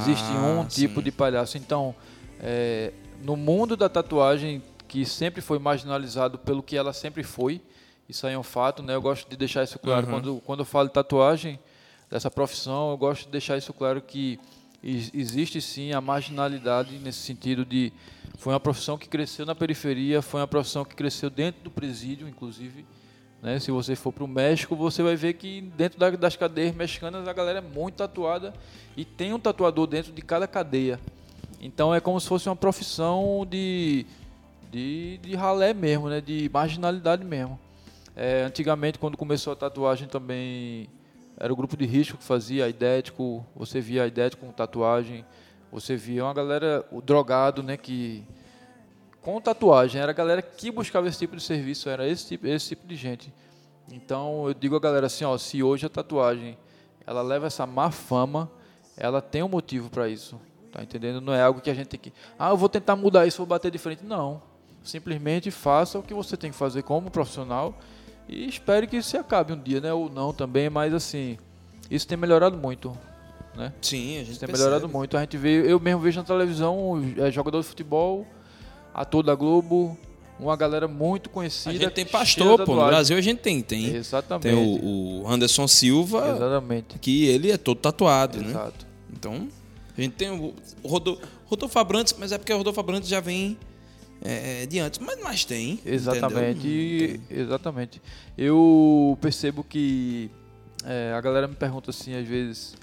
Existe 0.00 0.24
Ah, 0.32 0.60
um 0.60 0.64
tipo 0.64 0.96
sim. 0.96 1.04
de 1.04 1.12
palhaço. 1.12 1.56
Então, 1.56 1.94
é, 2.40 2.92
no 3.22 3.36
mundo 3.36 3.76
da 3.76 3.88
tatuagem, 3.88 4.62
que 4.88 5.04
sempre 5.04 5.40
foi 5.40 5.58
marginalizado 5.58 6.38
pelo 6.38 6.62
que 6.62 6.76
ela 6.76 6.92
sempre 6.92 7.22
foi, 7.22 7.60
isso 8.08 8.26
aí 8.26 8.34
é 8.34 8.38
um 8.38 8.42
fato, 8.42 8.82
né? 8.82 8.94
Eu 8.94 9.02
gosto 9.02 9.28
de 9.28 9.36
deixar 9.36 9.64
isso 9.64 9.78
claro. 9.78 10.06
Uhum. 10.06 10.12
Quando, 10.12 10.42
quando 10.46 10.58
eu 10.60 10.64
falo 10.64 10.88
de 10.88 10.94
tatuagem, 10.94 11.58
dessa 12.10 12.30
profissão, 12.30 12.90
eu 12.90 12.96
gosto 12.96 13.24
de 13.26 13.32
deixar 13.32 13.56
isso 13.58 13.72
claro 13.72 14.00
que 14.00 14.38
ex- 14.82 15.10
existe 15.12 15.60
sim 15.60 15.92
a 15.92 16.00
marginalidade 16.00 16.98
nesse 16.98 17.18
sentido 17.18 17.64
de. 17.64 17.92
Foi 18.38 18.52
uma 18.52 18.60
profissão 18.60 18.96
que 18.98 19.08
cresceu 19.08 19.44
na 19.46 19.54
periferia, 19.54 20.22
foi 20.22 20.40
uma 20.40 20.46
profissão 20.46 20.84
que 20.84 20.94
cresceu 20.94 21.28
dentro 21.30 21.62
do 21.62 21.70
presídio, 21.70 22.28
inclusive. 22.28 22.84
Né? 23.42 23.58
Se 23.58 23.70
você 23.70 23.96
for 23.96 24.12
para 24.12 24.24
o 24.24 24.28
México, 24.28 24.76
você 24.76 25.02
vai 25.02 25.16
ver 25.16 25.32
que 25.34 25.60
dentro 25.76 25.98
da- 25.98 26.10
das 26.10 26.36
cadeias 26.36 26.74
mexicanas 26.74 27.26
a 27.26 27.32
galera 27.32 27.58
é 27.58 27.62
muito 27.62 27.94
tatuada 27.96 28.52
e 28.96 29.04
tem 29.04 29.32
um 29.32 29.38
tatuador 29.38 29.86
dentro 29.86 30.12
de 30.12 30.22
cada 30.22 30.46
cadeia. 30.46 31.00
Então 31.60 31.94
é 31.94 32.00
como 32.00 32.20
se 32.20 32.28
fosse 32.28 32.48
uma 32.48 32.54
profissão 32.56 33.46
de, 33.48 34.04
de, 34.70 35.18
de 35.18 35.34
ralé 35.34 35.72
mesmo, 35.72 36.08
né? 36.08 36.20
de 36.20 36.50
marginalidade 36.52 37.24
mesmo. 37.24 37.58
É, 38.14 38.42
antigamente, 38.42 38.98
quando 38.98 39.16
começou 39.16 39.52
a 39.52 39.56
tatuagem 39.56 40.08
também, 40.08 40.88
era 41.36 41.52
o 41.52 41.56
grupo 41.56 41.76
de 41.76 41.84
risco 41.84 42.16
que 42.16 42.24
fazia, 42.24 42.64
a 42.64 42.68
Idético, 42.68 43.44
você 43.54 43.80
via 43.80 44.04
a 44.04 44.06
Idético 44.06 44.46
com 44.46 44.52
tatuagem, 44.52 45.24
você 45.70 45.96
via 45.96 46.24
uma 46.24 46.32
galera, 46.32 46.84
o 46.90 47.02
drogado, 47.02 47.62
né, 47.62 47.76
que 47.76 48.24
com 49.20 49.40
tatuagem, 49.40 50.00
era 50.00 50.12
a 50.12 50.14
galera 50.14 50.40
que 50.40 50.70
buscava 50.70 51.08
esse 51.08 51.18
tipo 51.18 51.36
de 51.36 51.42
serviço, 51.42 51.88
era 51.88 52.08
esse 52.08 52.26
tipo, 52.28 52.46
esse 52.46 52.68
tipo 52.68 52.86
de 52.86 52.94
gente. 52.94 53.34
Então 53.92 54.46
eu 54.46 54.54
digo 54.54 54.76
a 54.76 54.80
galera 54.80 55.06
assim, 55.06 55.24
ó, 55.24 55.36
se 55.36 55.62
hoje 55.62 55.84
a 55.84 55.88
tatuagem 55.88 56.56
ela 57.06 57.22
leva 57.22 57.46
essa 57.46 57.66
má 57.66 57.90
fama, 57.90 58.50
ela 58.96 59.20
tem 59.20 59.42
um 59.42 59.48
motivo 59.48 59.90
para 59.90 60.08
isso. 60.08 60.40
Tá 60.72 60.82
entendendo? 60.82 61.20
Não 61.20 61.32
é 61.32 61.42
algo 61.42 61.60
que 61.60 61.70
a 61.70 61.74
gente 61.74 61.88
tem 61.88 61.98
que, 61.98 62.12
ah, 62.38 62.50
eu 62.50 62.56
vou 62.56 62.68
tentar 62.68 62.96
mudar 62.96 63.26
isso, 63.26 63.38
vou 63.38 63.46
bater 63.46 63.70
de 63.70 63.78
frente. 63.78 64.04
Não. 64.04 64.42
Simplesmente 64.86 65.50
faça 65.50 65.98
o 65.98 66.02
que 66.02 66.14
você 66.14 66.36
tem 66.36 66.50
que 66.50 66.56
fazer 66.56 66.82
como 66.82 67.10
profissional 67.10 67.76
e 68.28 68.48
espere 68.48 68.86
que 68.86 68.96
isso 68.96 69.10
se 69.10 69.16
acabe 69.16 69.52
um 69.52 69.60
dia, 69.60 69.80
né? 69.80 69.92
Ou 69.92 70.08
não 70.10 70.32
também, 70.32 70.70
mas 70.70 70.94
assim, 70.94 71.36
isso 71.90 72.06
tem 72.06 72.16
melhorado 72.16 72.56
muito, 72.56 72.96
né? 73.56 73.72
Sim, 73.82 74.16
a 74.16 74.18
gente 74.20 74.30
Isso 74.32 74.40
tem 74.40 74.46
percebe. 74.48 74.68
melhorado 74.68 74.88
muito. 74.88 75.16
A 75.16 75.20
gente 75.20 75.36
vê, 75.36 75.70
eu 75.70 75.78
mesmo 75.80 76.00
vejo 76.00 76.18
na 76.20 76.24
televisão 76.24 77.02
é, 77.18 77.30
jogador 77.30 77.60
de 77.60 77.66
futebol, 77.66 78.26
ator 78.94 79.22
da 79.22 79.34
Globo, 79.34 79.96
uma 80.38 80.56
galera 80.56 80.86
muito 80.86 81.30
A 81.30 81.32
conhecida. 81.32 81.72
gente 81.76 81.90
tem 81.92 82.04
pastor, 82.04 82.64
pô. 82.64 82.74
No. 82.74 82.86
Brasil 82.86 83.16
a 83.16 83.20
gente 83.20 83.38
tem. 83.40 83.62
Tem, 83.62 83.94
Exatamente. 83.94 84.42
tem 84.42 84.54
o, 84.54 85.22
o 85.22 85.28
Anderson 85.28 85.66
Silva, 85.66 86.28
Exatamente. 86.36 86.98
que 86.98 87.26
ele 87.26 87.50
é 87.50 87.56
todo 87.56 87.78
tatuado, 87.78 88.38
né? 88.40 88.50
Exato. 88.50 88.86
Então, 89.12 89.48
a 89.96 90.00
gente 90.00 90.14
tem 90.14 90.30
o 90.30 90.54
o 90.82 90.88
Rodolfo, 90.88 91.22
Rodolfo 91.46 91.78
Abrantes, 91.78 92.14
mas 92.18 92.32
é 92.32 92.38
porque 92.38 92.52
o 92.52 92.58
Rodolfo 92.58 92.78
Abrantes 92.80 93.08
já 93.08 93.20
vem 93.20 93.56
é, 94.62 94.66
de 94.66 94.78
antes. 94.78 94.98
Mas, 94.98 95.18
mas 95.22 95.44
tem. 95.44 95.80
Exatamente. 95.84 96.66
e- 96.66 97.20
Exatamente. 97.30 98.00
Eu 98.36 99.16
percebo 99.20 99.62
que 99.64 100.30
é, 100.84 101.12
a 101.14 101.20
galera 101.20 101.46
me 101.48 101.54
pergunta 101.54 101.90
assim, 101.90 102.14
às 102.14 102.26
vezes, 102.26 102.74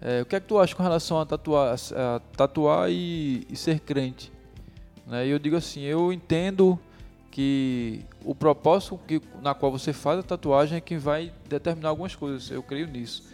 é, 0.00 0.22
o 0.22 0.26
que 0.26 0.36
é 0.36 0.40
que 0.40 0.46
tu 0.46 0.58
acha 0.58 0.74
com 0.74 0.82
relação 0.82 1.20
a 1.20 1.26
tatuar, 1.26 1.74
a 1.94 2.20
tatuar 2.36 2.90
e, 2.90 3.46
e 3.50 3.56
ser 3.56 3.80
crente? 3.80 4.32
Né? 5.06 5.26
E 5.26 5.30
eu 5.30 5.38
digo 5.38 5.56
assim, 5.56 5.82
eu 5.82 6.12
entendo 6.12 6.78
que 7.30 8.00
o 8.24 8.34
propósito 8.34 9.00
que, 9.08 9.20
na 9.40 9.54
qual 9.54 9.72
você 9.72 9.92
faz 9.92 10.18
a 10.18 10.22
tatuagem 10.22 10.76
é 10.76 10.80
que 10.80 10.96
vai 10.98 11.32
determinar 11.48 11.88
algumas 11.88 12.14
coisas. 12.14 12.50
Eu 12.50 12.62
creio 12.62 12.86
nisso, 12.86 13.24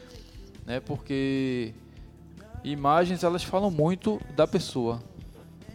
né? 0.65 0.79
Porque 0.79 1.73
imagens 2.63 3.25
elas 3.25 3.43
falam 3.43 3.71
muito 3.71 4.21
da 4.37 4.47
pessoa, 4.47 5.03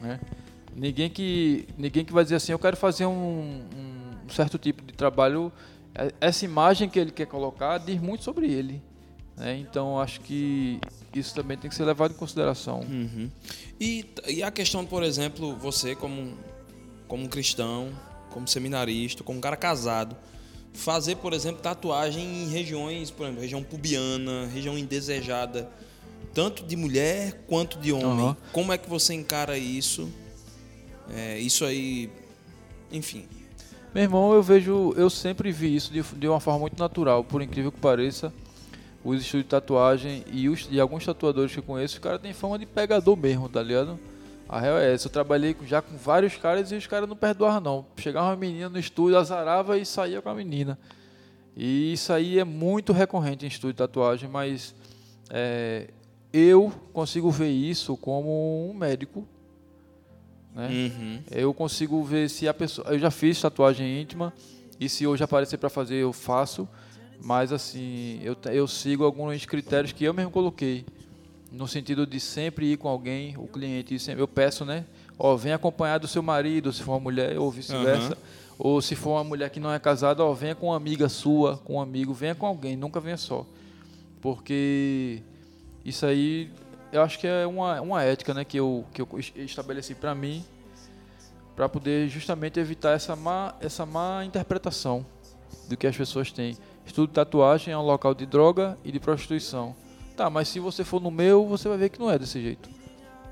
né? 0.01 0.19
Ninguém 0.75 1.09
que 1.09 1.67
ninguém 1.77 2.03
que 2.03 2.11
vai 2.13 2.23
dizer 2.23 2.35
assim, 2.35 2.51
eu 2.51 2.59
quero 2.59 2.75
fazer 2.77 3.05
um, 3.05 3.61
um 4.25 4.29
certo 4.29 4.57
tipo 4.57 4.83
de 4.83 4.93
trabalho. 4.93 5.51
é- 5.93 6.11
Essa 6.19 6.45
imagem 6.45 6.89
que 6.89 6.97
ele 6.99 7.11
quer 7.11 7.27
colocar 7.27 7.77
diz 7.77 7.99
muito 8.01 8.23
sobre 8.23 8.51
ele, 8.51 8.81
né? 9.37 9.57
Então 9.57 9.99
acho 9.99 10.21
que 10.21 10.79
isso 11.15 11.35
também 11.35 11.57
tem 11.57 11.69
que 11.69 11.75
ser 11.75 11.85
levado 11.85 12.11
em 12.11 12.17
consideração. 12.17 12.79
Uhum. 12.81 13.29
E, 13.79 14.05
e 14.27 14.41
a 14.41 14.49
questão, 14.49 14.83
por 14.85 15.03
exemplo, 15.03 15.55
você 15.55 15.95
como, 15.95 16.33
como 17.07 17.29
cristão, 17.29 17.89
como 18.31 18.47
seminarista, 18.47 19.23
como 19.23 19.37
um 19.37 19.41
cara 19.41 19.55
casado, 19.55 20.15
fazer, 20.73 21.17
por 21.17 21.33
exemplo, 21.33 21.61
tatuagem 21.61 22.23
em 22.25 22.47
regiões, 22.49 23.11
por 23.11 23.25
exemplo, 23.25 23.41
região 23.41 23.61
pubiana, 23.61 24.47
região 24.51 24.75
indesejada, 24.75 25.69
tanto 26.33 26.63
de 26.63 26.75
mulher 26.75 27.43
quanto 27.47 27.77
de 27.77 27.93
homem. 27.93 28.25
Aham. 28.25 28.37
Como 28.51 28.73
é 28.73 28.77
que 28.79 28.89
você 28.89 29.13
encara 29.13 29.55
isso? 29.55 30.09
É, 31.09 31.39
isso 31.39 31.65
aí, 31.65 32.09
enfim. 32.91 33.27
Meu 33.93 34.03
irmão, 34.03 34.33
eu 34.33 34.41
vejo, 34.41 34.93
eu 34.97 35.09
sempre 35.09 35.51
vi 35.51 35.75
isso 35.75 35.91
de, 35.91 36.01
de 36.01 36.27
uma 36.27 36.39
forma 36.39 36.61
muito 36.61 36.79
natural, 36.79 37.23
por 37.23 37.41
incrível 37.41 37.71
que 37.71 37.79
pareça. 37.79 38.33
Os 39.03 39.21
estúdios 39.21 39.43
de 39.43 39.49
tatuagem 39.49 40.23
e, 40.31 40.47
os, 40.47 40.67
e 40.71 40.79
alguns 40.79 41.05
tatuadores 41.05 41.51
que 41.51 41.59
eu 41.59 41.63
conheço, 41.63 41.95
os 41.95 41.99
caras 41.99 42.21
têm 42.21 42.33
fama 42.33 42.57
de 42.57 42.65
pegador 42.65 43.17
mesmo, 43.17 43.49
tá 43.49 43.61
ligado? 43.61 43.99
A 44.47 44.59
real 44.59 44.77
é 44.77 44.93
essa. 44.93 45.07
Eu 45.07 45.11
trabalhei 45.11 45.55
já 45.65 45.81
com 45.81 45.97
vários 45.97 46.35
caras 46.37 46.71
e 46.71 46.75
os 46.75 46.87
caras 46.87 47.07
não 47.07 47.15
perdoavam, 47.15 47.59
não. 47.59 47.85
Chegava 47.97 48.27
uma 48.27 48.35
menina 48.35 48.69
no 48.69 48.79
estúdio, 48.79 49.17
azarava 49.17 49.77
e 49.77 49.85
saía 49.85 50.21
com 50.21 50.29
a 50.29 50.33
menina. 50.35 50.79
E 51.55 51.93
isso 51.93 52.11
aí 52.11 52.39
é 52.39 52.43
muito 52.43 52.93
recorrente 52.93 53.45
em 53.45 53.47
estúdio 53.47 53.73
de 53.73 53.77
tatuagem, 53.77 54.29
mas 54.29 54.73
é, 55.29 55.89
eu 56.31 56.71
consigo 56.91 57.29
ver 57.29 57.49
isso 57.49 57.95
como 57.97 58.69
um 58.69 58.73
médico, 58.73 59.27
né? 60.55 60.69
Uhum. 60.69 61.19
Eu 61.31 61.53
consigo 61.53 62.03
ver 62.03 62.29
se 62.29 62.47
a 62.47 62.53
pessoa. 62.53 62.87
Eu 62.89 62.99
já 62.99 63.11
fiz 63.11 63.39
tatuagem 63.41 64.01
íntima 64.01 64.33
e 64.79 64.87
se 64.87 65.07
hoje 65.07 65.23
aparecer 65.23 65.57
para 65.57 65.69
fazer 65.69 65.95
eu 65.95 66.13
faço, 66.13 66.67
mas 67.21 67.51
assim 67.51 68.19
eu, 68.23 68.35
eu 68.51 68.67
sigo 68.67 69.03
alguns 69.03 69.45
critérios 69.45 69.91
que 69.91 70.03
eu 70.03 70.13
mesmo 70.13 70.31
coloquei 70.31 70.85
no 71.51 71.67
sentido 71.67 72.07
de 72.07 72.19
sempre 72.19 72.71
ir 72.71 72.77
com 72.77 72.87
alguém, 72.87 73.37
o 73.37 73.47
cliente 73.47 73.97
sempre, 73.99 74.21
eu 74.21 74.27
peço, 74.27 74.65
né? 74.65 74.85
Ó, 75.17 75.35
vem 75.35 75.53
acompanhado 75.53 76.07
do 76.07 76.07
seu 76.07 76.23
marido, 76.23 76.73
se 76.73 76.81
for 76.81 76.93
uma 76.93 76.99
mulher 76.99 77.37
ou 77.37 77.51
vice-versa, 77.51 78.13
Aham. 78.13 78.17
ou 78.57 78.81
se 78.81 78.95
for 78.95 79.11
uma 79.11 79.23
mulher 79.23 79.51
que 79.51 79.59
não 79.59 79.71
é 79.71 79.77
casada, 79.77 80.23
ó, 80.23 80.33
venha 80.33 80.55
com 80.55 80.69
uma 80.69 80.75
amiga 80.75 81.07
sua, 81.07 81.57
com 81.57 81.75
um 81.75 81.81
amigo, 81.81 82.11
venha 82.11 82.33
com 82.33 82.47
alguém, 82.47 82.75
nunca 82.75 82.99
venha 82.99 83.17
só, 83.17 83.45
porque 84.19 85.21
isso 85.85 86.07
aí 86.07 86.49
eu 86.93 87.01
acho 87.01 87.19
que 87.19 87.27
é 87.27 87.45
uma, 87.45 87.81
uma 87.81 88.03
ética 88.03 88.33
né, 88.33 88.45
que, 88.45 88.57
eu, 88.57 88.85
que 88.93 89.01
eu 89.01 89.07
es- 89.17 89.33
estabeleci 89.35 89.95
para 89.95 90.13
mim 90.13 90.45
para 91.55 91.67
poder 91.67 92.07
justamente 92.07 92.59
evitar 92.59 92.91
essa 92.91 93.15
má, 93.15 93.55
essa 93.59 93.85
má 93.85 94.23
interpretação 94.23 95.05
do 95.67 95.75
que 95.75 95.87
as 95.87 95.97
pessoas 95.97 96.31
têm. 96.31 96.57
Estudo 96.85 97.07
de 97.09 97.13
tatuagem 97.13 97.73
é 97.73 97.77
um 97.77 97.81
local 97.81 98.13
de 98.13 98.25
droga 98.25 98.77
e 98.83 98.91
de 98.91 98.99
prostituição. 98.99 99.75
Tá, 100.15 100.29
mas 100.29 100.47
se 100.47 100.59
você 100.59 100.83
for 100.83 101.01
no 101.01 101.09
meu, 101.09 101.47
você 101.47 101.67
vai 101.67 101.77
ver 101.77 101.89
que 101.89 101.99
não 101.99 102.09
é 102.09 102.19
desse 102.19 102.41
jeito. 102.41 102.69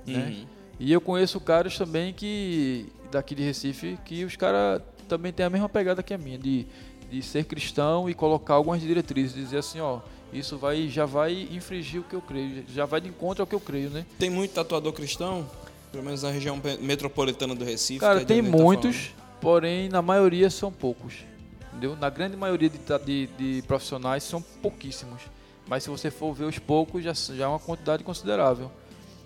Né? 0.05 0.25
Uhum. 0.25 0.45
E 0.79 0.91
eu 0.91 0.99
conheço 0.99 1.39
caras 1.39 1.77
também 1.77 2.13
que 2.13 2.87
daqui 3.11 3.35
de 3.35 3.43
Recife 3.43 3.99
que 4.03 4.25
os 4.25 4.35
caras 4.35 4.81
também 5.07 5.31
têm 5.31 5.45
a 5.45 5.49
mesma 5.49 5.69
pegada 5.69 6.01
que 6.01 6.13
a 6.13 6.17
minha 6.17 6.39
de, 6.39 6.65
de 7.11 7.21
ser 7.21 7.43
cristão 7.45 8.09
e 8.09 8.13
colocar 8.15 8.55
algumas 8.55 8.81
diretrizes, 8.81 9.35
dizer 9.35 9.59
assim, 9.59 9.79
ó, 9.79 9.99
isso 10.33 10.57
vai 10.57 10.87
já 10.87 11.05
vai 11.05 11.47
infringir 11.51 12.01
o 12.01 12.03
que 12.03 12.15
eu 12.15 12.21
creio, 12.21 12.63
já 12.73 12.85
vai 12.85 13.01
de 13.01 13.09
encontro 13.09 13.43
ao 13.43 13.47
que 13.47 13.55
eu 13.55 13.59
creio, 13.59 13.89
né? 13.89 14.05
Tem 14.17 14.29
muito 14.29 14.53
tatuador 14.53 14.93
cristão, 14.93 15.49
pelo 15.91 16.03
menos 16.03 16.23
na 16.23 16.31
região 16.31 16.59
metropolitana 16.79 17.53
do 17.53 17.65
Recife. 17.65 17.99
Cara, 17.99 18.21
é 18.21 18.25
tem 18.25 18.43
tá 18.43 18.49
muitos, 18.49 19.11
porém 19.39 19.89
na 19.89 20.01
maioria 20.01 20.49
são 20.49 20.71
poucos. 20.71 21.25
Entendeu? 21.71 21.95
Na 21.95 22.09
grande 22.09 22.35
maioria 22.35 22.69
de, 22.69 22.79
de, 23.05 23.27
de 23.37 23.61
profissionais 23.63 24.23
são 24.23 24.41
pouquíssimos. 24.41 25.21
Mas 25.67 25.83
se 25.83 25.89
você 25.89 26.11
for 26.11 26.33
ver 26.33 26.45
os 26.45 26.59
poucos, 26.59 27.03
já, 27.03 27.13
já 27.13 27.45
é 27.45 27.47
uma 27.47 27.59
quantidade 27.59 28.03
considerável. 28.03 28.69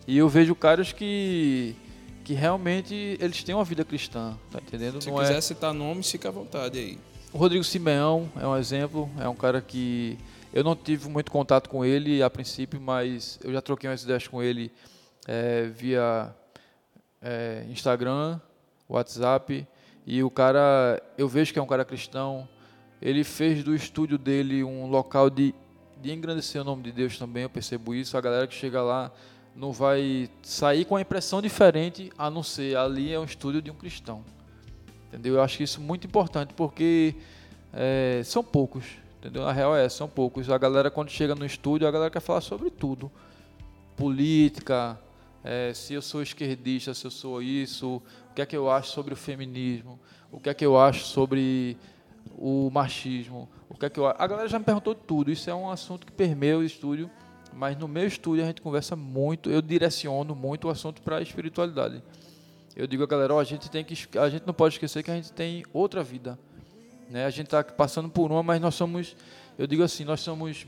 E 0.07 0.17
eu 0.17 0.29
vejo 0.29 0.53
caras 0.53 0.91
que 0.91 1.75
que 2.23 2.33
realmente 2.33 3.17
eles 3.21 3.43
têm 3.43 3.53
uma 3.53 3.63
vida 3.63 3.85
cristã, 3.85 4.35
tá 4.51 4.59
entendendo? 4.59 4.99
Se 4.99 5.11
Não 5.11 5.19
quiser 5.19 5.37
é... 5.37 5.41
citar 5.41 5.71
nomes, 5.71 6.09
fica 6.09 6.27
à 6.27 6.31
vontade 6.31 6.79
aí. 6.79 6.97
O 7.31 7.37
Rodrigo 7.37 7.63
Simeão 7.63 8.27
é 8.35 8.47
um 8.47 8.57
exemplo, 8.57 9.07
é 9.19 9.29
um 9.29 9.35
cara 9.35 9.61
que 9.61 10.17
eu 10.55 10.63
não 10.63 10.73
tive 10.73 11.09
muito 11.09 11.29
contato 11.29 11.69
com 11.69 11.83
ele 11.83 12.23
a 12.23 12.29
princípio, 12.29 12.79
mas 12.79 13.37
eu 13.43 13.51
já 13.51 13.61
troquei 13.61 13.89
umas 13.89 14.03
ideias 14.03 14.25
com 14.25 14.41
ele 14.41 14.71
eh, 15.27 15.65
via 15.65 16.33
eh, 17.21 17.65
Instagram, 17.69 18.39
WhatsApp, 18.87 19.67
e 20.07 20.23
o 20.23 20.29
cara, 20.29 21.03
eu 21.17 21.27
vejo 21.27 21.51
que 21.51 21.59
é 21.59 21.61
um 21.61 21.67
cara 21.67 21.83
cristão. 21.83 22.47
Ele 23.01 23.25
fez 23.25 23.65
do 23.65 23.75
estúdio 23.75 24.17
dele 24.17 24.63
um 24.63 24.87
local 24.87 25.29
de, 25.29 25.53
de 26.01 26.13
engrandecer 26.13 26.61
o 26.61 26.63
nome 26.63 26.83
de 26.83 26.93
Deus 26.93 27.17
também, 27.17 27.43
eu 27.43 27.49
percebo 27.49 27.93
isso. 27.93 28.17
A 28.17 28.21
galera 28.21 28.47
que 28.47 28.55
chega 28.55 28.81
lá 28.81 29.11
não 29.53 29.73
vai 29.73 30.29
sair 30.41 30.85
com 30.85 30.95
a 30.95 31.01
impressão 31.01 31.41
diferente 31.41 32.13
a 32.17 32.29
não 32.29 32.41
ser 32.41 32.77
ali 32.77 33.11
é 33.11 33.19
um 33.19 33.25
estúdio 33.25 33.61
de 33.61 33.69
um 33.69 33.75
cristão. 33.75 34.23
Entendeu? 35.09 35.33
Eu 35.33 35.41
acho 35.41 35.61
isso 35.61 35.81
muito 35.81 36.07
importante 36.07 36.53
porque 36.53 37.13
é, 37.73 38.21
são 38.23 38.41
poucos. 38.41 38.85
Entendeu? 39.25 39.47
A 39.47 39.51
real 39.51 39.75
é, 39.75 39.89
são 39.89 40.07
poucos. 40.07 40.51
A 40.51 40.57
galera, 40.59 40.91
quando 40.91 41.09
chega 41.09 41.33
no 41.33 41.43
estúdio, 41.43 41.87
a 41.87 41.91
galera 41.91 42.11
quer 42.11 42.19
falar 42.19 42.41
sobre 42.41 42.69
tudo: 42.69 43.11
política, 43.97 44.99
é, 45.43 45.73
se 45.73 45.95
eu 45.95 46.01
sou 46.03 46.21
esquerdista, 46.21 46.93
se 46.93 47.07
eu 47.07 47.09
sou 47.09 47.41
isso, 47.41 48.03
o 48.29 48.33
que 48.35 48.43
é 48.43 48.45
que 48.45 48.55
eu 48.55 48.69
acho 48.69 48.91
sobre 48.91 49.15
o 49.15 49.17
feminismo, 49.17 49.99
o 50.31 50.39
que 50.39 50.47
é 50.47 50.53
que 50.53 50.63
eu 50.63 50.77
acho 50.77 51.05
sobre 51.05 51.75
o 52.37 52.69
machismo, 52.71 53.49
o 53.67 53.73
que 53.73 53.87
é 53.87 53.89
que 53.89 53.99
eu 53.99 54.05
A 54.05 54.27
galera 54.27 54.47
já 54.47 54.59
me 54.59 54.65
perguntou 54.65 54.93
tudo. 54.93 55.31
Isso 55.31 55.49
é 55.49 55.55
um 55.55 55.71
assunto 55.71 56.05
que 56.05 56.11
permeia 56.11 56.59
o 56.59 56.63
estúdio, 56.63 57.09
mas 57.51 57.75
no 57.75 57.87
meu 57.87 58.05
estúdio 58.05 58.43
a 58.43 58.47
gente 58.47 58.61
conversa 58.61 58.95
muito, 58.95 59.49
eu 59.49 59.59
direciono 59.59 60.35
muito 60.35 60.67
o 60.67 60.69
assunto 60.69 61.01
para 61.01 61.17
a 61.17 61.21
espiritualidade. 61.23 62.03
Eu 62.75 62.85
digo 62.85 63.01
a 63.01 63.07
galera, 63.07 63.33
ó, 63.33 63.39
a 63.39 63.43
gente 63.43 63.71
tem 63.71 63.83
que 63.83 63.97
a 64.19 64.29
gente 64.29 64.45
não 64.45 64.53
pode 64.53 64.75
esquecer 64.75 65.01
que 65.01 65.09
a 65.09 65.15
gente 65.15 65.33
tem 65.33 65.65
outra 65.73 66.03
vida. 66.03 66.37
Né? 67.09 67.25
A 67.25 67.29
gente 67.29 67.45
está 67.45 67.63
passando 67.63 68.09
por 68.09 68.31
uma, 68.31 68.41
mas 68.41 68.59
nós 68.59 68.75
somos, 68.75 69.15
eu 69.57 69.67
digo 69.67 69.83
assim, 69.83 70.03
nós 70.03 70.19
somos 70.21 70.65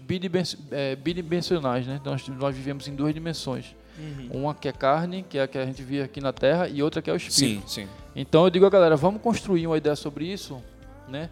é, 0.71 0.95
bidimensionais, 0.95 1.87
né? 1.87 1.99
Nós, 2.03 2.27
nós 2.27 2.55
vivemos 2.55 2.87
em 2.87 2.95
duas 2.95 3.13
dimensões. 3.13 3.75
Uhum. 3.97 4.41
Uma 4.41 4.53
que 4.53 4.67
é 4.67 4.71
carne, 4.71 5.23
que 5.27 5.37
é 5.37 5.43
a 5.43 5.47
que 5.47 5.57
a 5.57 5.65
gente 5.65 5.81
vê 5.81 6.01
aqui 6.01 6.21
na 6.21 6.31
Terra, 6.31 6.67
e 6.67 6.83
outra 6.83 7.01
que 7.01 7.09
é 7.09 7.13
o 7.13 7.15
espírito. 7.15 7.67
Sim, 7.69 7.85
sim. 7.85 7.89
Então 8.15 8.43
eu 8.43 8.49
digo 8.49 8.65
a 8.65 8.69
galera, 8.69 8.95
vamos 8.95 9.21
construir 9.21 9.65
uma 9.65 9.77
ideia 9.77 9.95
sobre 9.95 10.25
isso, 10.25 10.61
né? 11.07 11.29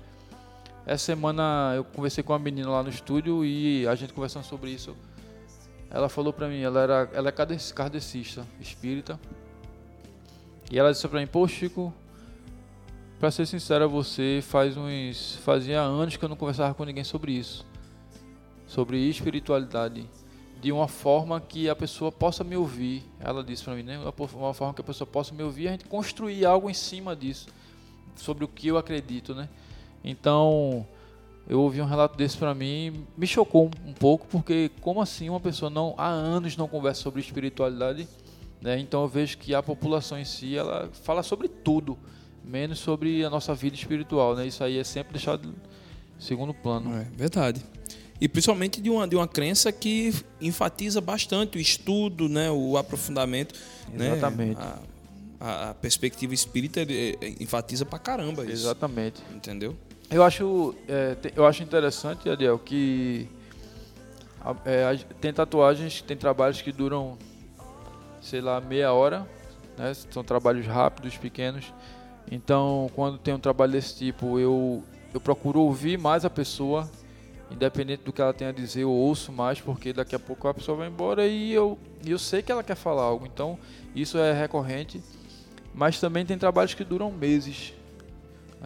Essa 0.86 1.06
semana 1.06 1.74
eu 1.76 1.84
conversei 1.84 2.24
com 2.24 2.34
uma 2.34 2.40
menina 2.40 2.70
lá 2.70 2.84
no 2.84 2.90
estúdio 2.90 3.44
e 3.44 3.88
a 3.88 3.96
gente 3.96 4.14
conversando 4.14 4.44
sobre 4.44 4.70
isso. 4.70 4.96
Ela 5.90 6.10
falou 6.10 6.32
pra 6.32 6.48
mim, 6.48 6.62
ela, 6.62 6.82
era, 6.82 7.10
ela 7.14 7.30
é 7.30 7.32
kardecista, 7.32 8.46
espírita. 8.60 9.20
E 10.72 10.78
ela 10.78 10.92
disse 10.92 11.08
pra 11.08 11.20
mim, 11.20 11.28
pô 11.28 11.48
Chico, 11.48 11.94
pra 13.26 13.32
ser 13.32 13.48
sincero 13.48 13.86
a 13.86 13.88
você, 13.88 14.40
faz 14.44 14.78
uns. 14.78 15.38
Fazia 15.38 15.82
anos 15.82 16.16
que 16.16 16.24
eu 16.24 16.30
não 16.30 16.36
conversava 16.36 16.76
com 16.76 16.86
ninguém 16.86 17.04
sobre 17.04 17.32
isso. 17.32 17.66
Sobre 18.68 19.00
espiritualidade. 19.00 20.08
De 20.62 20.72
uma 20.72 20.88
forma 20.88 21.42
que 21.42 21.68
a 21.68 21.76
pessoa 21.76 22.12
possa 22.12 22.44
me 22.44 22.56
ouvir. 22.56 23.02
Ela 23.20 23.44
disse 23.44 23.64
pra 23.64 23.74
mim, 23.74 23.82
né? 23.82 23.98
Uma 23.98 24.54
forma 24.54 24.76
que 24.76 24.82
a 24.82 24.84
pessoa 24.84 25.08
possa 25.08 25.34
me 25.34 25.42
ouvir 25.42 25.70
a 25.70 25.72
gente 25.72 25.86
construir 25.86 26.46
algo 26.46 26.70
em 26.70 26.74
cima 26.76 27.16
disso. 27.16 27.48
Sobre 28.16 28.46
o 28.46 28.48
que 28.48 28.68
eu 28.68 28.78
acredito, 28.78 29.34
né? 29.34 29.50
Então, 30.04 30.86
eu 31.50 31.60
ouvi 31.60 31.82
um 31.82 31.86
relato 31.86 32.16
desse 32.16 32.38
para 32.38 32.54
mim, 32.54 33.08
me 33.18 33.26
chocou 33.26 33.72
um, 33.88 33.94
pouco, 33.94 34.28
porque 34.28 34.70
como 34.82 35.02
assim 35.02 35.32
uma 35.32 35.40
pessoa 35.40 35.72
não 35.72 35.96
há 35.98 36.10
anos 36.10 36.56
não 36.56 36.68
conversa 36.68 37.02
sobre 37.02 37.22
espiritualidade, 37.22 38.08
né? 38.62 38.78
Então 38.78 39.02
eu 39.02 39.08
vejo 39.08 39.40
que 39.40 39.56
a 39.56 39.64
população 39.64 40.16
em 40.20 40.26
si, 40.26 40.56
ela 40.56 40.92
fala 40.94 41.24
sobre 41.24 41.48
tudo, 41.48 41.98
menos 42.48 42.80
sobre 42.80 43.24
a 43.24 43.30
nossa 43.30 43.54
vida 43.54 43.76
espiritual, 43.76 44.36
né? 44.36 44.48
Isso 44.48 44.64
aí 44.64 44.78
é 44.78 44.84
sempre 44.84 45.14
deixado 45.14 45.54
segundo 46.20 46.54
plano. 46.54 46.96
É 46.96 47.06
verdade. 47.16 47.64
E 48.20 48.30
principalmente 48.30 48.82
de 48.82 48.90
uma, 48.90 49.08
de 49.08 49.16
uma 49.16 49.28
crença 49.28 49.72
que 49.72 50.14
enfatiza 50.40 51.02
bastante 51.02 51.58
o 51.58 51.62
estudo, 51.62 52.30
né, 52.30 52.50
o 52.50 52.78
aprofundamento. 52.78 53.54
Né? 53.92 54.12
Exatamente. 54.12 54.58
Né? 54.58 54.74
A, 55.40 55.70
a, 55.70 55.74
perspectiva 55.74 56.34
espírita 56.34 56.80
enfatiza 57.40 57.86
pra 57.86 58.00
caramba 58.00 58.44
isso. 58.44 58.54
Exatamente. 58.54 59.22
Entendeu? 59.34 59.76
Eu 60.10 60.24
acho, 60.24 60.74
é, 60.88 61.18
eu 61.36 61.46
acho 61.46 61.62
interessante, 61.62 62.30
Adiel, 62.30 62.58
que 62.60 63.28
é, 64.64 64.98
tem 65.20 65.34
tatuagens, 65.34 66.02
tem 66.02 66.16
trabalhos 66.16 66.62
que 66.62 66.72
duram, 66.72 67.18
sei 68.22 68.40
lá, 68.40 68.62
meia 68.62 68.94
hora, 68.94 69.28
né? 69.78 69.94
São 70.12 70.24
trabalhos 70.24 70.66
rápidos, 70.66 71.18
pequenos. 71.18 71.74
Então, 72.32 72.90
quando 72.96 73.18
tem 73.18 73.34
um 73.34 73.40
trabalho 73.40 73.72
desse 73.72 73.96
tipo, 73.96 74.40
eu, 74.40 74.84
eu 75.14 75.22
procuro 75.22 75.62
ouvir 75.62 75.98
mais 75.98 76.26
a 76.26 76.30
pessoa, 76.30 76.90
independente 77.52 78.04
do 78.04 78.12
que 78.12 78.22
ela 78.22 78.34
tenha 78.34 78.50
a 78.50 78.54
dizer, 78.54 78.82
eu 78.82 78.92
ouço 78.92 79.32
mais, 79.32 79.62
porque 79.62 79.94
daqui 79.94 80.16
a 80.16 80.20
pouco 80.20 80.48
a 80.48 80.54
pessoa 80.54 80.78
vai 80.78 80.88
embora 80.88 81.28
e 81.28 81.54
eu, 81.54 81.78
eu 82.06 82.18
sei 82.18 82.42
que 82.42 82.52
ela 82.52 82.64
quer 82.64 82.76
falar 82.76 83.04
algo. 83.04 83.26
Então, 83.26 83.60
isso 83.96 84.18
é 84.18 84.34
recorrente. 84.34 85.02
Mas 85.74 86.00
também 86.00 86.26
tem 86.26 86.38
trabalhos 86.38 86.74
que 86.74 86.84
duram 86.84 87.12
meses. 87.12 87.74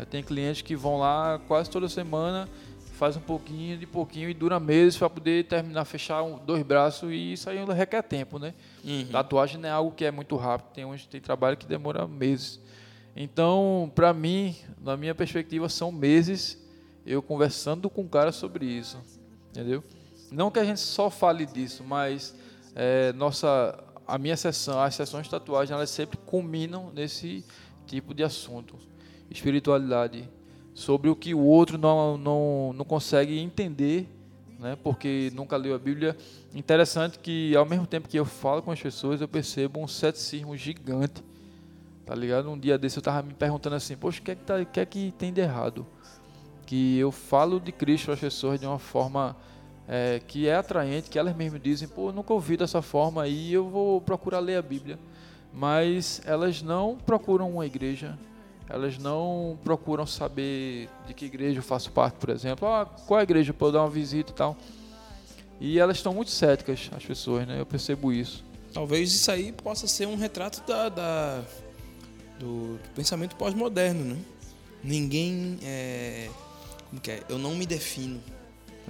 Tem 0.10 0.24
clientes 0.24 0.62
que 0.62 0.76
vão 0.76 0.98
lá 0.98 1.42
quase 1.48 1.70
toda 1.70 1.90
semana, 1.90 2.48
faz 2.94 3.18
um 3.18 3.22
pouquinho 3.22 3.78
de 3.78 3.86
pouquinho 3.86 4.30
e 4.30 4.34
dura 4.34 4.60
meses 4.60 4.98
para 4.98 5.10
poder 5.10 5.46
terminar, 5.46 5.86
fechar 5.86 6.22
um, 6.22 6.38
dois 6.38 6.62
braços 6.64 7.10
e 7.12 7.34
isso 7.34 7.50
aí 7.50 7.58
requer 7.66 8.02
tempo, 8.04 8.38
né? 8.38 8.54
Uhum. 8.84 9.08
Tatuagem 9.12 9.60
não 9.60 9.70
é 9.70 9.72
algo 9.72 9.92
que 9.92 10.06
é 10.06 10.12
muito 10.12 10.36
rápido, 10.36 10.74
tem 10.74 10.86
uns 10.86 11.06
tem 11.06 11.20
trabalho 11.20 11.58
que 11.58 11.66
demora 11.66 12.08
meses. 12.08 12.60
Então, 13.22 13.92
para 13.94 14.14
mim, 14.14 14.56
na 14.82 14.96
minha 14.96 15.14
perspectiva, 15.14 15.68
são 15.68 15.92
meses 15.92 16.58
eu 17.06 17.22
conversando 17.22 17.90
com 17.90 18.04
o 18.04 18.08
cara 18.08 18.32
sobre 18.32 18.66
isso, 18.66 18.98
entendeu? 19.50 19.84
Não 20.32 20.50
que 20.50 20.58
a 20.58 20.64
gente 20.64 20.80
só 20.80 21.10
fale 21.10 21.46
disso, 21.46 21.84
mas 21.84 22.34
é, 22.74 23.12
nossa, 23.12 23.78
a 24.08 24.18
minha 24.18 24.38
sessão, 24.38 24.82
as 24.82 24.96
sessões 24.96 25.26
de 25.26 25.32
tatuagem, 25.32 25.76
elas 25.76 25.90
sempre 25.90 26.18
culminam 26.26 26.94
nesse 26.96 27.44
tipo 27.86 28.14
de 28.14 28.24
assunto 28.24 28.78
espiritualidade, 29.30 30.28
sobre 30.74 31.10
o 31.10 31.16
que 31.16 31.34
o 31.34 31.40
outro 31.40 31.78
não, 31.78 32.18
não, 32.18 32.74
não 32.74 32.86
consegue 32.86 33.38
entender, 33.38 34.08
né? 34.58 34.78
porque 34.82 35.30
nunca 35.36 35.58
leu 35.58 35.76
a 35.76 35.78
Bíblia. 35.78 36.18
Interessante 36.56 37.20
que, 37.20 37.54
ao 37.56 37.66
mesmo 37.66 37.86
tempo 37.86 38.08
que 38.08 38.18
eu 38.18 38.26
falo 38.26 38.62
com 38.62 38.72
as 38.72 38.82
pessoas, 38.82 39.20
eu 39.20 39.28
percebo 39.28 39.80
um 39.80 39.88
ceticismo 39.88 40.56
gigante. 40.56 41.22
Tá 42.10 42.16
ligado? 42.16 42.50
Um 42.50 42.58
dia 42.58 42.76
desse 42.76 42.98
eu 42.98 43.02
estava 43.02 43.22
me 43.22 43.36
perguntando 43.36 43.76
assim: 43.76 43.96
Poxa, 43.96 44.20
o 44.20 44.24
que 44.24 44.32
é 44.32 44.36
que, 44.36 44.42
tá, 44.42 44.66
que, 44.66 44.80
é 44.80 44.86
que 44.88 45.14
tem 45.16 45.32
de 45.32 45.42
errado? 45.42 45.86
Que 46.66 46.98
eu 46.98 47.12
falo 47.12 47.60
de 47.60 47.72
Cristo 47.72 48.12
as 48.12 48.20
pessoas 48.20 48.60
de 48.60 48.66
uma 48.66 48.80
forma 48.80 49.38
é, 49.88 50.20
que 50.28 50.48
é 50.48 50.56
atraente, 50.56 51.08
que 51.08 51.20
elas 51.20 51.36
mesmas 51.36 51.62
dizem: 51.62 51.88
Pô, 51.88 52.12
nunca 52.12 52.34
ouvi 52.34 52.58
dessa 52.58 52.82
forma 52.82 53.22
aí, 53.22 53.54
eu 53.54 53.70
vou 53.70 54.02
procurar 54.02 54.40
ler 54.40 54.56
a 54.56 54.62
Bíblia. 54.64 54.98
Mas 55.54 56.20
elas 56.26 56.64
não 56.64 56.98
procuram 56.98 57.48
uma 57.48 57.66
igreja, 57.68 58.18
elas 58.68 58.98
não 58.98 59.60
procuram 59.64 60.08
saber 60.08 60.90
de 61.06 61.14
que 61.14 61.26
igreja 61.26 61.60
eu 61.60 61.64
faço 61.64 61.92
parte, 61.92 62.16
por 62.16 62.32
exemplo. 62.32 62.68
Ah, 62.68 62.88
qual 63.06 63.20
é 63.20 63.22
a 63.22 63.24
igreja 63.24 63.54
para 63.54 63.68
eu 63.68 63.72
dar 63.72 63.82
uma 63.82 63.90
visita 63.92 64.32
e 64.32 64.36
tal. 64.36 64.58
E 65.60 65.78
elas 65.78 65.98
estão 65.98 66.12
muito 66.12 66.32
céticas, 66.32 66.90
as 66.92 67.06
pessoas, 67.06 67.48
né? 67.48 67.60
Eu 67.60 67.68
percebo 67.68 68.12
isso. 68.12 68.44
Talvez 68.74 69.14
isso 69.14 69.30
aí 69.30 69.52
possa 69.52 69.86
ser 69.88 70.08
um 70.08 70.16
retrato 70.16 70.66
da, 70.68 70.90
da 70.90 71.44
do, 72.40 72.78
do, 72.78 72.90
pensamento 72.96 73.36
pós-moderno, 73.36 74.16
né? 74.16 74.18
Ninguém 74.84 75.60
é, 75.62 76.30
como 76.90 77.02
que 77.02 77.12
é? 77.12 77.24
Eu 77.30 77.38
não 77.38 77.56
me 77.56 77.66
defino. 77.66 78.22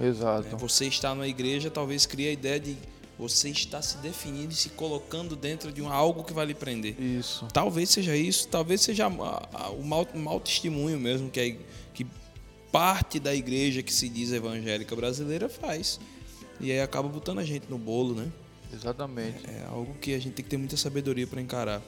Exato. 0.00 0.48
É, 0.48 0.56
você 0.56 0.86
está 0.86 1.14
na 1.14 1.26
igreja, 1.26 1.70
talvez 1.70 2.06
crie 2.06 2.28
a 2.28 2.32
ideia 2.32 2.58
de 2.58 2.76
você 3.18 3.50
está 3.50 3.82
se 3.82 3.98
definindo 3.98 4.50
e 4.50 4.56
se 4.56 4.70
colocando 4.70 5.36
dentro 5.36 5.70
de 5.70 5.82
um, 5.82 5.92
algo 5.92 6.24
que 6.24 6.32
vai 6.32 6.46
lhe 6.46 6.54
prender. 6.54 6.98
Isso. 6.98 7.46
Talvez 7.52 7.90
seja 7.90 8.16
isso, 8.16 8.48
talvez 8.48 8.80
seja 8.80 9.08
o 9.08 9.84
mau, 9.84 10.08
mau 10.14 10.40
testemunho 10.40 10.98
mesmo 10.98 11.30
que, 11.30 11.40
é, 11.40 11.56
que 11.92 12.06
parte 12.72 13.20
da 13.20 13.34
igreja 13.34 13.82
que 13.82 13.92
se 13.92 14.08
diz 14.08 14.32
evangélica 14.32 14.96
brasileira 14.96 15.50
faz. 15.50 16.00
E 16.58 16.72
aí 16.72 16.80
acaba 16.80 17.08
botando 17.08 17.40
a 17.40 17.44
gente 17.44 17.66
no 17.68 17.76
bolo, 17.76 18.14
né? 18.14 18.32
Exatamente. 18.72 19.46
É, 19.46 19.62
é 19.62 19.66
algo 19.68 19.94
que 20.00 20.14
a 20.14 20.18
gente 20.18 20.34
tem 20.34 20.44
que 20.44 20.50
ter 20.50 20.56
muita 20.56 20.78
sabedoria 20.78 21.26
para 21.26 21.42
encarar. 21.42 21.82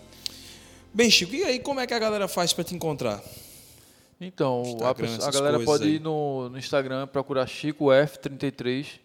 Bem, 0.95 1.11
Chico, 1.11 1.35
e 1.35 1.45
aí 1.45 1.59
como 1.59 1.81
é 1.81 1.87
que 1.87 1.95
a 1.95 1.99
galera 1.99 2.29
faz 2.29 2.53
para 2.53 2.65
te 2.65 2.75
encontrar? 2.75 3.23
Então, 4.21 4.63
a, 4.83 4.91
a, 4.91 5.31
galera 5.31 5.59
pode 5.61 5.85
aí. 5.85 5.97
ir 5.97 6.01
no, 6.01 6.49
no 6.49 6.59
Instagram 6.59 7.07
procurar 7.09 7.47
Chico 7.47 7.87
F33 7.87 9.03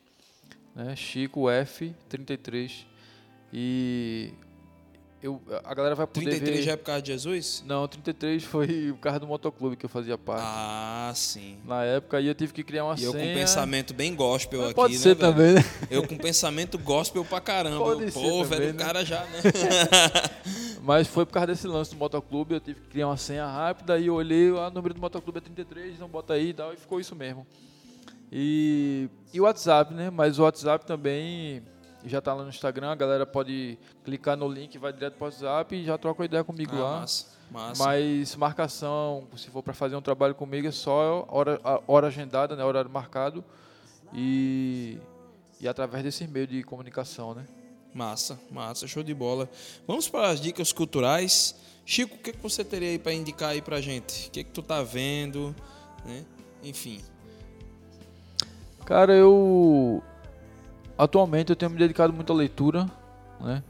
né? 0.78 0.96
Chico 0.96 1.42
F33. 1.46 2.72
E 3.52 4.32
eu, 5.24 5.42
a 5.64 5.74
galera 5.74 5.96
vai 5.96 6.06
poder 6.06 6.30
33 6.30 6.58
ver... 6.58 6.62
já 6.64 6.72
é 6.74 6.76
por 6.76 6.84
causa 6.84 7.02
de 7.02 7.12
Jesus? 7.12 7.64
Não, 7.66 7.88
33 7.88 8.44
foi 8.44 8.92
o 8.92 8.98
carro 8.98 9.20
do 9.20 9.28
motoclube 9.28 9.76
que 9.76 9.86
eu 9.86 9.90
fazia 9.90 10.18
parte. 10.18 10.44
Ah, 10.46 11.12
sim. 11.16 11.58
Na 11.66 11.84
época 11.84 12.18
aí 12.18 12.28
eu 12.28 12.36
tive 12.36 12.54
que 12.54 12.64
criar 12.64 12.86
uma 12.86 12.94
e 12.94 13.00
senha. 13.00 13.08
eu 13.08 13.14
com 13.14 13.20
pensamento 13.20 13.94
bem 13.96 14.14
gospel 14.14 14.60
Mas 14.60 14.70
aqui, 14.70 14.76
pode 14.76 14.94
né? 14.94 15.00
ser 15.00 15.16
velho? 15.16 15.34
também, 15.34 15.54
né? 15.54 15.66
Eu 15.90 16.08
com 16.08 16.18
pensamento 16.18 16.78
gospel 16.78 17.26
pra 17.26 17.42
caramba. 17.42 17.80
Pode 17.80 18.04
eu, 18.04 18.12
ser 18.12 18.20
Pô, 18.20 18.44
também, 18.44 18.60
velho, 18.60 18.74
né? 18.74 18.84
o 18.84 18.86
cara 18.86 19.04
já, 19.04 19.22
né? 19.22 19.42
Mas 20.88 21.06
foi 21.06 21.26
por 21.26 21.34
causa 21.34 21.48
desse 21.48 21.68
lance 21.68 21.92
do 21.92 21.98
motoclube, 21.98 22.54
eu 22.54 22.62
tive 22.62 22.80
que 22.80 22.88
criar 22.88 23.08
uma 23.08 23.18
senha 23.18 23.46
rápida, 23.46 24.00
eu 24.00 24.14
olhei, 24.14 24.52
ah, 24.52 24.70
o 24.70 24.72
número 24.72 24.94
do 24.94 25.02
motoclube 25.02 25.40
é 25.40 25.42
33, 25.42 25.96
então 25.96 26.08
bota 26.08 26.34
aí 26.34 26.52
e 26.52 26.54
tal, 26.54 26.72
e 26.72 26.78
ficou 26.78 26.98
isso 26.98 27.14
mesmo. 27.14 27.46
E, 28.32 29.10
e 29.34 29.42
o 29.42 29.44
WhatsApp, 29.44 29.94
né? 29.94 30.10
Mas 30.10 30.40
o 30.40 30.44
WhatsApp 30.44 30.86
também 30.86 31.62
já 32.06 32.20
está 32.20 32.34
lá 32.34 32.44
no 32.44 32.48
Instagram, 32.48 32.90
a 32.90 32.96
galera 32.96 33.26
pode 33.26 33.78
clicar 34.06 34.38
no 34.38 34.48
link, 34.48 34.78
vai 34.78 34.94
direto 34.94 35.16
para 35.16 35.26
o 35.26 35.28
WhatsApp 35.28 35.76
e 35.76 35.84
já 35.84 35.98
troca 35.98 36.24
ideia 36.24 36.46
comigo 36.46 36.74
ah, 36.78 36.80
lá. 36.80 37.00
Massa, 37.02 37.28
massa. 37.52 37.84
Mas 37.84 38.34
marcação, 38.38 39.28
se 39.36 39.50
for 39.50 39.62
para 39.62 39.74
fazer 39.74 39.98
um 39.98 40.02
trabalho 40.02 40.36
comigo, 40.36 40.70
é 40.70 40.72
só 40.72 41.28
hora, 41.28 41.60
hora 41.86 42.08
agendada, 42.08 42.56
né, 42.56 42.64
horário 42.64 42.90
marcado 42.90 43.44
e, 44.14 44.98
e 45.60 45.68
através 45.68 46.02
desse 46.06 46.26
meio 46.30 46.48
de 46.48 46.64
comunicação, 46.64 47.34
né? 47.34 47.46
Massa, 47.94 48.40
massa, 48.52 48.88
show 48.88 49.04
de 49.04 49.14
bola. 49.14 49.50
Vamos 49.88 50.08
para 50.08 50.30
as 50.30 50.40
dicas 50.40 50.72
culturais. 50.72 51.56
Chico, 51.86 52.16
o 52.16 52.18
que, 52.20 52.34
que 52.34 52.42
você 52.44 52.64
teria 52.64 52.90
aí 52.90 53.00
para 53.00 53.14
indicar 53.14 53.52
aí 53.52 53.62
pra 53.62 53.80
gente? 53.80 54.28
O 54.28 54.32
que, 54.32 54.44
que 54.44 54.52
tu 54.52 54.62
tá 54.62 54.84
vendo? 54.84 55.56
Né? 56.06 56.26
Enfim. 56.64 57.02
Cara, 58.86 59.14
eu 59.14 60.04
atualmente 60.98 61.50
eu 61.50 61.56
tenho 61.56 61.72
me 61.72 61.78
dedicado 61.78 62.12
muito 62.12 62.32
à 62.34 62.36
leitura, 62.36 62.90
né? 63.40 63.64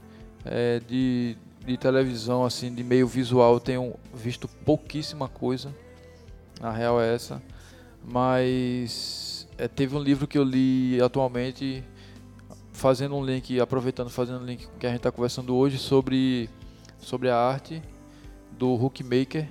É, 0.44 0.80
de, 0.80 1.36
de 1.64 1.76
televisão, 1.76 2.44
assim, 2.44 2.74
de 2.74 2.82
meio 2.82 3.06
visual, 3.06 3.54
eu 3.54 3.60
tenho 3.60 3.94
visto 4.14 4.48
pouquíssima 4.48 5.28
coisa. 5.28 5.74
A 6.60 6.70
real 6.70 7.00
é 7.00 7.14
essa. 7.14 7.42
Mas 8.04 9.46
é, 9.58 9.68
teve 9.68 9.94
um 9.94 10.00
livro 10.00 10.26
que 10.26 10.38
eu 10.38 10.44
li 10.44 11.00
atualmente, 11.02 11.84
fazendo 12.78 13.16
um 13.16 13.24
link, 13.24 13.60
aproveitando, 13.60 14.08
fazendo 14.08 14.40
um 14.40 14.44
link 14.44 14.68
que 14.78 14.86
a 14.86 14.90
gente 14.90 14.98
está 14.98 15.10
conversando 15.10 15.54
hoje 15.54 15.78
sobre, 15.78 16.48
sobre 17.00 17.28
a 17.28 17.36
arte 17.36 17.82
do 18.56 18.72
Hookmaker. 18.72 19.48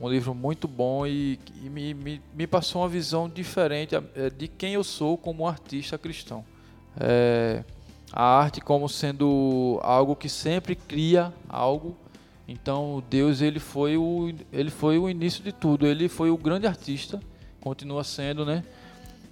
Um 0.00 0.08
livro 0.08 0.32
muito 0.32 0.68
bom 0.68 1.04
e, 1.04 1.38
e 1.62 1.68
me, 1.68 1.92
me, 1.92 2.22
me, 2.32 2.46
passou 2.46 2.82
uma 2.82 2.88
visão 2.88 3.28
diferente 3.28 3.96
é, 3.96 4.30
de 4.30 4.46
quem 4.46 4.74
eu 4.74 4.84
sou 4.84 5.18
como 5.18 5.48
artista 5.48 5.98
cristão. 5.98 6.44
É, 6.98 7.64
a 8.12 8.22
arte 8.22 8.60
como 8.60 8.88
sendo 8.88 9.80
algo 9.82 10.14
que 10.14 10.28
sempre 10.28 10.76
cria 10.76 11.34
algo. 11.48 11.96
Então 12.46 13.02
Deus 13.10 13.40
ele 13.40 13.58
foi 13.58 13.96
o 13.96 14.32
ele 14.52 14.70
foi 14.70 14.96
o 14.96 15.10
início 15.10 15.42
de 15.42 15.52
tudo. 15.52 15.86
Ele 15.86 16.08
foi 16.08 16.30
o 16.30 16.36
grande 16.38 16.68
artista, 16.68 17.20
continua 17.60 18.04
sendo, 18.04 18.46
né? 18.46 18.62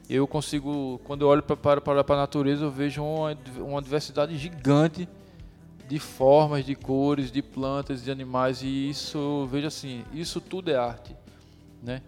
Eu 0.09 0.27
consigo 0.27 1.01
quando 1.05 1.23
eu 1.23 1.29
olho 1.29 1.43
para 1.43 1.81
para 1.81 2.15
a 2.15 2.17
natureza 2.17 2.65
eu 2.65 2.71
vejo 2.71 3.03
uma, 3.03 3.37
uma 3.59 3.83
diversidade 3.83 4.37
gigante 4.39 5.09
de 5.87 5.99
formas, 5.99 6.65
de 6.65 6.75
cores, 6.75 7.31
de 7.31 7.43
plantas, 7.43 8.05
de 8.05 8.11
animais 8.11 8.63
e 8.63 8.91
isso 8.91 9.19
eu 9.19 9.49
vejo 9.51 9.67
assim, 9.67 10.05
isso 10.13 10.41
tudo 10.41 10.71
é 10.71 10.77
arte, 10.77 11.15
né? 11.83 12.03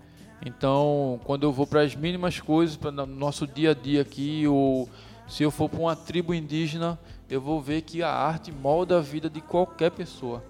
Então, 0.44 1.20
quando 1.24 1.42
eu 1.42 1.52
vou 1.52 1.66
para 1.66 1.82
as 1.82 1.94
mínimas 1.94 2.40
coisas, 2.40 2.76
para 2.76 2.90
o 2.90 3.06
nosso 3.06 3.46
dia 3.46 3.72
a 3.72 3.74
dia 3.74 4.00
aqui, 4.00 4.46
ou 4.46 4.88
se 5.28 5.42
eu 5.42 5.50
for 5.50 5.68
para 5.68 5.80
uma 5.80 5.94
tribo 5.94 6.32
indígena, 6.32 6.98
eu 7.28 7.40
vou 7.40 7.60
ver 7.60 7.82
que 7.82 8.02
a 8.02 8.10
arte 8.10 8.50
molda 8.50 8.98
a 8.98 9.00
vida 9.02 9.28
de 9.28 9.40
qualquer 9.40 9.90
pessoa. 9.90 10.42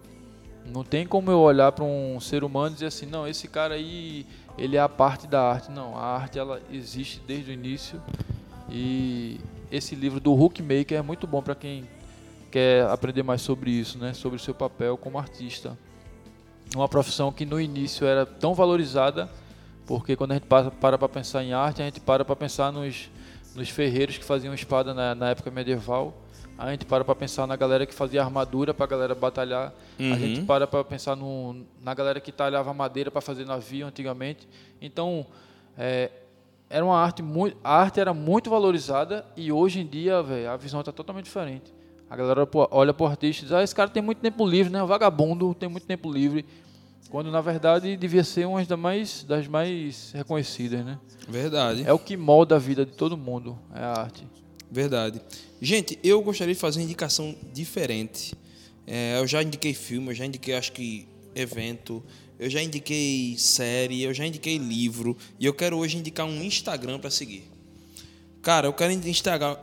Não 0.64 0.84
tem 0.84 1.06
como 1.06 1.30
eu 1.30 1.40
olhar 1.40 1.72
para 1.72 1.84
um 1.84 2.20
ser 2.20 2.44
humano 2.44 2.70
e 2.70 2.74
dizer 2.74 2.86
assim, 2.86 3.06
não, 3.06 3.26
esse 3.26 3.48
cara 3.48 3.74
aí, 3.74 4.26
ele 4.56 4.76
é 4.76 4.80
a 4.80 4.88
parte 4.88 5.26
da 5.26 5.42
arte. 5.42 5.70
Não, 5.70 5.96
a 5.96 6.04
arte 6.04 6.38
ela 6.38 6.60
existe 6.72 7.20
desde 7.26 7.50
o 7.50 7.54
início. 7.54 8.00
E 8.68 9.40
esse 9.70 9.94
livro 9.94 10.20
do 10.20 10.32
Hookmaker 10.32 10.98
é 10.98 11.02
muito 11.02 11.26
bom 11.26 11.42
para 11.42 11.54
quem 11.54 11.88
quer 12.50 12.86
aprender 12.86 13.22
mais 13.22 13.42
sobre 13.42 13.70
isso, 13.70 13.98
né? 13.98 14.12
Sobre 14.12 14.36
o 14.36 14.40
seu 14.40 14.54
papel 14.54 14.96
como 14.96 15.18
artista. 15.18 15.78
Uma 16.74 16.88
profissão 16.88 17.32
que 17.32 17.44
no 17.44 17.60
início 17.60 18.06
era 18.06 18.24
tão 18.24 18.54
valorizada, 18.54 19.28
porque 19.86 20.14
quando 20.14 20.32
a 20.32 20.34
gente 20.34 20.46
para 20.46 20.70
para 20.70 21.08
pensar 21.08 21.42
em 21.42 21.52
arte, 21.52 21.82
a 21.82 21.84
gente 21.84 22.00
para 22.00 22.24
para 22.24 22.36
pensar 22.36 22.72
nos, 22.72 23.10
nos 23.54 23.68
ferreiros 23.68 24.18
que 24.18 24.24
faziam 24.24 24.54
espada 24.54 24.94
na, 24.94 25.14
na 25.14 25.30
época 25.30 25.50
medieval. 25.50 26.14
A 26.60 26.70
gente 26.72 26.84
para 26.84 27.02
para 27.02 27.14
pensar 27.14 27.46
na 27.46 27.56
galera 27.56 27.86
que 27.86 27.94
fazia 27.94 28.22
armadura 28.22 28.74
para 28.74 28.84
a 28.84 28.86
galera 28.86 29.14
batalhar. 29.14 29.72
Uhum. 29.98 30.12
A 30.12 30.18
gente 30.18 30.42
para 30.42 30.66
para 30.66 30.84
pensar 30.84 31.16
no, 31.16 31.64
na 31.82 31.94
galera 31.94 32.20
que 32.20 32.30
talhava 32.30 32.74
madeira 32.74 33.10
para 33.10 33.22
fazer 33.22 33.46
navio 33.46 33.86
antigamente. 33.86 34.46
Então, 34.78 35.24
é, 35.78 36.10
era 36.68 36.84
uma 36.84 36.98
arte 36.98 37.22
muito, 37.22 37.56
a 37.64 37.76
arte 37.76 37.98
era 37.98 38.12
muito 38.12 38.50
valorizada 38.50 39.24
e 39.34 39.50
hoje 39.50 39.80
em 39.80 39.86
dia, 39.86 40.22
véio, 40.22 40.50
a 40.50 40.56
visão 40.58 40.80
está 40.80 40.92
totalmente 40.92 41.24
diferente. 41.24 41.72
A 42.10 42.14
galera 42.14 42.46
olha 42.70 42.92
pro 42.92 43.06
artista 43.06 43.42
e 43.42 43.46
diz: 43.46 43.54
ah, 43.54 43.62
esse 43.62 43.74
cara 43.74 43.88
tem 43.88 44.02
muito 44.02 44.18
tempo 44.18 44.46
livre, 44.46 44.70
né? 44.70 44.82
O 44.82 44.86
vagabundo 44.86 45.54
tem 45.54 45.66
muito 45.66 45.86
tempo 45.86 46.12
livre. 46.12 46.44
Quando 47.08 47.30
na 47.30 47.40
verdade 47.40 47.96
devia 47.96 48.22
ser 48.22 48.46
uma 48.46 48.62
das 48.62 48.78
mais, 48.78 49.24
das 49.24 49.48
mais 49.48 50.12
reconhecidas, 50.12 50.84
né? 50.84 50.98
Verdade. 51.26 51.84
É 51.86 51.92
o 51.94 51.98
que 51.98 52.18
molda 52.18 52.56
a 52.56 52.58
vida 52.58 52.84
de 52.84 52.92
todo 52.92 53.16
mundo, 53.16 53.58
é 53.74 53.82
a 53.82 53.92
arte. 53.92 54.28
Verdade. 54.70 55.20
Gente, 55.60 55.98
eu 56.02 56.22
gostaria 56.22 56.54
de 56.54 56.60
fazer 56.60 56.78
uma 56.78 56.84
indicação 56.84 57.34
diferente. 57.52 58.34
É, 58.86 59.18
eu 59.18 59.26
já 59.26 59.42
indiquei 59.42 59.74
filme, 59.74 60.10
eu 60.10 60.14
já 60.14 60.24
indiquei, 60.24 60.54
acho 60.54 60.72
que, 60.72 61.06
evento, 61.34 62.02
eu 62.38 62.48
já 62.48 62.62
indiquei 62.62 63.36
série, 63.36 64.02
eu 64.02 64.14
já 64.14 64.26
indiquei 64.26 64.56
livro, 64.56 65.16
e 65.38 65.44
eu 65.44 65.52
quero 65.52 65.76
hoje 65.76 65.98
indicar 65.98 66.26
um 66.26 66.42
Instagram 66.42 66.98
para 66.98 67.10
seguir. 67.10 67.44
Cara, 68.42 68.66
eu 68.66 68.72
quero 68.72 68.92
Instagram. 68.92 69.58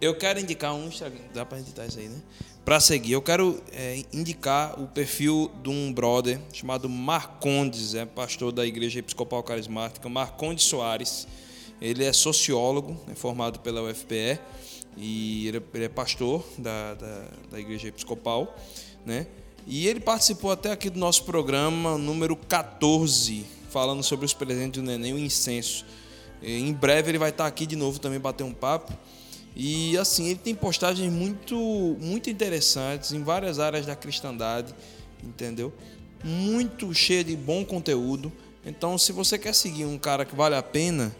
Eu 0.00 0.16
quero 0.16 0.40
indicar 0.40 0.74
um 0.74 0.88
Instagram. 0.88 1.20
Dá 1.34 1.44
pra 1.44 1.60
editar 1.60 1.86
isso 1.86 1.98
aí, 1.98 2.08
né? 2.08 2.20
Pra 2.64 2.80
seguir. 2.80 3.12
Eu 3.12 3.20
quero 3.20 3.62
é, 3.70 4.02
indicar 4.12 4.80
o 4.80 4.86
perfil 4.88 5.50
de 5.62 5.68
um 5.68 5.92
brother 5.92 6.40
chamado 6.52 6.88
Marcondes, 6.88 7.94
é 7.94 8.06
pastor 8.06 8.50
da 8.50 8.66
Igreja 8.66 9.00
Episcopal 9.00 9.42
Carismática, 9.42 10.08
Marcondes 10.08 10.64
Soares. 10.64 11.28
Ele 11.82 12.04
é 12.04 12.12
sociólogo, 12.12 12.96
é 13.10 13.14
formado 13.16 13.58
pela 13.58 13.82
UFPE 13.82 14.38
e 14.96 15.48
ele 15.48 15.56
é, 15.56 15.62
ele 15.74 15.84
é 15.86 15.88
pastor 15.88 16.44
da, 16.56 16.94
da, 16.94 17.24
da, 17.50 17.58
Igreja 17.58 17.88
Episcopal, 17.88 18.56
né? 19.04 19.26
E 19.66 19.88
ele 19.88 19.98
participou 19.98 20.52
até 20.52 20.70
aqui 20.70 20.88
do 20.88 21.00
nosso 21.00 21.24
programa 21.24 21.98
número 21.98 22.36
14, 22.36 23.44
falando 23.68 24.00
sobre 24.04 24.24
os 24.24 24.32
presentes 24.32 24.80
do 24.80 24.86
neném, 24.86 25.12
o 25.12 25.18
incenso. 25.18 25.84
Em 26.40 26.72
breve 26.72 27.10
ele 27.10 27.18
vai 27.18 27.30
estar 27.30 27.48
aqui 27.48 27.66
de 27.66 27.74
novo 27.74 27.98
também 27.98 28.20
bater 28.20 28.44
um 28.44 28.54
papo. 28.54 28.92
E 29.56 29.98
assim, 29.98 30.28
ele 30.28 30.38
tem 30.38 30.54
postagens 30.54 31.12
muito, 31.12 31.56
muito 32.00 32.30
interessantes 32.30 33.10
em 33.10 33.24
várias 33.24 33.58
áreas 33.58 33.86
da 33.86 33.96
cristandade, 33.96 34.72
entendeu? 35.20 35.72
Muito 36.22 36.94
cheio 36.94 37.24
de 37.24 37.34
bom 37.34 37.64
conteúdo. 37.64 38.32
Então, 38.64 38.96
se 38.96 39.10
você 39.10 39.36
quer 39.36 39.52
seguir 39.52 39.84
um 39.84 39.98
cara 39.98 40.24
que 40.24 40.36
vale 40.36 40.54
a 40.54 40.62
pena, 40.62 41.12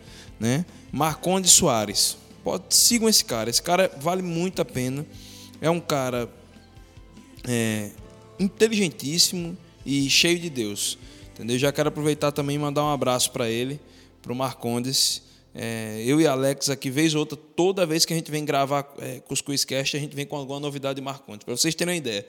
né? 0.42 0.66
Marconde 0.90 1.48
Soares. 1.48 2.18
Pode 2.42 2.64
sigam 2.74 3.08
esse 3.08 3.24
cara. 3.24 3.48
Esse 3.48 3.62
cara 3.62 3.88
vale 4.00 4.22
muito 4.22 4.60
a 4.60 4.64
pena. 4.64 5.06
É 5.60 5.70
um 5.70 5.78
cara 5.78 6.28
é, 7.46 7.90
inteligentíssimo 8.40 9.56
e 9.86 10.10
cheio 10.10 10.40
de 10.40 10.50
Deus. 10.50 10.98
Entendeu? 11.32 11.56
Já 11.56 11.70
quero 11.70 11.88
aproveitar 11.88 12.32
também 12.32 12.56
e 12.56 12.58
mandar 12.58 12.82
um 12.82 12.90
abraço 12.90 13.30
para 13.30 13.48
ele, 13.48 13.80
para 14.20 14.32
o 14.32 14.34
Marcondes. 14.34 15.22
É, 15.54 16.02
eu 16.04 16.20
e 16.20 16.26
Alex 16.26 16.68
aqui, 16.68 16.90
vez 16.90 17.14
ou 17.14 17.20
outra, 17.20 17.38
toda 17.54 17.86
vez 17.86 18.04
que 18.04 18.12
a 18.12 18.16
gente 18.16 18.30
vem 18.30 18.44
gravar 18.44 18.92
é, 18.98 19.20
Cuscuz 19.20 19.64
Cast, 19.64 19.96
a 19.96 20.00
gente 20.00 20.16
vem 20.16 20.26
com 20.26 20.34
alguma 20.34 20.58
novidade 20.58 20.96
de 20.96 21.02
Marcondes. 21.02 21.44
Para 21.44 21.56
vocês 21.56 21.72
terem 21.76 21.94
uma 21.94 21.98
ideia. 21.98 22.26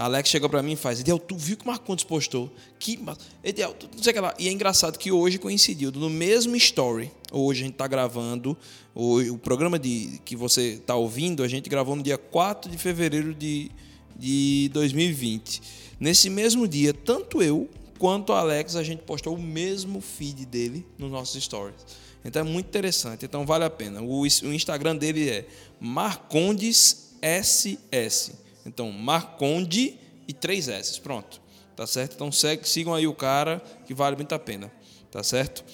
Alex 0.00 0.30
chegou 0.30 0.48
para 0.48 0.62
mim 0.62 0.72
e 0.72 0.76
faz, 0.76 1.00
Ediel, 1.00 1.18
tu 1.18 1.36
viu 1.36 1.58
que 1.58 1.64
o 1.64 1.66
Marcondes 1.66 2.04
postou? 2.04 2.50
Que, 2.78 2.98
Ediel, 3.44 3.74
tu, 3.74 3.86
não 3.94 4.02
sei 4.02 4.12
o 4.12 4.14
que 4.14 4.20
lá. 4.20 4.34
E 4.38 4.48
é 4.48 4.50
engraçado 4.50 4.98
que 4.98 5.12
hoje 5.12 5.36
coincidiu, 5.36 5.92
no 5.92 6.08
mesmo 6.08 6.56
story, 6.56 7.12
hoje 7.30 7.60
a 7.60 7.64
gente 7.64 7.74
está 7.74 7.86
gravando, 7.86 8.56
o, 8.94 9.36
programa 9.36 9.78
de, 9.78 10.18
que 10.24 10.34
você 10.34 10.76
está 10.76 10.94
ouvindo, 10.94 11.42
a 11.42 11.48
gente 11.48 11.68
gravou 11.68 11.94
no 11.94 12.02
dia 12.02 12.16
4 12.16 12.70
de 12.70 12.78
fevereiro 12.78 13.34
de, 13.34 13.70
de 14.16 14.70
2020. 14.72 15.60
Nesse 16.00 16.30
mesmo 16.30 16.66
dia, 16.66 16.94
tanto 16.94 17.42
eu 17.42 17.68
quanto 17.98 18.30
o 18.30 18.32
Alex, 18.32 18.76
a 18.76 18.82
gente 18.82 19.02
postou 19.02 19.34
o 19.34 19.38
mesmo 19.38 20.00
feed 20.00 20.46
dele 20.46 20.86
nos 20.96 21.10
nossos 21.10 21.44
stories. 21.44 21.76
Então 22.24 22.40
é 22.40 22.44
muito 22.50 22.68
interessante, 22.68 23.26
então 23.26 23.44
vale 23.44 23.64
a 23.64 23.70
pena. 23.70 24.00
O, 24.00 24.22
o 24.22 24.24
Instagram 24.24 24.96
dele 24.96 25.28
é 25.28 25.46
Marcondes 25.78 27.10
SS. 27.20 28.39
Então, 28.64 28.90
Marconde 28.92 29.98
e 30.26 30.32
três 30.32 30.68
S. 30.68 31.00
Pronto. 31.00 31.40
Tá 31.80 31.86
certo? 31.86 32.14
Então 32.14 32.30
segue, 32.30 32.68
sigam 32.68 32.94
aí 32.94 33.06
o 33.06 33.14
cara 33.14 33.62
que 33.86 33.94
vale 33.94 34.14
muito 34.14 34.34
a 34.34 34.38
pena. 34.38 34.70
Tá 35.10 35.22
certo? 35.22 35.64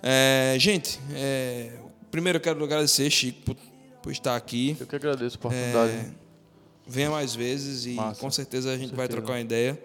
É, 0.00 0.56
gente, 0.60 1.00
é, 1.12 1.72
primeiro 2.08 2.36
eu 2.36 2.40
quero 2.40 2.62
agradecer, 2.62 3.10
Chico, 3.10 3.40
por, 3.42 3.56
por, 4.00 4.12
estar 4.12 4.36
aqui. 4.36 4.76
Eu 4.78 4.86
que 4.86 4.94
agradeço 4.94 5.36
a 5.36 5.38
oportunidade. 5.38 5.92
É, 5.92 6.10
venha 6.86 7.10
mais 7.10 7.34
vezes 7.34 7.84
e 7.84 7.94
Massa. 7.94 8.20
com 8.20 8.30
certeza 8.30 8.70
a 8.72 8.78
gente 8.78 8.94
vai 8.94 9.08
trocar 9.08 9.32
uma 9.32 9.40
ideia 9.40 9.76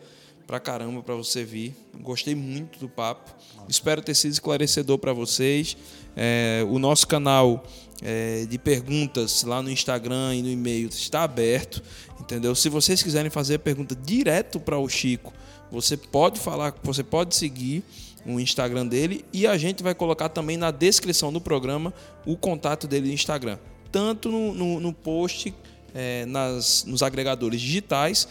pra 0.46 0.60
caramba 0.60 1.02
para 1.02 1.16
você 1.16 1.44
vir. 1.44 1.76
Gostei 2.00 2.36
muito 2.36 2.78
do 2.78 2.88
papo. 2.88 3.32
Massa. 3.56 3.66
Espero 3.68 4.04
ter 4.04 4.14
sido 4.14 4.34
esclarecedor 4.34 5.00
para 5.00 5.14
vocês. 5.14 5.76
É, 6.16 6.64
o 6.70 6.78
nosso 6.78 7.08
canal 7.08 7.64
é, 8.02 8.46
de 8.46 8.58
perguntas 8.58 9.44
lá 9.44 9.62
no 9.62 9.70
Instagram 9.70 10.36
e 10.36 10.42
no 10.42 10.50
e-mail 10.50 10.90
está 10.90 11.24
aberto, 11.24 11.82
entendeu? 12.20 12.56
Se 12.56 12.70
vocês 12.70 13.04
quiserem 13.04 13.30
fazer 13.30 13.60
pergunta 13.60 13.96
direto 13.96 14.60
para 14.60 14.78
o 14.78 14.88
Chico, 14.90 15.34
você 15.72 15.96
pode 15.96 16.40
falar, 16.40 16.74
você 16.84 17.04
pode 17.04 17.36
seguir 17.36 17.84
o 18.26 18.40
Instagram 18.40 18.86
dele 18.86 19.26
e 19.32 19.48
a 19.48 19.58
gente 19.58 19.82
vai 19.82 19.96
colocar 19.96 20.30
também 20.30 20.58
na 20.58 20.72
descrição 20.72 21.32
do 21.32 21.40
programa 21.40 21.94
o 22.26 22.36
contato 22.36 22.88
dele 22.88 23.08
no 23.08 23.14
Instagram, 23.14 23.58
tanto 23.92 24.30
no, 24.30 24.54
no, 24.54 24.80
no 24.80 24.94
post 24.94 25.54
é, 25.94 26.26
nas, 26.26 26.86
nos 26.86 27.02
agregadores 27.02 27.62
digitais, 27.62 28.28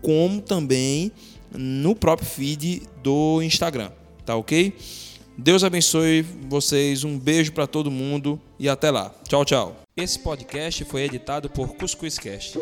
como 0.00 0.40
também 0.40 1.12
no 1.50 1.94
próprio 1.94 2.28
feed 2.28 2.82
do 3.02 3.42
Instagram, 3.42 3.90
tá 4.24 4.36
ok? 4.36 4.74
Deus 5.42 5.64
abençoe 5.64 6.22
vocês, 6.48 7.02
um 7.02 7.18
beijo 7.18 7.50
para 7.52 7.66
todo 7.66 7.90
mundo 7.90 8.40
e 8.60 8.68
até 8.68 8.92
lá. 8.92 9.12
Tchau, 9.26 9.44
tchau. 9.44 9.76
Esse 9.96 10.16
podcast 10.16 10.84
foi 10.84 11.02
editado 11.02 11.50
por 11.50 11.74
Cuscuzcast. 11.74 12.60